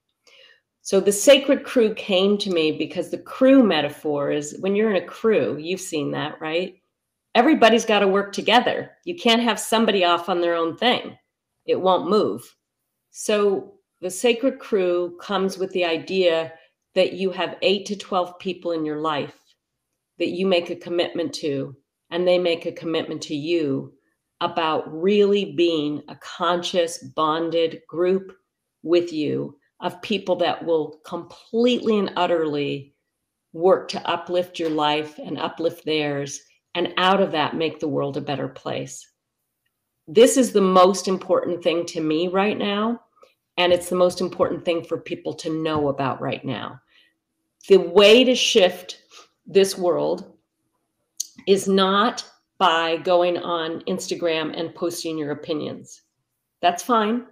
So 0.84 1.00
the 1.00 1.12
sacred 1.12 1.64
crew 1.64 1.94
came 1.94 2.38
to 2.40 2.50
me 2.50 2.72
because 2.72 3.12
the 3.12 3.20
crew 3.20 3.62
metaphor 3.62 4.32
is 4.32 4.58
when 4.62 4.76
you're 4.76 4.90
in 4.90 5.02
a 5.02 5.06
crew, 5.06 5.58
you've 5.58 5.80
seen 5.80 6.12
that, 6.12 6.42
right? 6.42 6.76
Everybody's 7.36 7.86
got 7.86 8.00
to 8.00 8.08
work 8.08 8.34
together. 8.34 8.92
You 9.06 9.16
can't 9.16 9.44
have 9.44 9.60
somebody 9.60 10.04
off 10.04 10.28
on 10.28 10.42
their 10.42 10.56
own 10.56 10.76
thing, 10.76 11.18
it 11.66 11.80
won't 11.80 12.10
move. 12.10 12.56
So 13.12 13.76
the 14.02 14.10
sacred 14.10 14.58
crew 14.58 15.18
comes 15.22 15.58
with 15.58 15.72
the 15.72 15.86
idea 15.86 16.54
that 16.96 17.14
you 17.14 17.30
have 17.32 17.58
eight 17.62 17.86
to 17.86 17.96
12 17.96 18.40
people 18.40 18.72
in 18.72 18.84
your 18.84 19.00
life 19.00 19.38
that 20.18 20.30
you 20.30 20.46
make 20.46 20.70
a 20.70 20.76
commitment 20.76 21.34
to, 21.34 21.76
and 22.10 22.28
they 22.28 22.38
make 22.38 22.66
a 22.66 22.72
commitment 22.72 23.22
to 23.24 23.36
you 23.36 23.94
about 24.42 24.92
really 24.92 25.54
being 25.54 26.02
a 26.10 26.16
conscious, 26.16 26.98
bonded 27.16 27.82
group 27.88 28.36
with 28.84 29.14
you 29.14 29.56
of 29.82 30.02
people 30.02 30.36
that 30.38 30.64
will 30.64 31.00
completely 31.04 31.98
and 32.00 32.14
utterly 32.16 32.94
work 33.54 33.88
to 33.90 34.10
uplift 34.10 34.60
your 34.60 34.70
life 34.70 35.18
and 35.18 35.38
uplift 35.38 35.84
theirs, 35.84 36.42
and 36.76 36.94
out 36.98 37.22
of 37.22 37.32
that, 37.32 37.56
make 37.56 37.80
the 37.80 37.88
world 37.88 38.16
a 38.16 38.22
better 38.22 38.48
place. 38.48 39.06
This 40.08 40.38
is 40.38 40.54
the 40.54 40.62
most 40.62 41.08
important 41.08 41.64
thing 41.64 41.86
to 41.88 42.02
me 42.02 42.28
right 42.28 42.58
now. 42.58 43.02
And 43.58 43.74
it's 43.74 43.90
the 43.90 43.96
most 43.96 44.22
important 44.22 44.64
thing 44.64 44.84
for 44.84 44.98
people 44.98 45.34
to 45.36 45.62
know 45.62 45.90
about 45.90 46.22
right 46.22 46.44
now. 46.44 46.80
The 47.68 47.78
way 47.78 48.24
to 48.24 48.34
shift 48.34 49.02
this 49.46 49.78
world 49.78 50.34
is 51.48 51.68
not 51.68 52.26
by 52.58 52.98
going 52.98 53.38
on 53.38 53.82
Instagram 53.82 54.58
and 54.58 54.74
posting 54.74 55.18
your 55.18 55.32
opinions. 55.32 56.02
That's 56.62 56.84
fine 56.84 57.26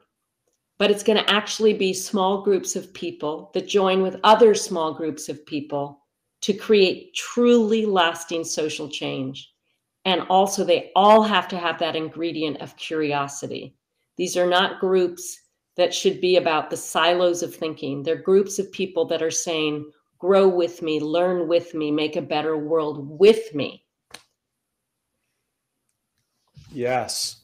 but 0.79 0.89
it's 0.89 1.03
going 1.03 1.21
to 1.21 1.29
actually 1.29 1.73
be 1.73 1.93
small 1.93 2.41
groups 2.41 2.75
of 2.77 2.93
people 2.93 3.51
that 3.53 3.67
join 3.67 4.01
with 4.01 4.19
other 4.23 4.55
small 4.55 4.93
groups 4.93 5.27
of 5.27 5.45
people 5.45 6.05
to 6.41 6.53
create 6.53 7.13
truly 7.13 7.85
lasting 7.85 8.45
social 8.45 8.89
change. 8.89 9.51
And 10.05 10.21
also, 10.29 10.63
they 10.63 10.91
all 10.95 11.21
have 11.21 11.49
to 11.49 11.57
have 11.57 11.77
that 11.79 11.97
ingredient 11.97 12.61
of 12.61 12.77
curiosity. 12.77 13.75
These 14.15 14.37
are 14.37 14.47
not 14.47 14.79
groups 14.79 15.37
that 15.75 15.93
should 15.93 16.21
be 16.21 16.37
about 16.37 16.69
the 16.69 16.77
silos 16.77 17.43
of 17.43 17.53
thinking. 17.53 18.01
They're 18.01 18.15
groups 18.15 18.57
of 18.57 18.71
people 18.71 19.05
that 19.07 19.21
are 19.21 19.29
saying, 19.29 19.91
grow 20.17 20.47
with 20.47 20.81
me, 20.81 21.01
learn 21.01 21.49
with 21.49 21.73
me, 21.73 21.91
make 21.91 22.15
a 22.15 22.21
better 22.21 22.57
world 22.57 23.19
with 23.19 23.53
me. 23.53 23.83
Yes 26.71 27.38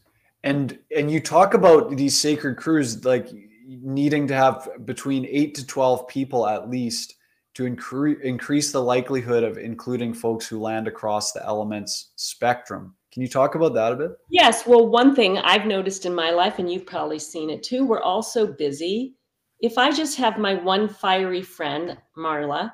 and 0.46 0.80
and 0.96 1.12
you 1.12 1.20
talk 1.20 1.54
about 1.54 1.98
these 1.98 2.18
sacred 2.18 2.56
crews 2.56 3.04
like 3.04 3.28
needing 3.68 4.28
to 4.28 4.36
have 4.36 4.70
between 4.86 5.26
8 5.26 5.56
to 5.56 5.68
12 5.68 6.08
people 6.08 6.48
at 6.48 6.70
least 6.70 7.16
to 7.56 7.64
incre- 7.64 8.22
increase 8.22 8.72
the 8.72 8.82
likelihood 8.82 9.44
of 9.44 9.58
including 9.58 10.14
folks 10.14 10.48
who 10.48 10.60
land 10.60 10.88
across 10.88 11.34
the 11.34 11.44
elements 11.44 12.12
spectrum 12.16 12.96
can 13.12 13.22
you 13.22 13.28
talk 13.28 13.56
about 13.56 13.74
that 13.74 13.92
a 13.92 13.96
bit 13.96 14.12
yes 14.30 14.66
well 14.66 14.88
one 14.88 15.16
thing 15.16 15.38
i've 15.40 15.66
noticed 15.66 16.06
in 16.06 16.16
my 16.16 16.32
life 16.32 16.60
and 16.60 16.72
you've 16.72 16.86
probably 16.86 17.20
seen 17.20 17.50
it 17.50 17.64
too 17.64 17.86
we're 17.86 18.02
all 18.02 18.22
so 18.22 18.46
busy 18.46 19.16
if 19.60 19.78
I 19.78 19.92
just 19.92 20.18
have 20.18 20.38
my 20.38 20.56
one 20.56 20.88
fiery 20.88 21.42
friend, 21.42 21.98
Marla, 22.18 22.72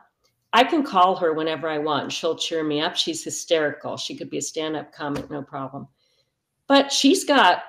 I 0.53 0.63
can 0.63 0.84
call 0.84 1.15
her 1.15 1.34
whenever 1.34 1.69
I 1.69 1.78
want. 1.78 2.11
She'll 2.11 2.36
cheer 2.36 2.63
me 2.63 2.82
up. 2.82 2.95
She's 2.95 3.24
hysterical. 3.24 3.97
She 3.97 4.17
could 4.17 4.30
be 4.30 4.39
a 4.39 4.41
stand 4.41 4.76
up 4.76 4.91
comic, 4.91 5.30
no 5.30 5.41
problem. 5.41 5.88
But 6.72 6.89
she's 6.89 7.26
got 7.26 7.63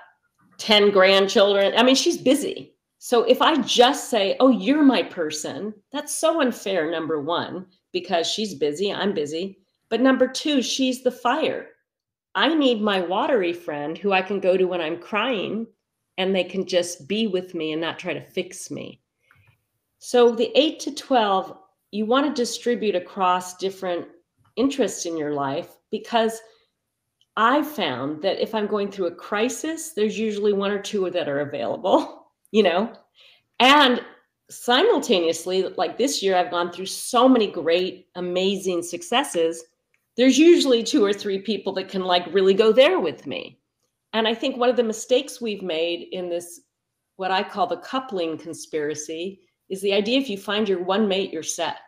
10 0.58 0.92
grandchildren. 0.92 1.72
I 1.76 1.82
mean, 1.82 1.96
she's 1.96 2.18
busy. 2.18 2.76
So 2.98 3.24
if 3.24 3.42
I 3.42 3.60
just 3.62 4.08
say, 4.08 4.36
oh, 4.38 4.50
you're 4.50 4.84
my 4.84 5.02
person, 5.02 5.74
that's 5.90 6.14
so 6.14 6.40
unfair, 6.40 6.88
number 6.88 7.20
one, 7.20 7.66
because 7.90 8.28
she's 8.28 8.54
busy, 8.54 8.92
I'm 8.92 9.12
busy. 9.12 9.58
But 9.88 10.02
number 10.02 10.28
two, 10.28 10.62
she's 10.62 11.02
the 11.02 11.10
fire. 11.10 11.70
I 12.36 12.54
need 12.54 12.80
my 12.80 13.00
watery 13.00 13.52
friend 13.52 13.98
who 13.98 14.12
I 14.12 14.22
can 14.22 14.38
go 14.38 14.56
to 14.56 14.66
when 14.66 14.80
I'm 14.80 15.00
crying 15.00 15.66
and 16.16 16.32
they 16.32 16.44
can 16.44 16.64
just 16.64 17.08
be 17.08 17.26
with 17.26 17.56
me 17.56 17.72
and 17.72 17.80
not 17.80 17.98
try 17.98 18.14
to 18.14 18.20
fix 18.20 18.70
me. 18.70 19.00
So 19.98 20.30
the 20.30 20.56
8 20.56 20.78
to 20.78 20.94
12 20.94 21.58
you 21.90 22.06
want 22.06 22.28
to 22.28 22.40
distribute 22.40 22.94
across 22.94 23.56
different 23.56 24.06
interests 24.54 25.06
in 25.06 25.16
your 25.16 25.32
life 25.32 25.76
because 25.90 26.40
I 27.36 27.62
found 27.62 28.22
that 28.22 28.42
if 28.42 28.54
I'm 28.54 28.66
going 28.66 28.90
through 28.90 29.06
a 29.06 29.14
crisis, 29.14 29.92
there's 29.92 30.18
usually 30.18 30.52
one 30.52 30.70
or 30.70 30.80
two 30.80 31.08
that 31.10 31.28
are 31.28 31.40
available, 31.40 32.26
you 32.52 32.62
know, 32.62 32.92
and 33.58 34.02
simultaneously, 34.50 35.62
like 35.76 35.96
this 35.96 36.22
year, 36.22 36.36
I've 36.36 36.50
gone 36.50 36.72
through 36.72 36.86
so 36.86 37.28
many 37.28 37.50
great, 37.50 38.08
amazing 38.16 38.82
successes. 38.82 39.64
There's 40.16 40.38
usually 40.38 40.82
two 40.82 41.04
or 41.04 41.12
three 41.12 41.38
people 41.38 41.72
that 41.74 41.88
can 41.88 42.02
like 42.02 42.26
really 42.34 42.54
go 42.54 42.72
there 42.72 43.00
with 43.00 43.26
me. 43.26 43.58
And 44.12 44.28
I 44.28 44.34
think 44.34 44.56
one 44.56 44.68
of 44.68 44.76
the 44.76 44.82
mistakes 44.82 45.40
we've 45.40 45.62
made 45.62 46.08
in 46.12 46.28
this, 46.28 46.60
what 47.16 47.30
I 47.30 47.42
call 47.42 47.66
the 47.66 47.78
coupling 47.78 48.36
conspiracy, 48.36 49.40
is 49.70 49.80
the 49.80 49.94
idea 49.94 50.20
if 50.20 50.28
you 50.28 50.36
find 50.36 50.68
your 50.68 50.82
one 50.82 51.08
mate, 51.08 51.32
you're 51.32 51.42
set. 51.42 51.80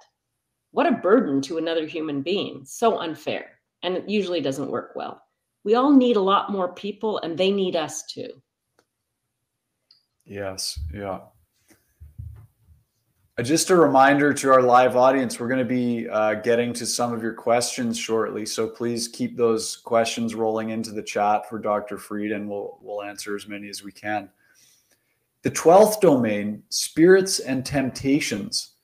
What 0.71 0.87
a 0.87 0.93
burden 0.93 1.43
to 1.43 1.59
another 1.59 1.87
human 1.87 2.23
being. 2.23 2.63
So 2.65 2.99
unfair. 2.99 3.59
And 3.83 3.95
it 3.95 4.09
usually 4.09 4.41
doesn't 4.41 4.71
work 4.71 4.93
well. 4.97 5.24
We 5.65 5.75
all 5.75 5.93
need 5.93 6.17
a 6.17 6.21
lot 6.21 6.53
more 6.53 6.73
people, 6.73 7.19
and 7.19 7.37
they 7.37 7.51
need 7.51 7.75
us 7.75 8.05
too. 8.05 8.31
Yes. 10.25 10.79
Yeah. 10.93 11.21
Uh, 13.37 13.43
just 13.43 13.71
a 13.71 13.77
reminder 13.77 14.33
to 14.33 14.53
our 14.53 14.63
live 14.63 14.97
audience, 14.97 15.41
we're 15.41 15.49
going 15.49 15.59
to 15.59 15.65
be 15.65 16.09
uh, 16.09 16.35
getting 16.35 16.73
to 16.73 16.87
some 16.87 17.13
of 17.13 17.21
your 17.21 17.33
questions 17.33 17.99
shortly. 17.99 18.47
So 18.47 18.69
please 18.69 19.09
keep 19.09 19.37
those 19.37 19.77
questions 19.77 20.37
rolling 20.37 20.71
into 20.71 20.93
the 20.93 21.03
chat 21.03 21.49
for 21.49 21.59
Dr. 21.59 21.99
Freed, 21.99 22.31
and 22.31 22.49
we'll, 22.49 22.79
we'll 22.81 23.03
answer 23.03 23.35
as 23.35 23.49
many 23.49 23.69
as 23.69 23.83
we 23.83 23.91
can. 23.91 24.31
The 25.43 25.51
12th 25.51 26.01
domain, 26.01 26.63
spirits 26.69 27.41
and 27.41 27.67
temptations. 27.67 28.75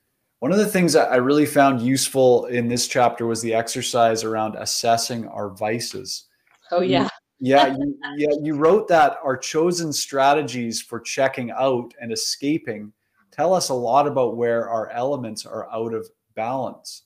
One 0.41 0.51
of 0.51 0.59
the 0.59 0.67
things 0.67 0.95
that 0.95 1.13
I 1.13 1.17
really 1.17 1.47
found 1.47 1.81
useful 1.81 2.47
in 2.47 2.67
this 2.67 2.89
chapter 2.89 3.27
was 3.27 3.41
the 3.41 3.55
exercise 3.55 4.25
around 4.25 4.57
assessing 4.57 5.29
our 5.29 5.51
vices. 5.51 6.25
Oh, 6.71 6.81
yeah. 6.81 7.09
yeah, 7.39 7.67
you, 7.79 7.99
yeah, 8.17 8.35
you 8.43 8.55
wrote 8.55 8.89
that 8.89 9.19
our 9.25 9.37
chosen 9.37 9.93
strategies 9.93 10.81
for 10.81 11.01
checking 11.01 11.51
out 11.51 11.93
and 12.01 12.13
escaping 12.13 12.93
tell 13.31 13.55
us 13.55 13.69
a 13.69 13.75
lot 13.75 14.07
about 14.07 14.37
where 14.37 14.69
our 14.69 14.91
elements 14.91 15.47
are 15.47 15.71
out 15.73 15.95
of 15.95 16.09
balance. 16.35 17.05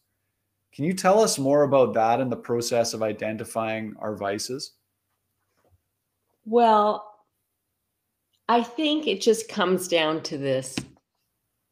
Can 0.73 0.85
you 0.85 0.93
tell 0.93 1.21
us 1.21 1.39
more 1.39 1.63
about 1.63 1.95
that 1.95 2.19
in 2.21 2.29
the 2.29 2.37
process 2.37 2.95
of 2.95 3.03
identifying 3.03 3.95
our 4.01 4.17
vices? 4.17 4.73
Well, 6.45 7.09
I 8.49 8.63
think 8.63 9.07
it 9.07 9.21
just 9.21 9.49
comes 9.49 9.87
down 9.89 10.23
to 10.25 10.39
this. 10.39 10.75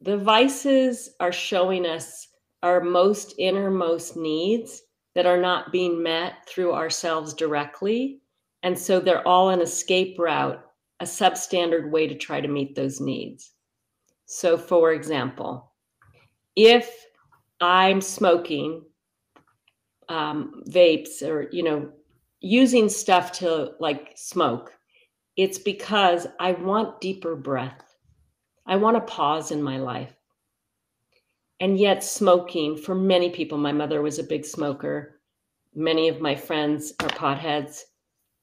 The 0.01 0.17
vices 0.17 1.09
are 1.19 1.31
showing 1.31 1.85
us 1.85 2.27
our 2.63 2.79
most 2.81 3.35
innermost 3.37 4.15
needs 4.15 4.81
that 5.15 5.25
are 5.25 5.39
not 5.39 5.71
being 5.71 6.01
met 6.01 6.47
through 6.47 6.73
ourselves 6.73 7.33
directly. 7.33 8.19
And 8.63 8.77
so 8.77 8.99
they're 8.99 9.27
all 9.27 9.49
an 9.49 9.61
escape 9.61 10.17
route, 10.17 10.63
a 10.99 11.05
substandard 11.05 11.91
way 11.91 12.07
to 12.07 12.15
try 12.15 12.41
to 12.41 12.47
meet 12.47 12.75
those 12.75 12.99
needs. 12.99 13.51
So, 14.25 14.57
for 14.57 14.93
example, 14.93 15.71
if 16.55 16.89
I'm 17.61 18.01
smoking 18.01 18.83
um, 20.09 20.63
vapes 20.69 21.21
or, 21.21 21.49
you 21.51 21.63
know, 21.63 21.91
using 22.39 22.89
stuff 22.89 23.31
to 23.33 23.71
like 23.79 24.13
smoke, 24.15 24.73
it's 25.35 25.57
because 25.57 26.27
I 26.39 26.53
want 26.53 27.01
deeper 27.01 27.35
breath. 27.35 27.95
I 28.65 28.75
want 28.75 28.97
a 28.97 29.01
pause 29.01 29.51
in 29.51 29.61
my 29.61 29.77
life. 29.77 30.13
And 31.63 31.79
yet, 31.79 32.03
smoking 32.03 32.75
for 32.75 32.93
many 32.93 33.29
people, 33.29 33.57
my 33.57 33.71
mother 33.71 34.01
was 34.01 34.19
a 34.19 34.23
big 34.25 34.43
smoker. 34.43 35.21
Many 35.73 36.09
of 36.09 36.19
my 36.19 36.35
friends 36.35 36.91
are 36.99 37.07
potheads. 37.07 37.83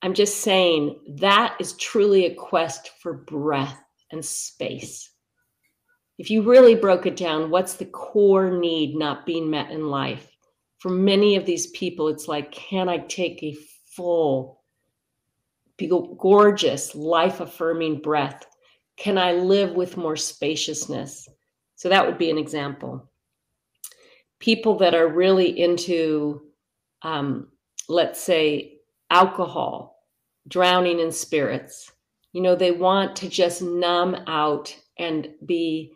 I'm 0.00 0.14
just 0.14 0.38
saying 0.38 0.98
that 1.18 1.54
is 1.60 1.74
truly 1.74 2.24
a 2.24 2.34
quest 2.34 2.92
for 3.02 3.12
breath 3.12 3.78
and 4.10 4.24
space. 4.24 5.10
If 6.16 6.30
you 6.30 6.40
really 6.40 6.74
broke 6.74 7.04
it 7.04 7.14
down, 7.14 7.50
what's 7.50 7.74
the 7.74 7.84
core 7.84 8.58
need 8.58 8.96
not 8.96 9.26
being 9.26 9.50
met 9.50 9.70
in 9.70 9.90
life? 9.90 10.26
For 10.78 10.88
many 10.88 11.36
of 11.36 11.44
these 11.44 11.66
people, 11.72 12.08
it's 12.08 12.26
like, 12.26 12.50
can 12.50 12.88
I 12.88 13.00
take 13.00 13.42
a 13.42 13.58
full 13.94 14.62
gorgeous, 16.16 16.94
life 16.94 17.40
affirming 17.40 18.00
breath? 18.00 18.46
Can 18.96 19.18
I 19.18 19.32
live 19.32 19.74
with 19.74 19.98
more 19.98 20.16
spaciousness? 20.16 21.28
So 21.76 21.90
that 21.90 22.06
would 22.06 22.16
be 22.16 22.30
an 22.30 22.38
example. 22.38 23.09
People 24.40 24.76
that 24.78 24.94
are 24.94 25.08
really 25.08 25.58
into, 25.58 26.42
um, 27.02 27.48
let's 27.88 28.20
say, 28.20 28.78
alcohol, 29.10 30.04
drowning 30.48 30.98
in 30.98 31.12
spirits, 31.12 31.92
you 32.32 32.40
know, 32.40 32.54
they 32.54 32.70
want 32.70 33.16
to 33.16 33.28
just 33.28 33.62
numb 33.62 34.16
out 34.26 34.74
and 34.98 35.28
be 35.44 35.92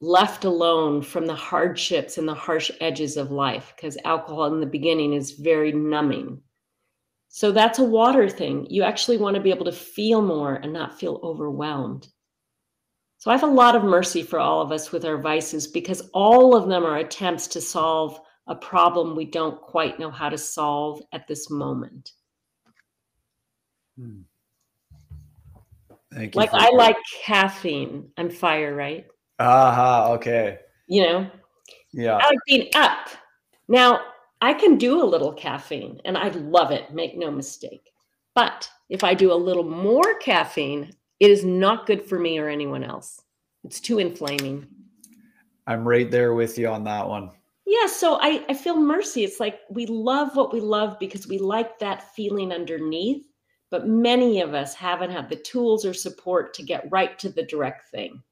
left 0.00 0.44
alone 0.44 1.02
from 1.02 1.26
the 1.26 1.34
hardships 1.34 2.18
and 2.18 2.28
the 2.28 2.34
harsh 2.34 2.70
edges 2.80 3.16
of 3.16 3.30
life 3.30 3.72
because 3.76 3.96
alcohol 4.04 4.52
in 4.52 4.60
the 4.60 4.66
beginning 4.66 5.14
is 5.14 5.32
very 5.32 5.72
numbing. 5.72 6.40
So 7.28 7.50
that's 7.50 7.78
a 7.78 7.84
water 7.84 8.28
thing. 8.28 8.66
You 8.70 8.82
actually 8.82 9.16
want 9.16 9.34
to 9.36 9.42
be 9.42 9.50
able 9.50 9.64
to 9.64 9.72
feel 9.72 10.22
more 10.22 10.54
and 10.54 10.72
not 10.72 10.98
feel 10.98 11.20
overwhelmed. 11.22 12.08
So 13.24 13.30
I 13.30 13.34
have 13.38 13.42
a 13.42 13.46
lot 13.46 13.74
of 13.74 13.84
mercy 13.84 14.22
for 14.22 14.38
all 14.38 14.60
of 14.60 14.70
us 14.70 14.92
with 14.92 15.06
our 15.06 15.16
vices 15.16 15.66
because 15.66 16.10
all 16.12 16.54
of 16.54 16.68
them 16.68 16.84
are 16.84 16.98
attempts 16.98 17.46
to 17.46 17.60
solve 17.62 18.20
a 18.48 18.54
problem 18.54 19.16
we 19.16 19.24
don't 19.24 19.58
quite 19.62 19.98
know 19.98 20.10
how 20.10 20.28
to 20.28 20.36
solve 20.36 21.00
at 21.10 21.26
this 21.26 21.48
moment. 21.48 22.12
Hmm. 23.98 24.20
Thank 26.12 26.34
you. 26.34 26.38
Like 26.38 26.52
I 26.52 26.66
that. 26.66 26.74
like 26.74 26.96
caffeine. 27.22 28.10
I'm 28.18 28.28
fire, 28.28 28.74
right? 28.74 29.06
Aha, 29.38 30.12
okay. 30.12 30.58
You 30.86 31.04
know? 31.04 31.30
Yeah. 31.94 32.18
I 32.18 32.26
like 32.26 32.38
being 32.46 32.68
up. 32.74 33.08
Now, 33.68 34.02
I 34.42 34.52
can 34.52 34.76
do 34.76 35.02
a 35.02 35.12
little 35.12 35.32
caffeine 35.32 35.98
and 36.04 36.18
I 36.18 36.28
love 36.28 36.72
it, 36.72 36.92
make 36.92 37.16
no 37.16 37.30
mistake. 37.30 37.88
But 38.34 38.68
if 38.90 39.02
I 39.02 39.14
do 39.14 39.32
a 39.32 39.44
little 39.46 39.64
more 39.64 40.18
caffeine, 40.18 40.92
it 41.20 41.30
is 41.30 41.44
not 41.44 41.86
good 41.86 42.04
for 42.04 42.18
me 42.18 42.38
or 42.38 42.48
anyone 42.48 42.84
else. 42.84 43.22
It's 43.64 43.80
too 43.80 43.98
inflaming. 43.98 44.66
I'm 45.66 45.86
right 45.86 46.10
there 46.10 46.34
with 46.34 46.58
you 46.58 46.68
on 46.68 46.84
that 46.84 47.08
one. 47.08 47.30
Yeah, 47.66 47.86
so 47.86 48.18
I, 48.20 48.44
I 48.48 48.54
feel 48.54 48.76
mercy. 48.76 49.24
It's 49.24 49.40
like 49.40 49.60
we 49.70 49.86
love 49.86 50.36
what 50.36 50.52
we 50.52 50.60
love 50.60 50.98
because 51.00 51.26
we 51.26 51.38
like 51.38 51.78
that 51.78 52.14
feeling 52.14 52.52
underneath, 52.52 53.26
but 53.70 53.88
many 53.88 54.42
of 54.42 54.52
us 54.52 54.74
haven't 54.74 55.10
had 55.10 55.30
the 55.30 55.36
tools 55.36 55.86
or 55.86 55.94
support 55.94 56.52
to 56.54 56.62
get 56.62 56.90
right 56.90 57.18
to 57.20 57.30
the 57.30 57.44
direct 57.44 57.90
thing. 57.90 58.22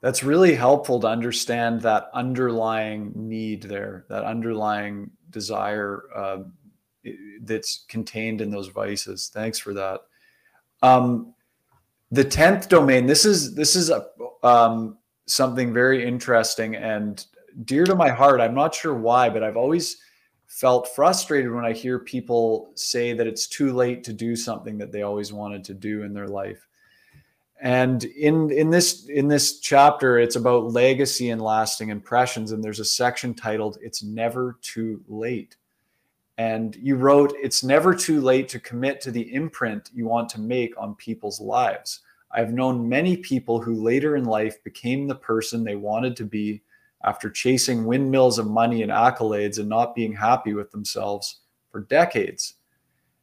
That's 0.00 0.22
really 0.22 0.54
helpful 0.54 1.00
to 1.00 1.08
understand 1.08 1.80
that 1.80 2.08
underlying 2.14 3.12
need 3.16 3.64
there, 3.64 4.06
that 4.08 4.22
underlying 4.22 5.10
desire 5.30 6.04
uh, 6.14 6.38
that's 7.42 7.84
contained 7.88 8.40
in 8.40 8.50
those 8.50 8.68
vices. 8.68 9.30
Thanks 9.32 9.58
for 9.58 9.74
that. 9.74 10.00
Um, 10.82 11.34
the 12.10 12.24
tenth 12.24 12.68
domain. 12.68 13.06
This 13.06 13.24
is 13.24 13.54
this 13.54 13.76
is 13.76 13.90
a, 13.90 14.06
um, 14.42 14.98
something 15.26 15.72
very 15.72 16.06
interesting 16.06 16.76
and 16.76 17.24
dear 17.64 17.84
to 17.84 17.94
my 17.94 18.08
heart. 18.08 18.40
I'm 18.40 18.54
not 18.54 18.74
sure 18.74 18.94
why, 18.94 19.28
but 19.28 19.42
I've 19.42 19.56
always 19.56 19.98
felt 20.46 20.88
frustrated 20.88 21.52
when 21.52 21.64
I 21.64 21.72
hear 21.72 21.98
people 21.98 22.70
say 22.74 23.12
that 23.12 23.26
it's 23.26 23.46
too 23.46 23.72
late 23.72 24.04
to 24.04 24.12
do 24.12 24.34
something 24.34 24.78
that 24.78 24.92
they 24.92 25.02
always 25.02 25.32
wanted 25.32 25.64
to 25.64 25.74
do 25.74 26.02
in 26.02 26.14
their 26.14 26.28
life 26.28 26.68
and 27.60 28.04
in 28.04 28.50
in 28.50 28.70
this 28.70 29.08
in 29.08 29.26
this 29.26 29.58
chapter 29.58 30.18
it's 30.18 30.36
about 30.36 30.72
legacy 30.72 31.30
and 31.30 31.42
lasting 31.42 31.88
impressions 31.88 32.52
and 32.52 32.62
there's 32.62 32.80
a 32.80 32.84
section 32.84 33.34
titled 33.34 33.78
it's 33.80 34.02
never 34.02 34.58
too 34.62 35.02
late 35.08 35.56
and 36.38 36.76
you 36.76 36.96
wrote 36.96 37.34
it's 37.42 37.62
never 37.62 37.94
too 37.94 38.20
late 38.20 38.48
to 38.48 38.60
commit 38.60 39.00
to 39.00 39.10
the 39.10 39.34
imprint 39.34 39.90
you 39.92 40.06
want 40.06 40.28
to 40.28 40.40
make 40.40 40.72
on 40.80 40.94
people's 40.94 41.40
lives 41.40 42.00
I've 42.30 42.52
known 42.52 42.88
many 42.88 43.16
people 43.16 43.60
who 43.60 43.82
later 43.82 44.16
in 44.16 44.24
life 44.24 44.62
became 44.62 45.06
the 45.06 45.14
person 45.14 45.64
they 45.64 45.76
wanted 45.76 46.16
to 46.16 46.24
be 46.24 46.62
after 47.04 47.30
chasing 47.30 47.84
windmills 47.84 48.38
of 48.38 48.46
money 48.46 48.82
and 48.82 48.92
accolades 48.92 49.58
and 49.58 49.68
not 49.68 49.94
being 49.94 50.12
happy 50.12 50.52
with 50.52 50.70
themselves 50.70 51.40
for 51.70 51.80
decades. 51.80 52.54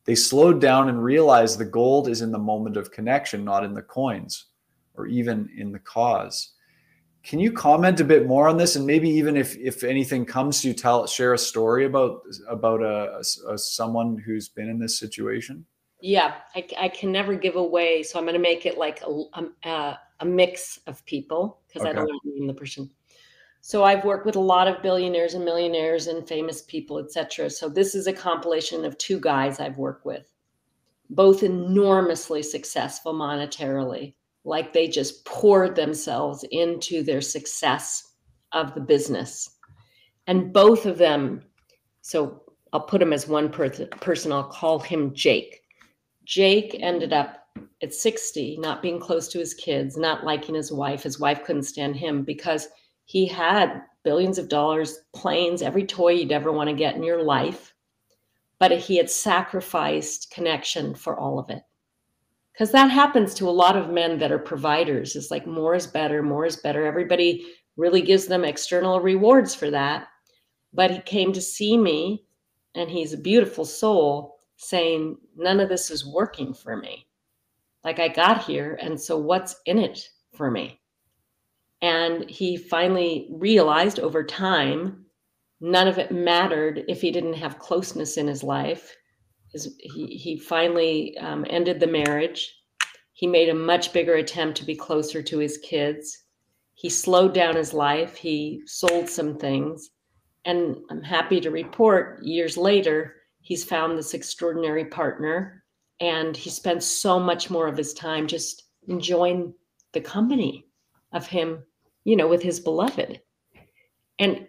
They 0.05 0.16
slowed 0.16 0.61
down 0.61 0.89
and 0.89 1.03
realized 1.03 1.57
the 1.57 1.66
gold 1.66 2.07
is 2.07 2.22
in 2.22 2.32
the 2.32 2.39
moment 2.39 2.78
of 2.78 2.91
connection, 2.91 3.43
not 3.43 3.63
in 3.63 3.74
the 3.74 3.82
coins 3.82 4.45
or 4.95 5.07
even 5.07 5.49
in 5.57 5.72
the 5.72 5.80
cause. 5.80 6.53
Can 7.26 7.39
you 7.39 7.51
comment 7.51 7.99
a 7.99 8.03
bit 8.03 8.28
more 8.28 8.47
on 8.47 8.57
this, 8.57 8.76
and 8.76 8.86
maybe 8.86 9.09
even 9.09 9.36
if 9.36 9.57
if 9.57 9.84
anything 9.84 10.26
comes 10.26 10.61
to 10.61 10.67
you, 10.67 10.73
tell 10.76 11.07
share 11.07 11.34
a 11.34 11.38
story 11.39 11.86
about 11.86 12.21
about 12.47 12.84
a, 12.84 13.23
a 13.49 13.57
someone 13.57 14.17
who's 14.17 14.47
been 14.47 14.69
in 14.69 14.78
this 14.78 14.99
situation? 14.99 15.65
Yeah, 16.01 16.36
I, 16.55 16.67
I 16.78 16.89
can 16.89 17.11
never 17.11 17.34
give 17.34 17.55
away, 17.55 18.03
so 18.03 18.19
I'm 18.19 18.26
going 18.26 18.36
to 18.36 18.39
make 18.39 18.67
it 18.67 18.78
like 18.78 19.01
a 19.01 19.23
a, 19.67 19.97
a 20.19 20.26
mix 20.26 20.80
of 20.86 21.03
people 21.05 21.61
because 21.67 21.82
okay. 21.82 21.89
I 21.89 21.93
don't 21.93 22.05
want 22.05 22.21
to 22.23 22.30
name 22.30 22.47
the 22.47 22.53
person. 22.53 22.91
So 23.61 23.84
I've 23.84 24.05
worked 24.05 24.28
with 24.28 24.36
a 24.36 24.39
lot 24.39 24.67
of 24.67 24.84
billionaires 24.84 25.34
and 25.34 25.43
millionaires 25.43 26.05
and 26.05 26.28
famous 26.28 26.61
people, 26.61 26.99
etc. 26.99 27.49
So 27.49 27.67
this 27.67 27.95
is 27.95 28.05
a 28.05 28.13
compilation 28.13 28.86
of 28.86 28.95
two 28.99 29.19
guys 29.19 29.59
I've 29.59 29.80
worked 29.80 30.05
with, 30.05 30.32
both 31.09 31.41
enormously 31.41 32.43
successful 32.43 33.15
monetarily 33.15 34.13
like 34.45 34.71
they 34.71 34.87
just 34.87 35.25
poured 35.25 35.75
themselves 35.75 36.45
into 36.51 37.03
their 37.03 37.21
success 37.21 38.13
of 38.53 38.73
the 38.75 38.81
business. 38.81 39.49
And 40.27 40.53
both 40.53 40.85
of 40.85 40.97
them, 40.97 41.41
so 42.01 42.43
I'll 42.71 42.81
put 42.81 43.01
him 43.01 43.11
as 43.11 43.27
one 43.27 43.49
per- 43.49 43.69
person, 43.69 44.31
I'll 44.31 44.43
call 44.43 44.79
him 44.79 45.13
Jake. 45.13 45.61
Jake 46.25 46.77
ended 46.79 47.11
up 47.11 47.47
at 47.81 47.93
60 47.93 48.57
not 48.59 48.81
being 48.81 48.99
close 48.99 49.27
to 49.29 49.39
his 49.39 49.53
kids, 49.53 49.97
not 49.97 50.23
liking 50.23 50.55
his 50.55 50.71
wife. 50.71 51.03
His 51.03 51.19
wife 51.19 51.43
couldn't 51.43 51.63
stand 51.63 51.95
him 51.95 52.23
because 52.23 52.67
he 53.05 53.27
had 53.27 53.81
billions 54.03 54.37
of 54.37 54.49
dollars, 54.49 54.99
planes, 55.13 55.61
every 55.61 55.85
toy 55.85 56.13
you'd 56.13 56.31
ever 56.31 56.51
want 56.51 56.69
to 56.69 56.75
get 56.75 56.95
in 56.95 57.03
your 57.03 57.23
life. 57.23 57.73
But 58.59 58.71
he 58.71 58.97
had 58.97 59.09
sacrificed 59.09 60.31
connection 60.31 60.95
for 60.95 61.19
all 61.19 61.39
of 61.39 61.49
it 61.49 61.63
because 62.55 62.71
that 62.71 62.89
happens 62.89 63.33
to 63.33 63.49
a 63.49 63.51
lot 63.51 63.75
of 63.75 63.89
men 63.89 64.17
that 64.19 64.31
are 64.31 64.39
providers. 64.39 65.17
It's 65.17 65.29
like 65.29 65.45
more 65.45 65.75
is 65.75 65.87
better 65.87 66.23
more 66.23 66.45
is 66.45 66.55
better. 66.55 66.85
Everybody 66.85 67.45
really 67.75 68.01
gives 68.01 68.27
them 68.27 68.45
external 68.45 69.01
rewards 69.01 69.53
for 69.53 69.69
that. 69.71 70.07
But 70.73 70.91
he 70.91 70.99
came 71.01 71.33
to 71.33 71.41
see 71.41 71.77
me 71.77 72.25
and 72.73 72.89
he's 72.89 73.11
a 73.11 73.17
beautiful 73.17 73.65
soul 73.65 74.37
saying 74.55 75.17
none 75.35 75.59
of 75.59 75.67
this 75.67 75.91
is 75.91 76.05
working 76.05 76.53
for 76.53 76.77
me. 76.77 77.05
Like 77.83 77.99
i 77.99 78.07
got 78.07 78.45
here 78.45 78.79
and 78.81 78.99
so 78.99 79.17
what's 79.17 79.57
in 79.65 79.77
it 79.77 80.07
for 80.33 80.49
me? 80.49 80.79
And 81.81 82.29
he 82.29 82.55
finally 82.55 83.27
realized 83.31 83.99
over 83.99 84.23
time 84.23 85.05
none 85.59 85.89
of 85.89 85.97
it 85.97 86.11
mattered 86.11 86.85
if 86.87 87.01
he 87.01 87.11
didn't 87.11 87.33
have 87.33 87.59
closeness 87.59 88.15
in 88.15 88.27
his 88.27 88.43
life 88.43 88.95
his, 89.55 89.73
he, 89.79 90.07
he 90.07 90.37
finally 90.37 91.17
um, 91.17 91.45
ended 91.49 91.79
the 91.79 91.87
marriage. 91.87 92.53
He 93.13 93.25
made 93.25 93.47
a 93.47 93.53
much 93.53 93.93
bigger 93.93 94.15
attempt 94.15 94.57
to 94.57 94.65
be 94.65 94.75
closer 94.75 95.23
to 95.23 95.37
his 95.37 95.57
kids. 95.59 96.25
He 96.73 96.89
slowed 96.89 97.33
down 97.33 97.55
his 97.55 97.73
life. 97.73 98.17
He 98.17 98.61
sold 98.65 99.09
some 99.09 99.37
things. 99.37 99.91
And 100.43 100.77
I'm 100.89 101.01
happy 101.01 101.39
to 101.39 101.51
report 101.51 102.21
years 102.21 102.57
later, 102.57 103.15
he's 103.39 103.63
found 103.63 103.97
this 103.97 104.13
extraordinary 104.13 104.85
partner 104.85 105.63
and 106.01 106.35
he 106.35 106.49
spends 106.49 106.85
so 106.85 107.17
much 107.17 107.49
more 107.49 107.67
of 107.67 107.77
his 107.77 107.93
time 107.93 108.27
just 108.27 108.63
enjoying 108.89 109.53
the 109.93 110.01
company 110.01 110.65
of 111.13 111.25
him, 111.25 111.63
you 112.03 112.17
know, 112.17 112.27
with 112.27 112.43
his 112.43 112.59
beloved. 112.59 113.21
And 114.19 114.47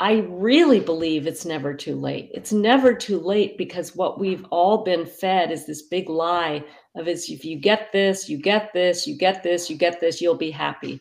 I 0.00 0.24
really 0.28 0.78
believe 0.78 1.26
it's 1.26 1.44
never 1.44 1.74
too 1.74 1.96
late. 1.96 2.30
It's 2.32 2.52
never 2.52 2.94
too 2.94 3.18
late 3.18 3.58
because 3.58 3.96
what 3.96 4.20
we've 4.20 4.44
all 4.50 4.84
been 4.84 5.04
fed 5.04 5.50
is 5.50 5.66
this 5.66 5.82
big 5.82 6.08
lie 6.08 6.64
of 6.94 7.08
is 7.08 7.28
if 7.28 7.44
you 7.44 7.58
get 7.58 7.90
this, 7.90 8.28
you 8.28 8.38
get 8.38 8.72
this, 8.72 9.08
you 9.08 9.18
get 9.18 9.42
this, 9.42 9.68
you 9.68 9.76
get 9.76 10.00
this, 10.00 10.20
you'll 10.20 10.36
be 10.36 10.52
happy. 10.52 11.00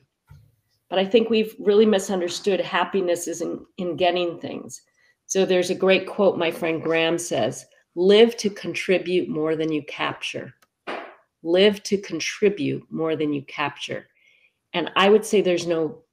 But 0.90 0.98
I 0.98 1.06
think 1.06 1.30
we've 1.30 1.56
really 1.60 1.86
misunderstood 1.86 2.60
happiness 2.60 3.28
is 3.28 3.42
in, 3.42 3.64
in 3.78 3.98
getting 3.98 4.40
things. 4.40 4.82
So 5.28 5.46
there's 5.46 5.70
a 5.70 5.76
great 5.76 6.08
quote 6.08 6.38
my 6.40 6.50
friend 6.50 6.82
Graham 6.82 7.20
says, 7.20 7.66
live 7.94 8.36
to 8.38 8.50
contribute 8.50 9.30
more 9.30 9.56
than 9.56 9.72
you 9.72 9.84
capture. 9.84 10.56
Live 11.44 11.84
to 11.84 12.00
contribute 12.00 12.84
more 12.90 13.16
than 13.16 13.32
you 13.32 13.44
capture. 13.44 14.08
And 14.74 14.90
I 14.96 15.10
would 15.10 15.26
say 15.26 15.42
there's 15.42 15.68
no 15.68 16.04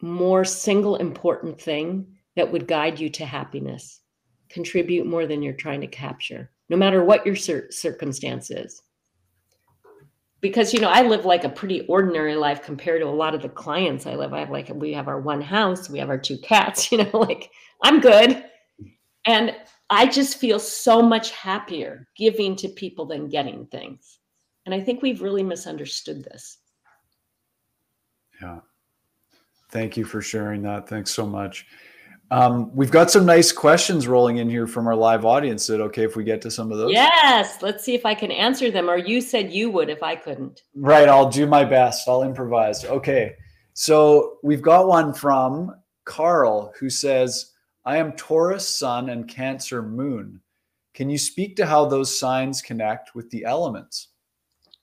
more 0.00 0.44
single 0.44 0.96
important 0.96 1.60
thing 1.60 2.06
that 2.36 2.50
would 2.50 2.68
guide 2.68 3.00
you 3.00 3.10
to 3.10 3.26
happiness. 3.26 4.00
Contribute 4.48 5.06
more 5.06 5.26
than 5.26 5.42
you're 5.42 5.52
trying 5.52 5.80
to 5.80 5.86
capture, 5.86 6.50
no 6.68 6.76
matter 6.76 7.04
what 7.04 7.26
your 7.26 7.36
cir- 7.36 7.70
circumstance 7.70 8.50
is. 8.50 8.82
Because, 10.40 10.72
you 10.72 10.80
know, 10.80 10.88
I 10.88 11.02
live 11.02 11.24
like 11.24 11.42
a 11.42 11.48
pretty 11.48 11.80
ordinary 11.88 12.36
life 12.36 12.62
compared 12.62 13.02
to 13.02 13.08
a 13.08 13.10
lot 13.10 13.34
of 13.34 13.42
the 13.42 13.48
clients 13.48 14.06
I 14.06 14.14
live. 14.14 14.32
I 14.32 14.38
have 14.38 14.50
like, 14.50 14.70
we 14.72 14.92
have 14.92 15.08
our 15.08 15.20
one 15.20 15.40
house, 15.40 15.90
we 15.90 15.98
have 15.98 16.10
our 16.10 16.18
two 16.18 16.38
cats, 16.38 16.92
you 16.92 16.98
know, 16.98 17.10
like 17.18 17.50
I'm 17.82 18.00
good. 18.00 18.44
And 19.24 19.54
I 19.90 20.06
just 20.06 20.38
feel 20.38 20.58
so 20.58 21.02
much 21.02 21.32
happier 21.32 22.06
giving 22.16 22.54
to 22.56 22.68
people 22.68 23.06
than 23.06 23.28
getting 23.28 23.66
things. 23.66 24.18
And 24.64 24.74
I 24.74 24.80
think 24.80 25.02
we've 25.02 25.22
really 25.22 25.42
misunderstood 25.42 26.24
this. 26.24 26.58
Yeah. 28.40 28.60
Thank 29.70 29.96
you 29.96 30.04
for 30.04 30.22
sharing 30.22 30.62
that. 30.62 30.88
Thanks 30.88 31.10
so 31.10 31.26
much. 31.26 31.66
Um, 32.30 32.74
we've 32.74 32.90
got 32.90 33.10
some 33.10 33.24
nice 33.24 33.52
questions 33.52 34.06
rolling 34.06 34.36
in 34.36 34.50
here 34.50 34.66
from 34.66 34.86
our 34.86 34.94
live 34.94 35.24
audience. 35.24 35.64
Is 35.64 35.70
it 35.70 35.80
okay 35.80 36.04
if 36.04 36.14
we 36.14 36.24
get 36.24 36.42
to 36.42 36.50
some 36.50 36.70
of 36.70 36.78
those? 36.78 36.92
Yes. 36.92 37.62
Let's 37.62 37.84
see 37.84 37.94
if 37.94 38.04
I 38.04 38.14
can 38.14 38.30
answer 38.30 38.70
them. 38.70 38.90
Or 38.90 38.98
you 38.98 39.20
said 39.20 39.52
you 39.52 39.70
would 39.70 39.88
if 39.88 40.02
I 40.02 40.14
couldn't. 40.14 40.62
Right. 40.74 41.08
I'll 41.08 41.30
do 41.30 41.46
my 41.46 41.64
best. 41.64 42.06
I'll 42.08 42.22
improvise. 42.22 42.84
Okay. 42.84 43.34
So 43.72 44.38
we've 44.42 44.62
got 44.62 44.88
one 44.88 45.14
from 45.14 45.74
Carl 46.04 46.74
who 46.78 46.90
says, 46.90 47.52
I 47.84 47.96
am 47.96 48.12
Taurus 48.12 48.68
sun 48.68 49.08
and 49.08 49.26
Cancer 49.26 49.82
moon. 49.82 50.40
Can 50.92 51.08
you 51.08 51.16
speak 51.16 51.56
to 51.56 51.66
how 51.66 51.86
those 51.86 52.18
signs 52.18 52.60
connect 52.60 53.14
with 53.14 53.30
the 53.30 53.44
elements? 53.44 54.08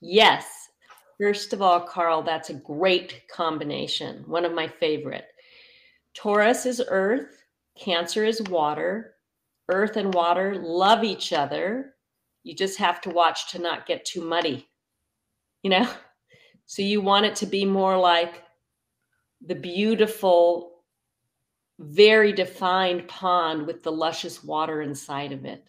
Yes. 0.02 0.65
First 1.20 1.54
of 1.54 1.62
all, 1.62 1.82
Carl, 1.82 2.24
that's 2.24 2.50
a 2.50 2.56
great 2.56 3.24
combination. 3.30 4.24
One 4.28 4.46
of 4.46 4.54
my 4.54 4.68
favorite. 4.68 5.28
Taurus 6.14 6.66
is 6.66 6.82
earth, 6.88 7.46
Cancer 7.78 8.24
is 8.24 8.42
water. 8.44 9.16
Earth 9.68 9.98
and 9.98 10.14
water 10.14 10.56
love 10.56 11.04
each 11.04 11.34
other. 11.34 11.96
You 12.44 12.56
just 12.56 12.78
have 12.78 13.02
to 13.02 13.10
watch 13.10 13.52
to 13.52 13.60
not 13.60 13.86
get 13.86 14.06
too 14.06 14.22
muddy. 14.22 14.68
You 15.64 15.72
know? 15.72 15.90
So 16.68 16.82
you 16.82 17.00
want 17.00 17.28
it 17.28 17.36
to 17.36 17.46
be 17.46 17.64
more 17.64 17.96
like 17.96 18.42
the 19.46 19.54
beautiful, 19.54 20.82
very 21.78 22.34
defined 22.34 23.08
pond 23.08 23.68
with 23.68 23.84
the 23.84 23.92
luscious 23.92 24.44
water 24.44 24.82
inside 24.82 25.32
of 25.32 25.46
it. 25.46 25.64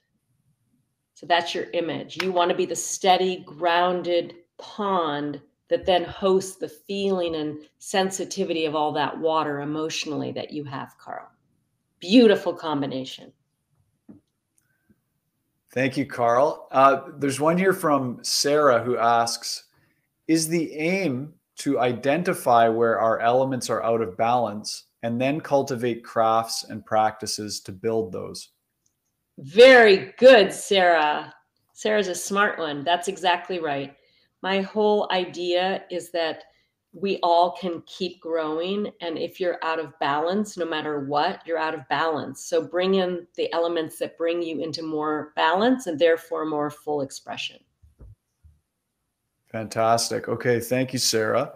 So 1.13 1.27
that's 1.27 1.55
your 1.55 1.67
image. 1.75 2.17
You 2.23 2.33
want 2.33 2.51
to 2.51 2.57
be 2.57 2.65
the 2.65 2.75
steady, 2.75 3.45
grounded, 3.45 4.37
pond 4.59 5.41
that 5.69 5.85
then 5.85 6.05
hosts 6.05 6.57
the 6.57 6.69
feeling 6.69 7.37
and 7.37 7.59
sensitivity 7.79 8.67
of 8.67 8.75
all 8.75 8.93
that 8.93 9.19
water 9.19 9.61
emotionally 9.61 10.33
that 10.33 10.53
you 10.53 10.65
have, 10.65 10.97
Carl. 10.99 11.29
Beautiful 11.99 12.53
combination. 12.53 13.33
Thank 15.73 15.97
you, 15.97 16.07
Carl. 16.07 16.69
Uh, 16.71 17.03
there's 17.19 17.41
one 17.41 17.59
here 17.59 17.73
from 17.73 18.19
Sarah 18.23 18.83
who 18.83 18.97
asks 18.97 19.65
Is 20.29 20.49
the 20.49 20.73
aim 20.75 21.35
to 21.57 21.81
identify 21.81 22.69
where 22.69 23.01
our 23.01 23.21
elements 23.21 23.69
are 23.69 23.83
out 23.83 24.01
of 24.01 24.17
balance 24.17 24.85
and 25.03 25.21
then 25.21 25.41
cultivate 25.41 26.05
crafts 26.05 26.65
and 26.65 26.85
practices 26.85 27.61
to 27.61 27.73
build 27.73 28.13
those? 28.13 28.51
Very 29.39 30.15
good, 30.19 30.53
Sarah. 30.53 31.35
Sarah's 31.73 32.09
a 32.09 32.15
smart 32.15 32.59
one. 32.59 32.85
That's 32.85 33.09
exactly 33.09 33.59
right 33.59 33.95
my 34.47 34.61
whole 34.61 35.09
idea 35.11 35.83
is 35.91 36.13
that 36.13 36.45
we 36.93 37.19
all 37.25 37.57
can 37.61 37.83
keep 37.85 38.21
growing. 38.21 38.93
And 39.01 39.19
if 39.19 39.41
you're 39.41 39.59
out 39.65 39.81
of 39.81 39.99
balance, 39.99 40.57
no 40.57 40.65
matter 40.65 41.01
what, 41.01 41.43
you're 41.45 41.59
out 41.59 41.75
of 41.75 41.81
balance. 41.89 42.45
So 42.45 42.63
bring 42.63 42.95
in 42.95 43.27
the 43.37 43.53
elements 43.53 43.99
that 43.99 44.17
bring 44.17 44.41
you 44.41 44.61
into 44.61 44.85
more 44.85 45.33
balance 45.35 45.89
and 45.89 45.99
therefore 45.99 46.45
more 46.47 46.71
full 46.71 47.01
expression. 47.01 47.59
Fantastic. 49.51 50.29
Okay. 50.29 50.61
Thank 50.61 50.93
you, 50.93 51.01
Sarah. 51.01 51.51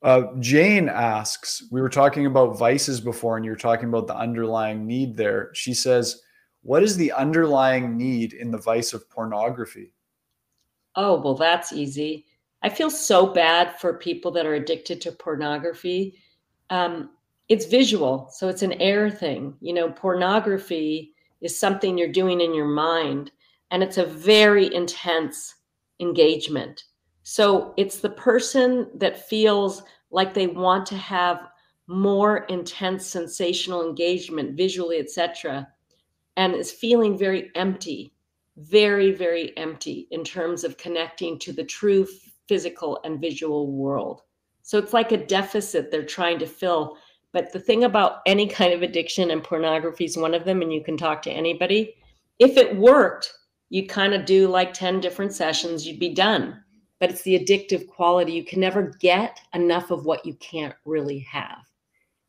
Uh, 0.00 0.26
Jane 0.38 0.88
asks, 0.88 1.64
we 1.72 1.80
were 1.80 1.88
talking 1.88 2.26
about 2.26 2.56
vices 2.56 3.00
before, 3.00 3.38
and 3.38 3.44
you're 3.44 3.56
talking 3.56 3.88
about 3.88 4.06
the 4.06 4.16
underlying 4.16 4.86
need 4.86 5.16
there. 5.16 5.50
She 5.52 5.74
says, 5.74 6.22
What 6.62 6.84
is 6.84 6.96
the 6.96 7.10
underlying 7.10 7.96
need 7.96 8.34
in 8.34 8.52
the 8.52 8.58
vice 8.58 8.92
of 8.92 9.10
pornography? 9.10 9.94
Oh, 10.96 11.20
well, 11.20 11.34
that's 11.34 11.72
easy. 11.72 12.26
I 12.62 12.68
feel 12.68 12.90
so 12.90 13.26
bad 13.26 13.78
for 13.78 13.98
people 13.98 14.30
that 14.32 14.46
are 14.46 14.54
addicted 14.54 15.00
to 15.02 15.12
pornography. 15.12 16.18
Um, 16.70 17.10
it's 17.48 17.66
visual, 17.66 18.28
so 18.32 18.48
it's 18.48 18.62
an 18.62 18.80
air 18.80 19.10
thing. 19.10 19.56
You 19.60 19.74
know, 19.74 19.90
pornography 19.90 21.12
is 21.40 21.58
something 21.58 21.98
you're 21.98 22.08
doing 22.08 22.40
in 22.40 22.54
your 22.54 22.68
mind, 22.68 23.32
and 23.70 23.82
it's 23.82 23.98
a 23.98 24.06
very 24.06 24.74
intense 24.74 25.56
engagement. 26.00 26.84
So 27.22 27.74
it's 27.76 27.98
the 27.98 28.10
person 28.10 28.90
that 28.94 29.28
feels 29.28 29.82
like 30.10 30.32
they 30.32 30.46
want 30.46 30.86
to 30.86 30.96
have 30.96 31.48
more 31.86 32.38
intense 32.46 33.06
sensational 33.06 33.86
engagement 33.86 34.56
visually 34.56 34.98
etc 34.98 35.68
and 36.36 36.54
is 36.54 36.72
feeling 36.72 37.18
very 37.18 37.50
empty 37.54 38.13
very 38.56 39.12
very 39.12 39.56
empty 39.56 40.06
in 40.10 40.22
terms 40.24 40.64
of 40.64 40.76
connecting 40.76 41.38
to 41.40 41.52
the 41.52 41.64
true 41.64 42.06
physical 42.48 43.00
and 43.04 43.20
visual 43.20 43.72
world. 43.72 44.22
So 44.62 44.78
it's 44.78 44.92
like 44.92 45.12
a 45.12 45.26
deficit 45.26 45.90
they're 45.90 46.04
trying 46.04 46.38
to 46.38 46.46
fill. 46.46 46.96
But 47.32 47.52
the 47.52 47.60
thing 47.60 47.84
about 47.84 48.20
any 48.26 48.46
kind 48.46 48.72
of 48.72 48.82
addiction 48.82 49.30
and 49.30 49.42
pornography 49.42 50.04
is 50.04 50.16
one 50.16 50.34
of 50.34 50.44
them 50.44 50.62
and 50.62 50.72
you 50.72 50.84
can 50.84 50.96
talk 50.96 51.20
to 51.22 51.30
anybody 51.30 51.94
if 52.38 52.56
it 52.56 52.76
worked 52.76 53.32
you 53.70 53.86
kind 53.86 54.14
of 54.14 54.24
do 54.24 54.46
like 54.46 54.72
10 54.72 55.00
different 55.00 55.32
sessions 55.32 55.86
you'd 55.86 55.98
be 55.98 56.14
done. 56.14 56.62
But 57.00 57.10
it's 57.10 57.22
the 57.22 57.38
addictive 57.38 57.88
quality. 57.88 58.32
You 58.32 58.44
can 58.44 58.60
never 58.60 58.92
get 59.00 59.40
enough 59.52 59.90
of 59.90 60.06
what 60.06 60.24
you 60.24 60.34
can't 60.34 60.74
really 60.84 61.18
have. 61.20 61.58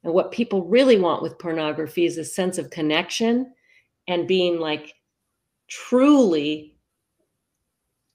And 0.03 0.11
what 0.11 0.31
people 0.31 0.65
really 0.65 0.97
want 0.99 1.21
with 1.21 1.37
pornography 1.37 2.05
is 2.05 2.17
a 2.17 2.25
sense 2.25 2.57
of 2.57 2.71
connection 2.71 3.53
and 4.07 4.27
being 4.27 4.59
like 4.59 4.93
truly 5.67 6.75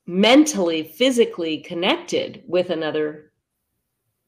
mentally, 0.07 0.83
physically 0.83 1.59
connected 1.59 2.43
with 2.47 2.71
another 2.71 3.33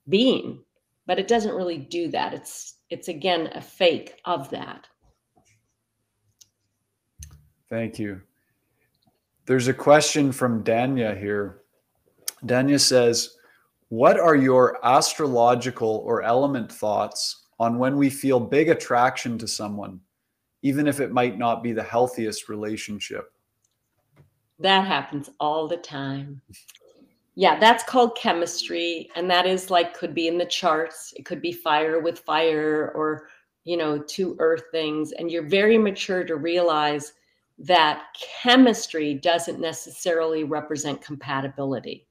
being. 0.08 0.62
But 1.06 1.18
it 1.18 1.28
doesn't 1.28 1.54
really 1.54 1.78
do 1.78 2.08
that. 2.08 2.32
It's 2.32 2.76
it's 2.90 3.08
again 3.08 3.48
a 3.54 3.60
fake 3.60 4.20
of 4.24 4.50
that. 4.50 4.86
Thank 7.68 7.98
you. 7.98 8.20
There's 9.46 9.68
a 9.68 9.74
question 9.74 10.30
from 10.30 10.62
Danya 10.62 11.18
here. 11.18 11.62
Danya 12.44 12.78
says, 12.78 13.36
What 13.88 14.20
are 14.20 14.36
your 14.36 14.78
astrological 14.84 16.02
or 16.04 16.22
element 16.22 16.70
thoughts 16.70 17.46
on 17.58 17.78
when 17.78 17.96
we 17.96 18.10
feel 18.10 18.38
big 18.38 18.68
attraction 18.68 19.38
to 19.38 19.48
someone, 19.48 20.00
even 20.62 20.86
if 20.86 21.00
it 21.00 21.12
might 21.12 21.38
not 21.38 21.62
be 21.62 21.72
the 21.72 21.82
healthiest 21.82 22.48
relationship. 22.48 23.32
That 24.58 24.86
happens 24.86 25.28
all 25.40 25.66
the 25.66 25.76
time. 25.76 26.40
Yeah, 27.34 27.58
that's 27.58 27.82
called 27.82 28.16
chemistry. 28.16 29.10
And 29.16 29.28
that 29.30 29.46
is 29.46 29.70
like, 29.70 29.94
could 29.94 30.14
be 30.14 30.28
in 30.28 30.38
the 30.38 30.46
charts. 30.46 31.12
It 31.16 31.24
could 31.24 31.42
be 31.42 31.52
fire 31.52 32.00
with 32.00 32.20
fire 32.20 32.92
or, 32.94 33.28
you 33.64 33.76
know, 33.76 33.98
two 33.98 34.36
earth 34.38 34.64
things. 34.70 35.12
And 35.12 35.30
you're 35.30 35.48
very 35.48 35.78
mature 35.78 36.24
to 36.24 36.36
realize 36.36 37.14
that 37.58 38.04
chemistry 38.42 39.14
doesn't 39.14 39.60
necessarily 39.60 40.44
represent 40.44 41.02
compatibility. 41.02 42.06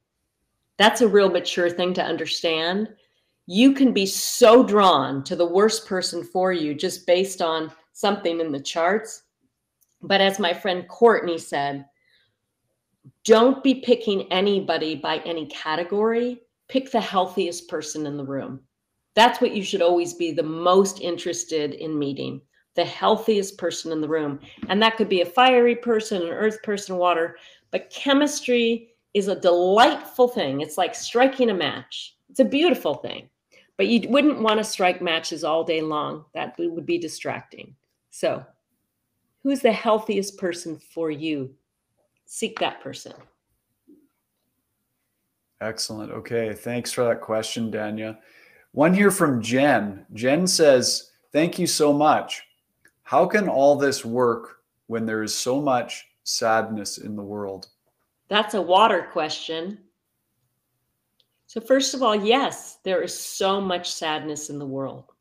That's 0.78 1.02
a 1.02 1.08
real 1.08 1.30
mature 1.30 1.70
thing 1.70 1.94
to 1.94 2.04
understand 2.04 2.90
you 3.48 3.74
can 3.74 3.92
be 3.92 4.06
so 4.06 4.64
drawn 4.64 5.24
to 5.24 5.36
the 5.36 5.46
worst 5.46 5.86
person 5.86 6.24
for 6.24 6.54
you 6.54 6.74
just 6.74 7.06
based 7.06 7.42
on 7.42 7.72
something 7.94 8.40
in 8.40 8.52
the 8.52 8.60
charts. 8.60 9.24
But 10.02 10.22
as 10.22 10.40
my 10.40 10.54
friend 10.54 10.88
Courtney 10.88 11.38
said, 11.38 11.86
don't 13.26 13.64
be 13.64 13.76
picking 13.76 14.32
anybody 14.32 14.96
by 14.96 15.18
any 15.20 15.48
category. 15.48 16.42
Pick 16.68 16.92
the 16.92 17.02
healthiest 17.02 17.68
person 17.68 18.06
in 18.06 18.18
the 18.18 18.26
room. 18.26 18.62
That's 19.16 19.42
what 19.42 19.54
you 19.54 19.64
should 19.64 19.82
always 19.82 20.14
be 20.14 20.32
the 20.32 20.44
most 20.44 21.02
interested 21.02 21.74
in 21.74 21.98
meeting 21.98 22.42
the 22.76 22.86
healthiest 22.86 23.58
person 23.58 23.92
in 23.92 24.02
the 24.02 24.08
room. 24.08 24.40
And 24.70 24.82
that 24.82 24.98
could 24.98 25.10
be 25.10 25.22
a 25.22 25.26
fiery 25.26 25.76
person, 25.76 26.22
an 26.22 26.30
earth 26.30 26.64
person, 26.64 26.98
water. 26.98 27.38
But 27.70 27.90
chemistry 27.90 28.94
is 29.14 29.28
a 29.28 29.40
delightful 29.40 30.28
thing. 30.28 30.62
It's 30.62 30.78
like 30.78 30.96
striking 30.96 31.50
a 31.50 31.54
match, 31.54 32.16
it's 32.30 32.40
a 32.40 32.46
beautiful 32.46 32.96
thing. 32.96 33.30
But 33.78 33.88
you 33.88 34.08
wouldn't 34.10 34.42
want 34.42 34.60
to 34.60 34.64
strike 34.64 35.02
matches 35.02 35.44
all 35.44 35.64
day 35.64 35.82
long. 35.82 36.26
That 36.34 36.56
would 36.60 36.86
be 36.86 36.98
distracting. 36.98 37.76
So, 38.12 38.46
who's 39.42 39.62
the 39.62 39.72
healthiest 39.72 40.38
person 40.38 40.78
for 40.78 41.10
you? 41.10 41.56
Seek 42.26 42.60
that 42.60 42.82
person. 42.82 43.14
Excellent. 45.62 46.12
Okay. 46.12 46.54
Thanks 46.54 46.92
for 46.92 47.04
that 47.06 47.22
question, 47.22 47.72
Danya. 47.72 48.18
One 48.74 48.94
here 48.94 49.12
from 49.12 49.42
Jen. 49.42 50.06
Jen 50.14 50.46
says, 50.46 51.12
Thank 51.32 51.58
you 51.58 51.68
so 51.68 51.94
much. 51.94 52.44
How 53.04 53.26
can 53.26 53.48
all 53.48 53.76
this 53.76 54.04
work 54.04 54.58
when 54.88 55.06
there 55.06 55.24
is 55.24 55.34
so 55.34 55.62
much 55.62 56.06
sadness 56.24 56.98
in 56.98 57.16
the 57.16 57.24
world? 57.24 57.68
That's 58.28 58.54
a 58.54 58.62
water 58.62 59.08
question. 59.12 59.80
So, 61.48 61.62
first 61.62 61.94
of 61.94 62.02
all, 62.02 62.16
yes, 62.16 62.80
there 62.84 63.02
is 63.02 63.18
so 63.18 63.62
much 63.62 63.92
sadness 63.92 64.50
in 64.50 64.58
the 64.58 64.66
world. 64.66 65.12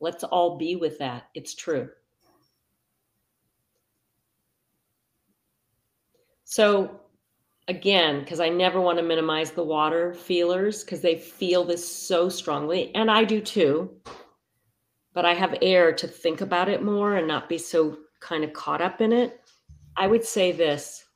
Let's 0.00 0.24
all 0.24 0.58
be 0.58 0.76
with 0.76 0.98
that. 0.98 1.24
It's 1.34 1.54
true. 1.54 1.88
So, 6.54 7.00
again, 7.66 8.20
because 8.20 8.38
I 8.38 8.48
never 8.48 8.80
want 8.80 8.96
to 8.98 9.02
minimize 9.02 9.50
the 9.50 9.64
water 9.64 10.14
feelers 10.14 10.84
because 10.84 11.00
they 11.00 11.16
feel 11.18 11.64
this 11.64 11.84
so 11.84 12.28
strongly, 12.28 12.94
and 12.94 13.10
I 13.10 13.24
do 13.24 13.40
too. 13.40 13.90
But 15.14 15.24
I 15.24 15.34
have 15.34 15.58
air 15.62 15.92
to 15.92 16.06
think 16.06 16.42
about 16.42 16.68
it 16.68 16.80
more 16.80 17.16
and 17.16 17.26
not 17.26 17.48
be 17.48 17.58
so 17.58 17.98
kind 18.20 18.44
of 18.44 18.52
caught 18.52 18.80
up 18.80 19.00
in 19.00 19.12
it. 19.12 19.40
I 19.96 20.06
would 20.06 20.24
say 20.24 20.52
this 20.52 21.06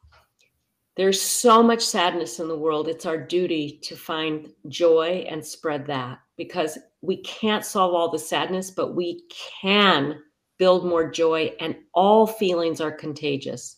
there's 0.97 1.23
so 1.23 1.63
much 1.63 1.83
sadness 1.83 2.41
in 2.41 2.49
the 2.49 2.59
world. 2.59 2.89
It's 2.89 3.07
our 3.07 3.17
duty 3.17 3.79
to 3.85 3.95
find 3.95 4.53
joy 4.67 5.25
and 5.31 5.47
spread 5.47 5.87
that 5.87 6.19
because 6.37 6.79
we 7.01 7.19
can't 7.19 7.65
solve 7.65 7.95
all 7.95 8.11
the 8.11 8.19
sadness, 8.19 8.73
but 8.73 8.97
we 8.97 9.23
can 9.63 10.19
build 10.59 10.85
more 10.85 11.09
joy, 11.09 11.55
and 11.61 11.77
all 11.95 12.27
feelings 12.27 12.81
are 12.81 12.91
contagious. 12.91 13.78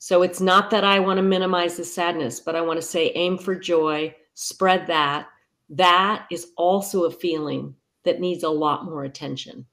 So 0.00 0.22
it's 0.22 0.40
not 0.40 0.70
that 0.70 0.82
I 0.82 0.98
want 0.98 1.18
to 1.18 1.22
minimize 1.22 1.76
the 1.76 1.84
sadness, 1.84 2.40
but 2.40 2.56
I 2.56 2.60
want 2.60 2.80
to 2.80 2.86
say 2.86 3.12
aim 3.14 3.38
for 3.38 3.54
joy, 3.54 4.12
spread 4.34 4.88
that. 4.88 5.28
That 5.68 6.26
is 6.32 6.48
also 6.56 7.04
a 7.04 7.10
feeling 7.12 7.76
that 8.04 8.18
needs 8.18 8.42
a 8.42 8.48
lot 8.48 8.84
more 8.84 9.04
attention. 9.04 9.66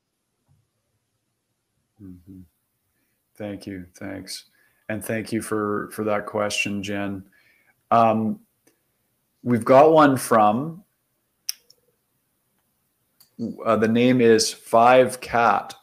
Mm-hmm. 2.00 2.42
Thank 3.36 3.66
you. 3.66 3.86
Thanks 3.96 4.46
and 4.90 5.04
thank 5.04 5.32
you 5.32 5.42
for 5.42 5.90
for 5.92 6.04
that 6.06 6.26
question, 6.26 6.82
Jen. 6.82 7.24
Um, 7.92 8.40
we've 9.44 9.66
got 9.66 9.92
one 9.92 10.18
from 10.18 10.84
uh, 13.66 13.76
the 13.76 13.88
name 13.88 14.22
is 14.22 14.52
Five 14.52 15.20
Cat. 15.22 15.76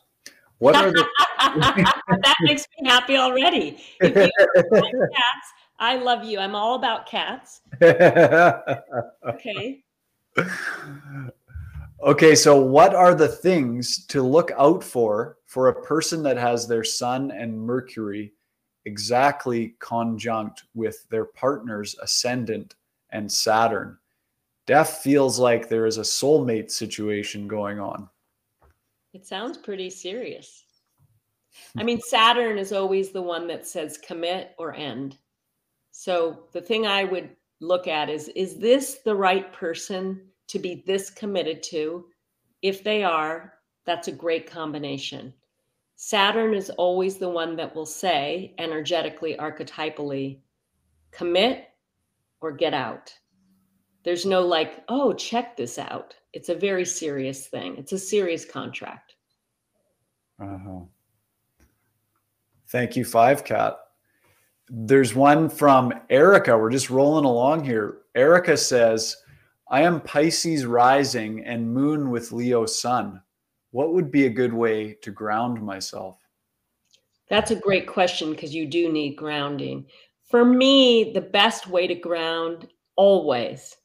What 0.58 0.76
are 0.76 0.90
the 0.90 1.06
that 1.60 2.36
makes 2.42 2.66
me 2.78 2.88
happy 2.88 3.16
already. 3.16 3.82
cats, 4.02 5.48
I 5.78 5.96
love 5.96 6.24
you. 6.24 6.38
I'm 6.38 6.54
all 6.54 6.76
about 6.76 7.06
cats. 7.06 7.62
okay. 7.82 9.82
Okay, 12.02 12.34
so 12.34 12.60
what 12.60 12.94
are 12.94 13.14
the 13.14 13.28
things 13.28 14.04
to 14.06 14.22
look 14.22 14.50
out 14.58 14.84
for 14.84 15.38
for 15.46 15.68
a 15.68 15.82
person 15.82 16.22
that 16.24 16.36
has 16.36 16.68
their 16.68 16.84
sun 16.84 17.30
and 17.30 17.58
Mercury 17.58 18.34
exactly 18.84 19.74
conjunct 19.78 20.64
with 20.74 21.06
their 21.08 21.24
partner's 21.24 21.96
ascendant 22.02 22.74
and 23.10 23.30
Saturn. 23.30 23.98
Death 24.66 25.00
feels 25.02 25.38
like 25.38 25.68
there 25.68 25.86
is 25.86 25.98
a 25.98 26.02
soulmate 26.02 26.70
situation 26.70 27.46
going 27.46 27.78
on. 27.78 28.08
It 29.12 29.26
sounds 29.26 29.58
pretty 29.58 29.90
serious. 29.90 30.63
I 31.76 31.82
mean, 31.82 32.00
Saturn 32.00 32.58
is 32.58 32.72
always 32.72 33.10
the 33.10 33.22
one 33.22 33.46
that 33.48 33.66
says 33.66 33.98
commit 33.98 34.54
or 34.58 34.74
end. 34.74 35.18
So 35.90 36.44
the 36.52 36.60
thing 36.60 36.86
I 36.86 37.04
would 37.04 37.30
look 37.60 37.86
at 37.86 38.10
is 38.10 38.28
is 38.30 38.58
this 38.58 38.98
the 39.04 39.14
right 39.14 39.52
person 39.52 40.20
to 40.48 40.58
be 40.58 40.82
this 40.86 41.10
committed 41.10 41.62
to? 41.64 42.06
If 42.62 42.82
they 42.82 43.04
are, 43.04 43.54
that's 43.84 44.08
a 44.08 44.12
great 44.12 44.50
combination. 44.50 45.32
Saturn 45.96 46.54
is 46.54 46.70
always 46.70 47.18
the 47.18 47.28
one 47.28 47.56
that 47.56 47.74
will 47.74 47.86
say, 47.86 48.54
energetically, 48.58 49.36
archetypally, 49.38 50.40
commit 51.12 51.68
or 52.40 52.50
get 52.52 52.74
out. 52.74 53.14
There's 54.02 54.26
no 54.26 54.42
like, 54.42 54.84
oh, 54.88 55.12
check 55.12 55.56
this 55.56 55.78
out. 55.78 56.14
It's 56.32 56.48
a 56.48 56.54
very 56.54 56.84
serious 56.84 57.46
thing, 57.46 57.76
it's 57.78 57.92
a 57.92 57.98
serious 57.98 58.44
contract. 58.44 59.14
Uh-huh. 60.42 60.80
Thank 62.74 62.96
you, 62.96 63.04
Five 63.04 63.44
Cat. 63.44 63.78
There's 64.68 65.14
one 65.14 65.48
from 65.48 65.94
Erica. 66.10 66.58
We're 66.58 66.72
just 66.72 66.90
rolling 66.90 67.24
along 67.24 67.62
here. 67.62 67.98
Erica 68.16 68.56
says, 68.56 69.16
I 69.70 69.82
am 69.82 70.00
Pisces 70.00 70.66
rising 70.66 71.44
and 71.44 71.72
moon 71.72 72.10
with 72.10 72.32
Leo 72.32 72.66
sun. 72.66 73.22
What 73.70 73.92
would 73.92 74.10
be 74.10 74.26
a 74.26 74.28
good 74.28 74.52
way 74.52 74.94
to 75.02 75.12
ground 75.12 75.62
myself? 75.62 76.18
That's 77.28 77.52
a 77.52 77.56
great 77.60 77.86
question 77.86 78.32
because 78.32 78.52
you 78.52 78.66
do 78.66 78.90
need 78.90 79.14
grounding. 79.14 79.86
For 80.28 80.44
me, 80.44 81.12
the 81.12 81.20
best 81.20 81.68
way 81.68 81.86
to 81.86 81.94
ground 81.94 82.66
always 82.96 83.76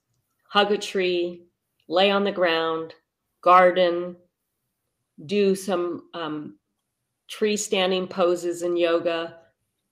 hug 0.47 0.71
a 0.71 0.77
tree, 0.79 1.43
lay 1.87 2.09
on 2.09 2.23
the 2.23 2.31
ground, 2.31 2.95
garden, 3.43 4.15
do 5.27 5.53
some 5.53 6.09
um, 6.15 6.59
tree 7.30 7.55
standing 7.55 8.07
poses 8.07 8.63
in 8.63 8.75
yoga. 8.75 9.38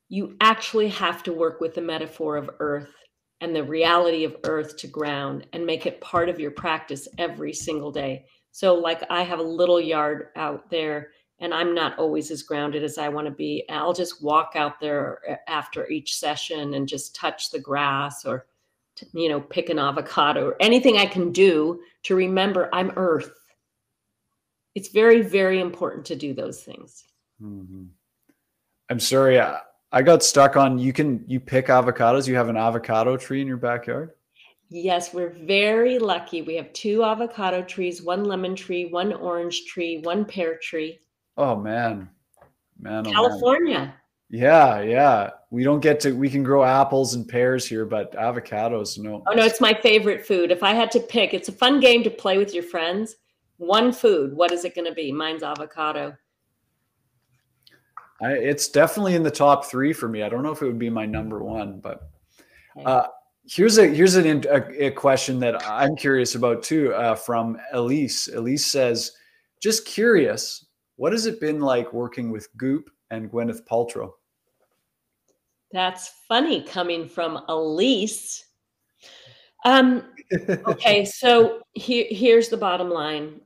You 0.09 0.35
actually 0.41 0.89
have 0.89 1.23
to 1.23 1.33
work 1.33 1.61
with 1.61 1.75
the 1.75 1.81
metaphor 1.81 2.35
of 2.35 2.49
earth 2.59 2.93
and 3.41 3.55
the 3.55 3.63
reality 3.63 4.23
of 4.23 4.35
earth 4.45 4.77
to 4.77 4.87
ground 4.87 5.45
and 5.53 5.65
make 5.65 5.85
it 5.85 6.01
part 6.01 6.29
of 6.29 6.39
your 6.39 6.51
practice 6.51 7.07
every 7.17 7.53
single 7.53 7.91
day. 7.91 8.25
So, 8.51 8.73
like, 8.73 9.03
I 9.11 9.21
have 9.21 9.39
a 9.39 9.43
little 9.43 9.79
yard 9.79 10.29
out 10.35 10.69
there 10.71 11.09
and 11.39 11.53
I'm 11.53 11.75
not 11.75 11.99
always 11.99 12.31
as 12.31 12.41
grounded 12.41 12.83
as 12.83 12.97
I 12.97 13.09
want 13.09 13.27
to 13.27 13.31
be. 13.31 13.63
I'll 13.69 13.93
just 13.93 14.23
walk 14.23 14.53
out 14.55 14.79
there 14.79 15.39
after 15.47 15.87
each 15.87 16.15
session 16.15 16.73
and 16.73 16.87
just 16.87 17.13
touch 17.13 17.51
the 17.51 17.59
grass 17.59 18.25
or, 18.25 18.47
you 19.13 19.29
know, 19.29 19.39
pick 19.39 19.69
an 19.69 19.77
avocado 19.77 20.47
or 20.47 20.55
anything 20.59 20.97
I 20.97 21.05
can 21.05 21.31
do 21.31 21.81
to 22.03 22.15
remember 22.15 22.69
I'm 22.73 22.91
earth. 22.95 23.31
It's 24.73 24.89
very, 24.89 25.21
very 25.21 25.59
important 25.59 26.05
to 26.07 26.15
do 26.15 26.33
those 26.33 26.63
things. 26.63 27.03
Mm-hmm. 27.41 27.85
I'm 28.89 28.99
sorry. 28.99 29.39
I, 29.39 29.59
I 29.91 30.01
got 30.01 30.23
stuck 30.23 30.57
on 30.57 30.77
you 30.77 30.93
can 30.93 31.23
you 31.27 31.39
pick 31.39 31.67
avocados. 31.67 32.27
You 32.27 32.35
have 32.35 32.49
an 32.49 32.57
avocado 32.57 33.17
tree 33.17 33.41
in 33.41 33.47
your 33.47 33.57
backyard? 33.57 34.11
Yes, 34.69 35.13
we're 35.13 35.29
very 35.29 35.97
lucky. 35.97 36.41
We 36.41 36.55
have 36.55 36.73
two 36.73 37.03
avocado 37.03 37.61
trees, 37.63 38.01
one 38.01 38.25
lemon 38.25 38.55
tree, 38.55 38.85
one 38.85 39.13
orange 39.13 39.65
tree, 39.65 39.99
one 39.99 40.25
pear 40.25 40.57
tree. 40.57 40.99
Oh 41.37 41.55
man, 41.55 42.09
man, 42.79 43.07
oh, 43.07 43.11
California. 43.11 43.79
Man. 43.79 43.93
Yeah, 44.29 44.81
yeah. 44.81 45.29
We 45.51 45.63
don't 45.63 45.79
get 45.79 46.01
to. 46.01 46.11
We 46.11 46.29
can 46.29 46.43
grow 46.43 46.65
apples 46.65 47.13
and 47.13 47.25
pears 47.25 47.65
here, 47.65 47.85
but 47.85 48.11
avocados, 48.13 48.99
no. 48.99 49.23
Oh 49.25 49.33
no, 49.33 49.45
it's 49.45 49.61
my 49.61 49.73
favorite 49.73 50.25
food. 50.25 50.51
If 50.51 50.63
I 50.63 50.73
had 50.73 50.91
to 50.91 50.99
pick, 50.99 51.33
it's 51.33 51.47
a 51.47 51.53
fun 51.53 51.79
game 51.79 52.03
to 52.03 52.09
play 52.09 52.37
with 52.37 52.53
your 52.53 52.63
friends. 52.63 53.15
One 53.55 53.93
food. 53.93 54.35
What 54.35 54.51
is 54.51 54.65
it 54.65 54.75
going 54.75 54.87
to 54.87 54.93
be? 54.93 55.13
Mine's 55.13 55.43
avocado. 55.43 56.15
I, 58.21 58.33
it's 58.33 58.69
definitely 58.69 59.15
in 59.15 59.23
the 59.23 59.31
top 59.31 59.65
three 59.65 59.93
for 59.93 60.07
me. 60.07 60.23
I 60.23 60.29
don't 60.29 60.43
know 60.43 60.51
if 60.51 60.61
it 60.61 60.65
would 60.65 60.79
be 60.79 60.89
my 60.89 61.05
number 61.05 61.43
one, 61.43 61.79
but 61.79 62.09
uh, 62.85 63.07
here's 63.47 63.77
a 63.77 63.87
here's 63.87 64.15
an, 64.15 64.43
a, 64.49 64.87
a, 64.87 64.91
question 64.91 65.39
that 65.39 65.67
I'm 65.67 65.95
curious 65.95 66.35
about 66.35 66.63
too. 66.63 66.93
Uh, 66.93 67.15
from 67.15 67.57
Elise. 67.73 68.27
Elise 68.29 68.65
says, 68.65 69.11
"Just 69.61 69.85
curious, 69.85 70.65
what 70.95 71.11
has 71.11 71.25
it 71.25 71.39
been 71.39 71.59
like 71.59 71.93
working 71.93 72.31
with 72.31 72.47
Goop 72.57 72.89
and 73.11 73.31
Gwyneth 73.31 73.65
Paltrow? 73.65 74.11
That's 75.71 76.11
funny 76.27 76.63
coming 76.63 77.07
from 77.07 77.43
Elise. 77.47 78.45
Um, 79.65 80.03
okay, 80.49 81.05
so 81.05 81.61
here, 81.73 82.05
here's 82.09 82.49
the 82.49 82.57
bottom 82.57 82.89
line. 82.89 83.41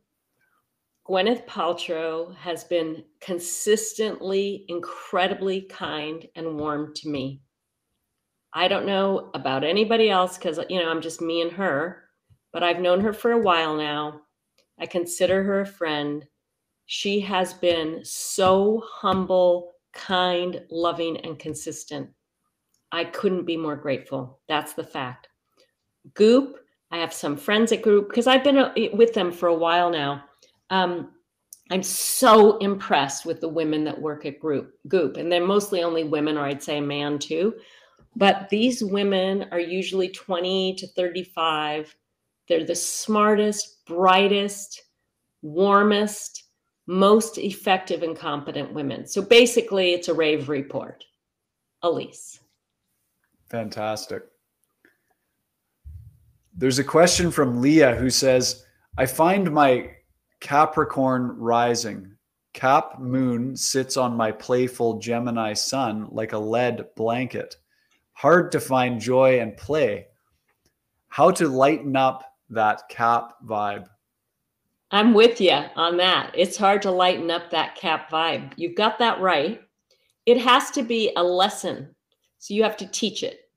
Gwyneth 1.11 1.45
Paltrow 1.45 2.33
has 2.37 2.63
been 2.63 3.03
consistently 3.19 4.63
incredibly 4.69 5.63
kind 5.63 6.25
and 6.37 6.57
warm 6.57 6.93
to 6.95 7.09
me. 7.09 7.41
I 8.53 8.69
don't 8.69 8.85
know 8.85 9.29
about 9.33 9.65
anybody 9.65 10.09
else 10.09 10.37
because, 10.37 10.57
you 10.69 10.79
know, 10.79 10.89
I'm 10.89 11.01
just 11.01 11.19
me 11.19 11.41
and 11.41 11.51
her, 11.51 12.05
but 12.53 12.63
I've 12.63 12.79
known 12.79 13.01
her 13.01 13.11
for 13.11 13.33
a 13.33 13.41
while 13.41 13.75
now. 13.75 14.21
I 14.79 14.85
consider 14.85 15.43
her 15.43 15.59
a 15.59 15.65
friend. 15.65 16.25
She 16.85 17.19
has 17.19 17.53
been 17.55 18.05
so 18.05 18.81
humble, 18.89 19.73
kind, 19.91 20.61
loving, 20.71 21.17
and 21.25 21.37
consistent. 21.37 22.09
I 22.93 23.03
couldn't 23.03 23.43
be 23.45 23.57
more 23.57 23.75
grateful. 23.75 24.39
That's 24.47 24.71
the 24.71 24.85
fact. 24.85 25.27
Goop, 26.13 26.55
I 26.89 26.99
have 26.99 27.11
some 27.11 27.35
friends 27.35 27.73
at 27.73 27.81
Goop 27.81 28.07
because 28.07 28.27
I've 28.27 28.45
been 28.45 28.57
uh, 28.57 28.73
with 28.93 29.13
them 29.13 29.33
for 29.33 29.49
a 29.49 29.53
while 29.53 29.89
now. 29.89 30.23
Um, 30.71 31.11
I'm 31.69 31.83
so 31.83 32.57
impressed 32.57 33.25
with 33.25 33.39
the 33.39 33.47
women 33.47 33.83
that 33.83 34.01
work 34.01 34.25
at 34.25 34.39
Group 34.39 34.73
Goop, 34.87 35.17
and 35.17 35.31
they're 35.31 35.45
mostly 35.45 35.83
only 35.83 36.03
women, 36.03 36.37
or 36.37 36.45
I'd 36.45 36.63
say 36.63 36.79
a 36.79 36.81
man 36.81 37.19
too. 37.19 37.53
But 38.15 38.49
these 38.49 38.83
women 38.83 39.47
are 39.51 39.59
usually 39.59 40.09
20 40.09 40.75
to 40.75 40.87
35. 40.87 41.95
They're 42.47 42.65
the 42.65 42.75
smartest, 42.75 43.85
brightest, 43.85 44.81
warmest, 45.41 46.43
most 46.87 47.37
effective 47.37 48.03
and 48.03 48.17
competent 48.17 48.73
women. 48.73 49.07
So 49.07 49.21
basically, 49.21 49.93
it's 49.93 50.09
a 50.09 50.13
rave 50.13 50.49
report. 50.49 51.05
Elise. 51.83 52.39
Fantastic. 53.49 54.23
There's 56.53 56.79
a 56.79 56.83
question 56.83 57.31
from 57.31 57.61
Leah 57.61 57.95
who 57.95 58.09
says, 58.09 58.65
I 58.97 59.05
find 59.05 59.51
my 59.51 59.89
Capricorn 60.41 61.37
rising. 61.37 62.17
Cap 62.53 62.99
moon 62.99 63.55
sits 63.55 63.95
on 63.95 64.17
my 64.17 64.31
playful 64.31 64.99
Gemini 64.99 65.53
sun 65.53 66.07
like 66.11 66.33
a 66.33 66.37
lead 66.37 66.85
blanket. 66.95 67.55
Hard 68.13 68.51
to 68.51 68.59
find 68.59 68.99
joy 68.99 69.39
and 69.39 69.55
play. 69.55 70.07
How 71.07 71.31
to 71.31 71.47
lighten 71.47 71.95
up 71.95 72.23
that 72.49 72.89
cap 72.89 73.35
vibe? 73.45 73.87
I'm 74.91 75.13
with 75.13 75.39
you 75.39 75.57
on 75.75 75.95
that. 75.97 76.31
It's 76.35 76.57
hard 76.57 76.81
to 76.81 76.91
lighten 76.91 77.31
up 77.31 77.49
that 77.51 77.75
cap 77.75 78.11
vibe. 78.11 78.51
You've 78.57 78.75
got 78.75 78.99
that 78.99 79.21
right. 79.21 79.61
It 80.25 80.37
has 80.37 80.71
to 80.71 80.83
be 80.83 81.13
a 81.15 81.23
lesson. 81.23 81.95
So 82.39 82.53
you 82.53 82.63
have 82.63 82.77
to 82.77 82.87
teach 82.87 83.23
it. 83.23 83.49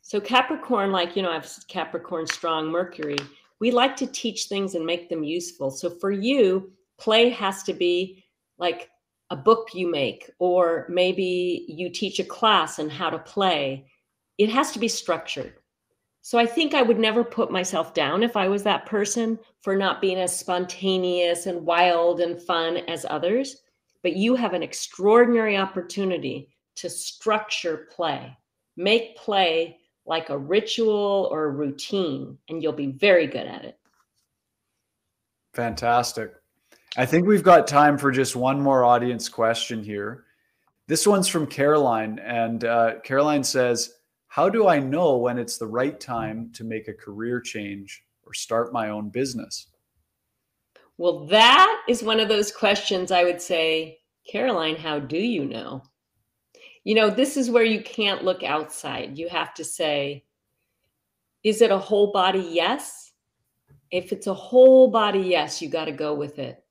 So 0.00 0.20
Capricorn, 0.20 0.92
like, 0.92 1.16
you 1.16 1.22
know, 1.22 1.30
I 1.30 1.34
have 1.34 1.50
Capricorn 1.68 2.26
strong 2.26 2.70
Mercury. 2.70 3.18
We 3.60 3.70
like 3.70 3.96
to 3.96 4.06
teach 4.06 4.44
things 4.44 4.74
and 4.74 4.84
make 4.84 5.08
them 5.08 5.24
useful. 5.24 5.70
So 5.70 5.90
for 5.90 6.10
you, 6.10 6.72
play 6.98 7.30
has 7.30 7.62
to 7.64 7.72
be 7.72 8.24
like 8.58 8.90
a 9.30 9.36
book 9.36 9.70
you 9.74 9.90
make, 9.90 10.30
or 10.38 10.86
maybe 10.88 11.64
you 11.68 11.90
teach 11.90 12.18
a 12.18 12.24
class 12.24 12.78
on 12.78 12.88
how 12.90 13.10
to 13.10 13.18
play. 13.18 13.86
It 14.38 14.48
has 14.50 14.72
to 14.72 14.78
be 14.78 14.88
structured. 14.88 15.54
So 16.20 16.38
I 16.38 16.46
think 16.46 16.72
I 16.72 16.82
would 16.82 16.98
never 16.98 17.22
put 17.22 17.50
myself 17.50 17.92
down 17.92 18.22
if 18.22 18.36
I 18.36 18.48
was 18.48 18.62
that 18.62 18.86
person 18.86 19.38
for 19.60 19.76
not 19.76 20.00
being 20.00 20.18
as 20.18 20.38
spontaneous 20.38 21.46
and 21.46 21.66
wild 21.66 22.20
and 22.20 22.40
fun 22.40 22.78
as 22.88 23.04
others. 23.08 23.56
But 24.02 24.16
you 24.16 24.34
have 24.34 24.54
an 24.54 24.62
extraordinary 24.62 25.56
opportunity 25.56 26.48
to 26.76 26.88
structure 26.88 27.88
play, 27.90 28.36
make 28.76 29.16
play 29.16 29.78
like 30.06 30.30
a 30.30 30.38
ritual 30.38 31.28
or 31.30 31.44
a 31.44 31.50
routine, 31.50 32.38
and 32.48 32.62
you'll 32.62 32.72
be 32.72 32.92
very 32.92 33.26
good 33.26 33.46
at 33.46 33.64
it. 33.64 33.78
Fantastic. 35.54 36.32
I 36.96 37.06
think 37.06 37.26
we've 37.26 37.42
got 37.42 37.66
time 37.66 37.98
for 37.98 38.10
just 38.10 38.36
one 38.36 38.60
more 38.60 38.84
audience 38.84 39.28
question 39.28 39.82
here. 39.82 40.24
This 40.86 41.06
one's 41.06 41.28
from 41.28 41.46
Caroline, 41.46 42.18
and 42.18 42.64
uh, 42.64 43.00
Caroline 43.02 43.44
says, 43.44 43.94
how 44.28 44.48
do 44.48 44.68
I 44.68 44.80
know 44.80 45.16
when 45.16 45.38
it's 45.38 45.58
the 45.58 45.66
right 45.66 45.98
time 45.98 46.50
to 46.54 46.64
make 46.64 46.88
a 46.88 46.94
career 46.94 47.40
change 47.40 48.02
or 48.24 48.34
start 48.34 48.72
my 48.72 48.90
own 48.90 49.08
business? 49.08 49.68
Well, 50.98 51.26
that 51.26 51.82
is 51.88 52.02
one 52.02 52.20
of 52.20 52.28
those 52.28 52.52
questions 52.52 53.10
I 53.10 53.24
would 53.24 53.40
say, 53.40 53.98
Caroline, 54.30 54.76
how 54.76 54.98
do 54.98 55.18
you 55.18 55.44
know? 55.44 55.82
You 56.84 56.94
know, 56.94 57.10
this 57.10 57.36
is 57.36 57.50
where 57.50 57.64
you 57.64 57.82
can't 57.82 58.24
look 58.24 58.42
outside. 58.42 59.18
You 59.18 59.28
have 59.30 59.54
to 59.54 59.64
say, 59.64 60.24
is 61.42 61.62
it 61.62 61.70
a 61.70 61.78
whole 61.78 62.12
body 62.12 62.46
yes? 62.52 63.12
If 63.90 64.12
it's 64.12 64.26
a 64.26 64.34
whole 64.34 64.90
body 64.90 65.20
yes, 65.20 65.60
you 65.60 65.68
got 65.68 65.86
to 65.86 65.92
go 65.92 66.14
with 66.14 66.38
it. 66.38 66.62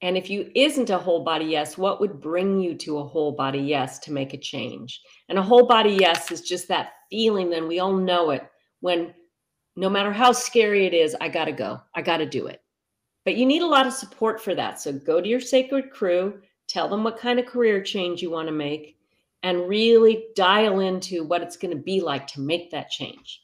And 0.00 0.16
if 0.16 0.30
you 0.30 0.50
isn't 0.54 0.90
a 0.90 0.98
whole 0.98 1.24
body 1.24 1.46
yes, 1.46 1.76
what 1.76 2.00
would 2.00 2.20
bring 2.20 2.60
you 2.60 2.74
to 2.76 2.98
a 2.98 3.04
whole 3.04 3.32
body 3.32 3.58
yes 3.58 3.98
to 4.00 4.12
make 4.12 4.32
a 4.32 4.38
change? 4.38 5.00
And 5.28 5.38
a 5.38 5.42
whole 5.42 5.66
body 5.66 5.96
yes 5.98 6.30
is 6.30 6.42
just 6.42 6.68
that 6.68 6.90
feeling, 7.10 7.50
then 7.50 7.66
we 7.66 7.80
all 7.80 7.96
know 7.96 8.30
it 8.30 8.48
when 8.80 9.12
no 9.74 9.88
matter 9.88 10.12
how 10.12 10.32
scary 10.32 10.86
it 10.86 10.94
is, 10.94 11.16
I 11.20 11.28
got 11.28 11.46
to 11.46 11.52
go. 11.52 11.80
I 11.94 12.02
got 12.02 12.18
to 12.18 12.26
do 12.26 12.46
it. 12.46 12.62
But 13.24 13.36
you 13.36 13.46
need 13.46 13.62
a 13.62 13.66
lot 13.66 13.86
of 13.86 13.92
support 13.92 14.40
for 14.40 14.54
that. 14.54 14.80
So 14.80 14.92
go 14.92 15.20
to 15.20 15.28
your 15.28 15.40
sacred 15.40 15.90
crew, 15.90 16.40
tell 16.66 16.88
them 16.88 17.02
what 17.02 17.18
kind 17.18 17.38
of 17.38 17.46
career 17.46 17.82
change 17.82 18.22
you 18.22 18.30
want 18.30 18.48
to 18.48 18.52
make, 18.52 18.97
and 19.42 19.68
really 19.68 20.26
dial 20.34 20.80
into 20.80 21.24
what 21.24 21.42
it's 21.42 21.56
going 21.56 21.76
to 21.76 21.82
be 21.82 22.00
like 22.00 22.26
to 22.28 22.40
make 22.40 22.70
that 22.70 22.90
change. 22.90 23.42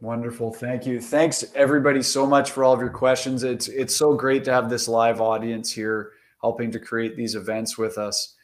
Wonderful. 0.00 0.52
Thank 0.52 0.86
you. 0.86 1.00
Thanks 1.00 1.44
everybody 1.54 2.02
so 2.02 2.26
much 2.26 2.50
for 2.50 2.62
all 2.62 2.74
of 2.74 2.80
your 2.80 2.90
questions. 2.90 3.42
It's 3.42 3.68
it's 3.68 3.96
so 3.96 4.14
great 4.14 4.44
to 4.44 4.52
have 4.52 4.68
this 4.68 4.86
live 4.86 5.20
audience 5.20 5.72
here 5.72 6.12
helping 6.42 6.70
to 6.70 6.78
create 6.78 7.16
these 7.16 7.34
events 7.36 7.78
with 7.78 7.96
us. 7.96 8.34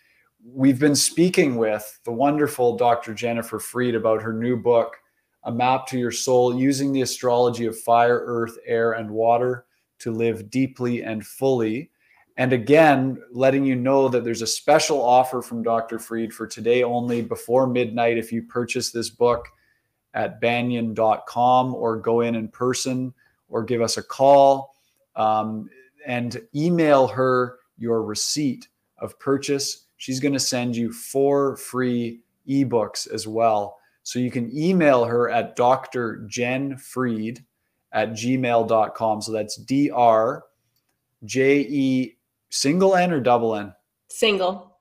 we've 0.42 0.78
been 0.78 0.96
speaking 0.96 1.56
with 1.56 2.00
the 2.04 2.12
wonderful 2.12 2.78
Dr. 2.78 3.12
Jennifer 3.12 3.58
Freed 3.58 3.94
about 3.94 4.22
her 4.22 4.32
new 4.32 4.56
book, 4.56 4.96
A 5.44 5.52
Map 5.52 5.86
to 5.88 5.98
Your 5.98 6.10
Soul, 6.10 6.58
using 6.58 6.92
the 6.92 7.02
astrology 7.02 7.66
of 7.66 7.78
fire, 7.78 8.22
earth, 8.24 8.56
air, 8.64 8.92
and 8.92 9.10
water 9.10 9.66
to 9.98 10.12
live 10.12 10.50
deeply 10.50 11.02
and 11.02 11.26
fully. 11.26 11.90
And 12.40 12.54
again, 12.54 13.22
letting 13.32 13.66
you 13.66 13.76
know 13.76 14.08
that 14.08 14.24
there's 14.24 14.40
a 14.40 14.46
special 14.46 15.02
offer 15.02 15.42
from 15.42 15.62
Dr. 15.62 15.98
Freed 15.98 16.32
for 16.32 16.46
today 16.46 16.82
only 16.82 17.20
before 17.20 17.66
midnight 17.66 18.16
if 18.16 18.32
you 18.32 18.42
purchase 18.42 18.90
this 18.90 19.10
book 19.10 19.46
at 20.14 20.40
banyen.com 20.40 21.74
or 21.74 21.98
go 21.98 22.22
in 22.22 22.34
in 22.34 22.48
person 22.48 23.12
or 23.50 23.62
give 23.62 23.82
us 23.82 23.98
a 23.98 24.02
call 24.02 24.74
um, 25.16 25.68
and 26.06 26.40
email 26.56 27.06
her 27.06 27.58
your 27.76 28.02
receipt 28.04 28.68
of 28.96 29.18
purchase. 29.18 29.88
She's 29.98 30.18
going 30.18 30.32
to 30.32 30.40
send 30.40 30.74
you 30.74 30.94
four 30.94 31.58
free 31.58 32.20
ebooks 32.48 33.06
as 33.12 33.28
well. 33.28 33.76
So 34.02 34.18
you 34.18 34.30
can 34.30 34.50
email 34.56 35.04
her 35.04 35.28
at 35.28 35.56
Dr. 35.56 36.24
Jen 36.26 36.78
Freed 36.78 37.44
at 37.92 38.12
gmail.com. 38.12 39.20
So 39.20 39.30
that's 39.30 39.56
D 39.56 39.90
R 39.90 40.44
J 41.26 41.60
E 41.68 42.16
single 42.50 42.94
N 42.94 43.12
or 43.12 43.20
double 43.20 43.56
N? 43.56 43.72
Single. 44.08 44.76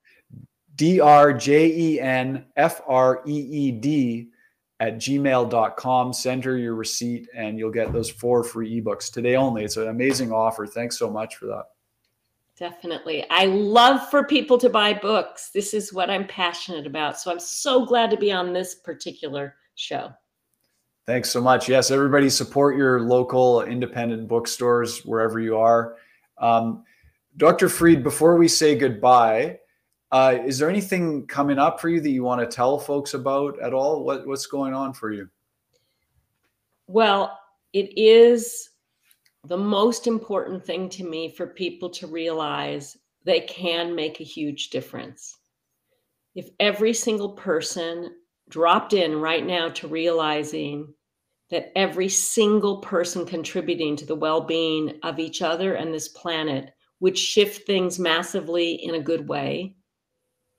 D 0.75 0.99
R 0.99 1.33
J 1.33 1.67
E 1.67 1.99
N 1.99 2.45
F 2.55 2.81
R 2.87 3.21
E 3.25 3.33
E 3.33 3.71
D 3.71 4.29
at 4.79 4.95
gmail.com. 4.95 6.13
Send 6.13 6.45
her 6.45 6.57
your 6.57 6.75
receipt 6.75 7.27
and 7.35 7.59
you'll 7.59 7.71
get 7.71 7.91
those 7.91 8.09
four 8.09 8.43
free 8.43 8.81
ebooks 8.81 9.11
today 9.11 9.35
only. 9.35 9.63
It's 9.63 9.77
an 9.77 9.89
amazing 9.89 10.31
offer. 10.31 10.65
Thanks 10.65 10.97
so 10.97 11.09
much 11.09 11.35
for 11.35 11.47
that. 11.47 11.65
Definitely. 12.57 13.25
I 13.29 13.45
love 13.45 14.09
for 14.09 14.25
people 14.25 14.57
to 14.57 14.69
buy 14.69 14.93
books. 14.93 15.49
This 15.53 15.73
is 15.73 15.93
what 15.93 16.09
I'm 16.09 16.27
passionate 16.27 16.85
about. 16.85 17.17
So 17.17 17.31
I'm 17.31 17.39
so 17.39 17.85
glad 17.85 18.09
to 18.11 18.17
be 18.17 18.31
on 18.31 18.51
this 18.51 18.75
particular 18.75 19.55
show. 19.75 20.11
Thanks 21.05 21.29
so 21.29 21.41
much. 21.41 21.67
Yes, 21.69 21.89
everybody 21.89 22.29
support 22.29 22.77
your 22.77 23.01
local 23.01 23.63
independent 23.63 24.27
bookstores 24.27 25.05
wherever 25.05 25.39
you 25.39 25.57
are. 25.57 25.95
Um, 26.37 26.83
Dr. 27.39 27.69
Freed, 27.69 28.03
before 28.03 28.35
we 28.35 28.49
say 28.49 28.75
goodbye, 28.75 29.59
uh, 30.11 30.39
is 30.45 30.59
there 30.59 30.69
anything 30.69 31.25
coming 31.25 31.57
up 31.57 31.79
for 31.79 31.87
you 31.87 32.01
that 32.01 32.09
you 32.09 32.21
want 32.21 32.41
to 32.41 32.53
tell 32.53 32.77
folks 32.77 33.13
about 33.13 33.57
at 33.61 33.73
all? 33.73 34.03
What, 34.03 34.27
what's 34.27 34.45
going 34.45 34.73
on 34.73 34.91
for 34.91 35.13
you? 35.13 35.29
Well, 36.87 37.39
it 37.71 37.97
is 37.97 38.71
the 39.45 39.57
most 39.57 40.05
important 40.05 40.65
thing 40.65 40.89
to 40.89 41.05
me 41.05 41.33
for 41.33 41.47
people 41.47 41.89
to 41.91 42.07
realize 42.07 42.97
they 43.23 43.39
can 43.39 43.95
make 43.95 44.19
a 44.19 44.25
huge 44.25 44.69
difference. 44.69 45.37
If 46.35 46.49
every 46.59 46.93
single 46.93 47.29
person 47.29 48.17
dropped 48.49 48.91
in 48.91 49.15
right 49.15 49.45
now 49.45 49.69
to 49.69 49.87
realizing 49.87 50.93
that 51.51 51.71
every 51.77 52.09
single 52.09 52.79
person 52.79 53.25
contributing 53.25 53.95
to 53.95 54.05
the 54.05 54.15
well 54.15 54.41
being 54.41 54.99
of 55.03 55.19
each 55.19 55.41
other 55.41 55.75
and 55.75 55.93
this 55.93 56.09
planet 56.09 56.73
would 56.99 57.17
shift 57.17 57.65
things 57.65 57.99
massively 57.99 58.73
in 58.73 58.95
a 58.95 59.01
good 59.01 59.27
way, 59.27 59.75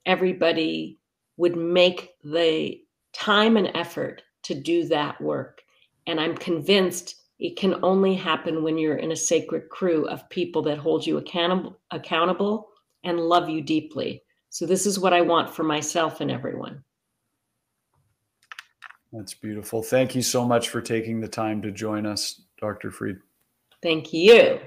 everybody 0.07 0.99
would 1.37 1.57
make 1.57 2.15
the 2.25 2.81
time 3.13 3.57
and 3.57 3.71
effort 3.75 4.23
to 4.43 4.55
do 4.55 4.87
that 4.89 5.21
work. 5.21 5.63
And 6.07 6.21
I'm 6.21 6.37
convinced 6.37 7.17
it 7.39 7.57
can 7.57 7.83
only 7.83 8.15
happen 8.15 8.63
when 8.63 8.79
you're 8.79 8.97
in 8.97 9.13
a 9.13 9.17
sacred 9.17 9.69
crew 9.69 10.07
of 10.09 10.29
people 10.29 10.63
that 10.63 10.79
hold 10.79 11.07
you 11.07 11.19
accountable, 11.19 11.79
accountable 11.91 12.69
and 13.05 13.19
love 13.19 13.49
you 13.49 13.63
deeply. 13.63 14.23
So 14.51 14.67
this 14.67 14.85
is 14.85 14.99
what 14.99 15.13
I 15.13 15.21
want 15.23 15.49
for 15.49 15.63
myself 15.63 16.21
and 16.21 16.31
everyone. 16.31 16.83
That's 19.13 19.35
beautiful. 19.35 19.83
Thank 19.83 20.15
you 20.15 20.23
so 20.23 20.45
much 20.45 20.69
for 20.69 20.81
taking 20.81 21.21
the 21.21 21.29
time 21.29 21.63
to 21.63 21.71
join 21.71 22.07
us, 22.07 22.43
Dr. 22.61 22.91
Freed. 22.91 23.17
Thank 23.83 24.13
you. 24.13 24.61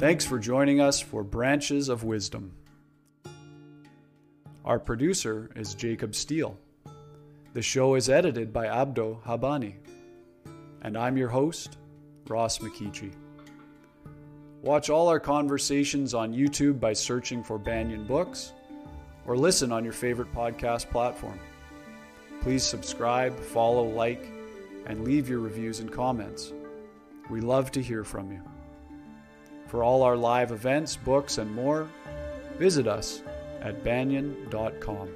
Thanks 0.00 0.24
for 0.24 0.38
joining 0.38 0.80
us 0.80 0.98
for 0.98 1.22
Branches 1.22 1.90
of 1.90 2.04
Wisdom. 2.04 2.54
Our 4.64 4.78
producer 4.78 5.50
is 5.54 5.74
Jacob 5.74 6.14
Steele. 6.14 6.56
The 7.52 7.60
show 7.60 7.96
is 7.96 8.08
edited 8.08 8.50
by 8.50 8.64
Abdo 8.68 9.22
Habani. 9.24 9.74
And 10.80 10.96
I'm 10.96 11.18
your 11.18 11.28
host, 11.28 11.76
Ross 12.28 12.60
McKeechee. 12.60 13.12
Watch 14.62 14.88
all 14.88 15.06
our 15.06 15.20
conversations 15.20 16.14
on 16.14 16.32
YouTube 16.32 16.80
by 16.80 16.94
searching 16.94 17.44
for 17.44 17.58
Banyen 17.58 18.06
Books 18.06 18.54
or 19.26 19.36
listen 19.36 19.70
on 19.70 19.84
your 19.84 19.92
favorite 19.92 20.32
podcast 20.34 20.88
platform. 20.88 21.38
Please 22.40 22.64
subscribe, 22.64 23.38
follow, 23.38 23.84
like, 23.84 24.32
and 24.86 25.04
leave 25.04 25.28
your 25.28 25.40
reviews 25.40 25.80
and 25.80 25.92
comments. 25.92 26.54
We 27.28 27.42
love 27.42 27.70
to 27.72 27.82
hear 27.82 28.02
from 28.02 28.32
you. 28.32 28.40
For 29.70 29.84
all 29.84 30.02
our 30.02 30.16
live 30.16 30.50
events, 30.50 30.96
books, 30.96 31.38
and 31.38 31.54
more, 31.54 31.88
visit 32.58 32.88
us 32.88 33.22
at 33.60 33.84
banyen.com. 33.84 35.08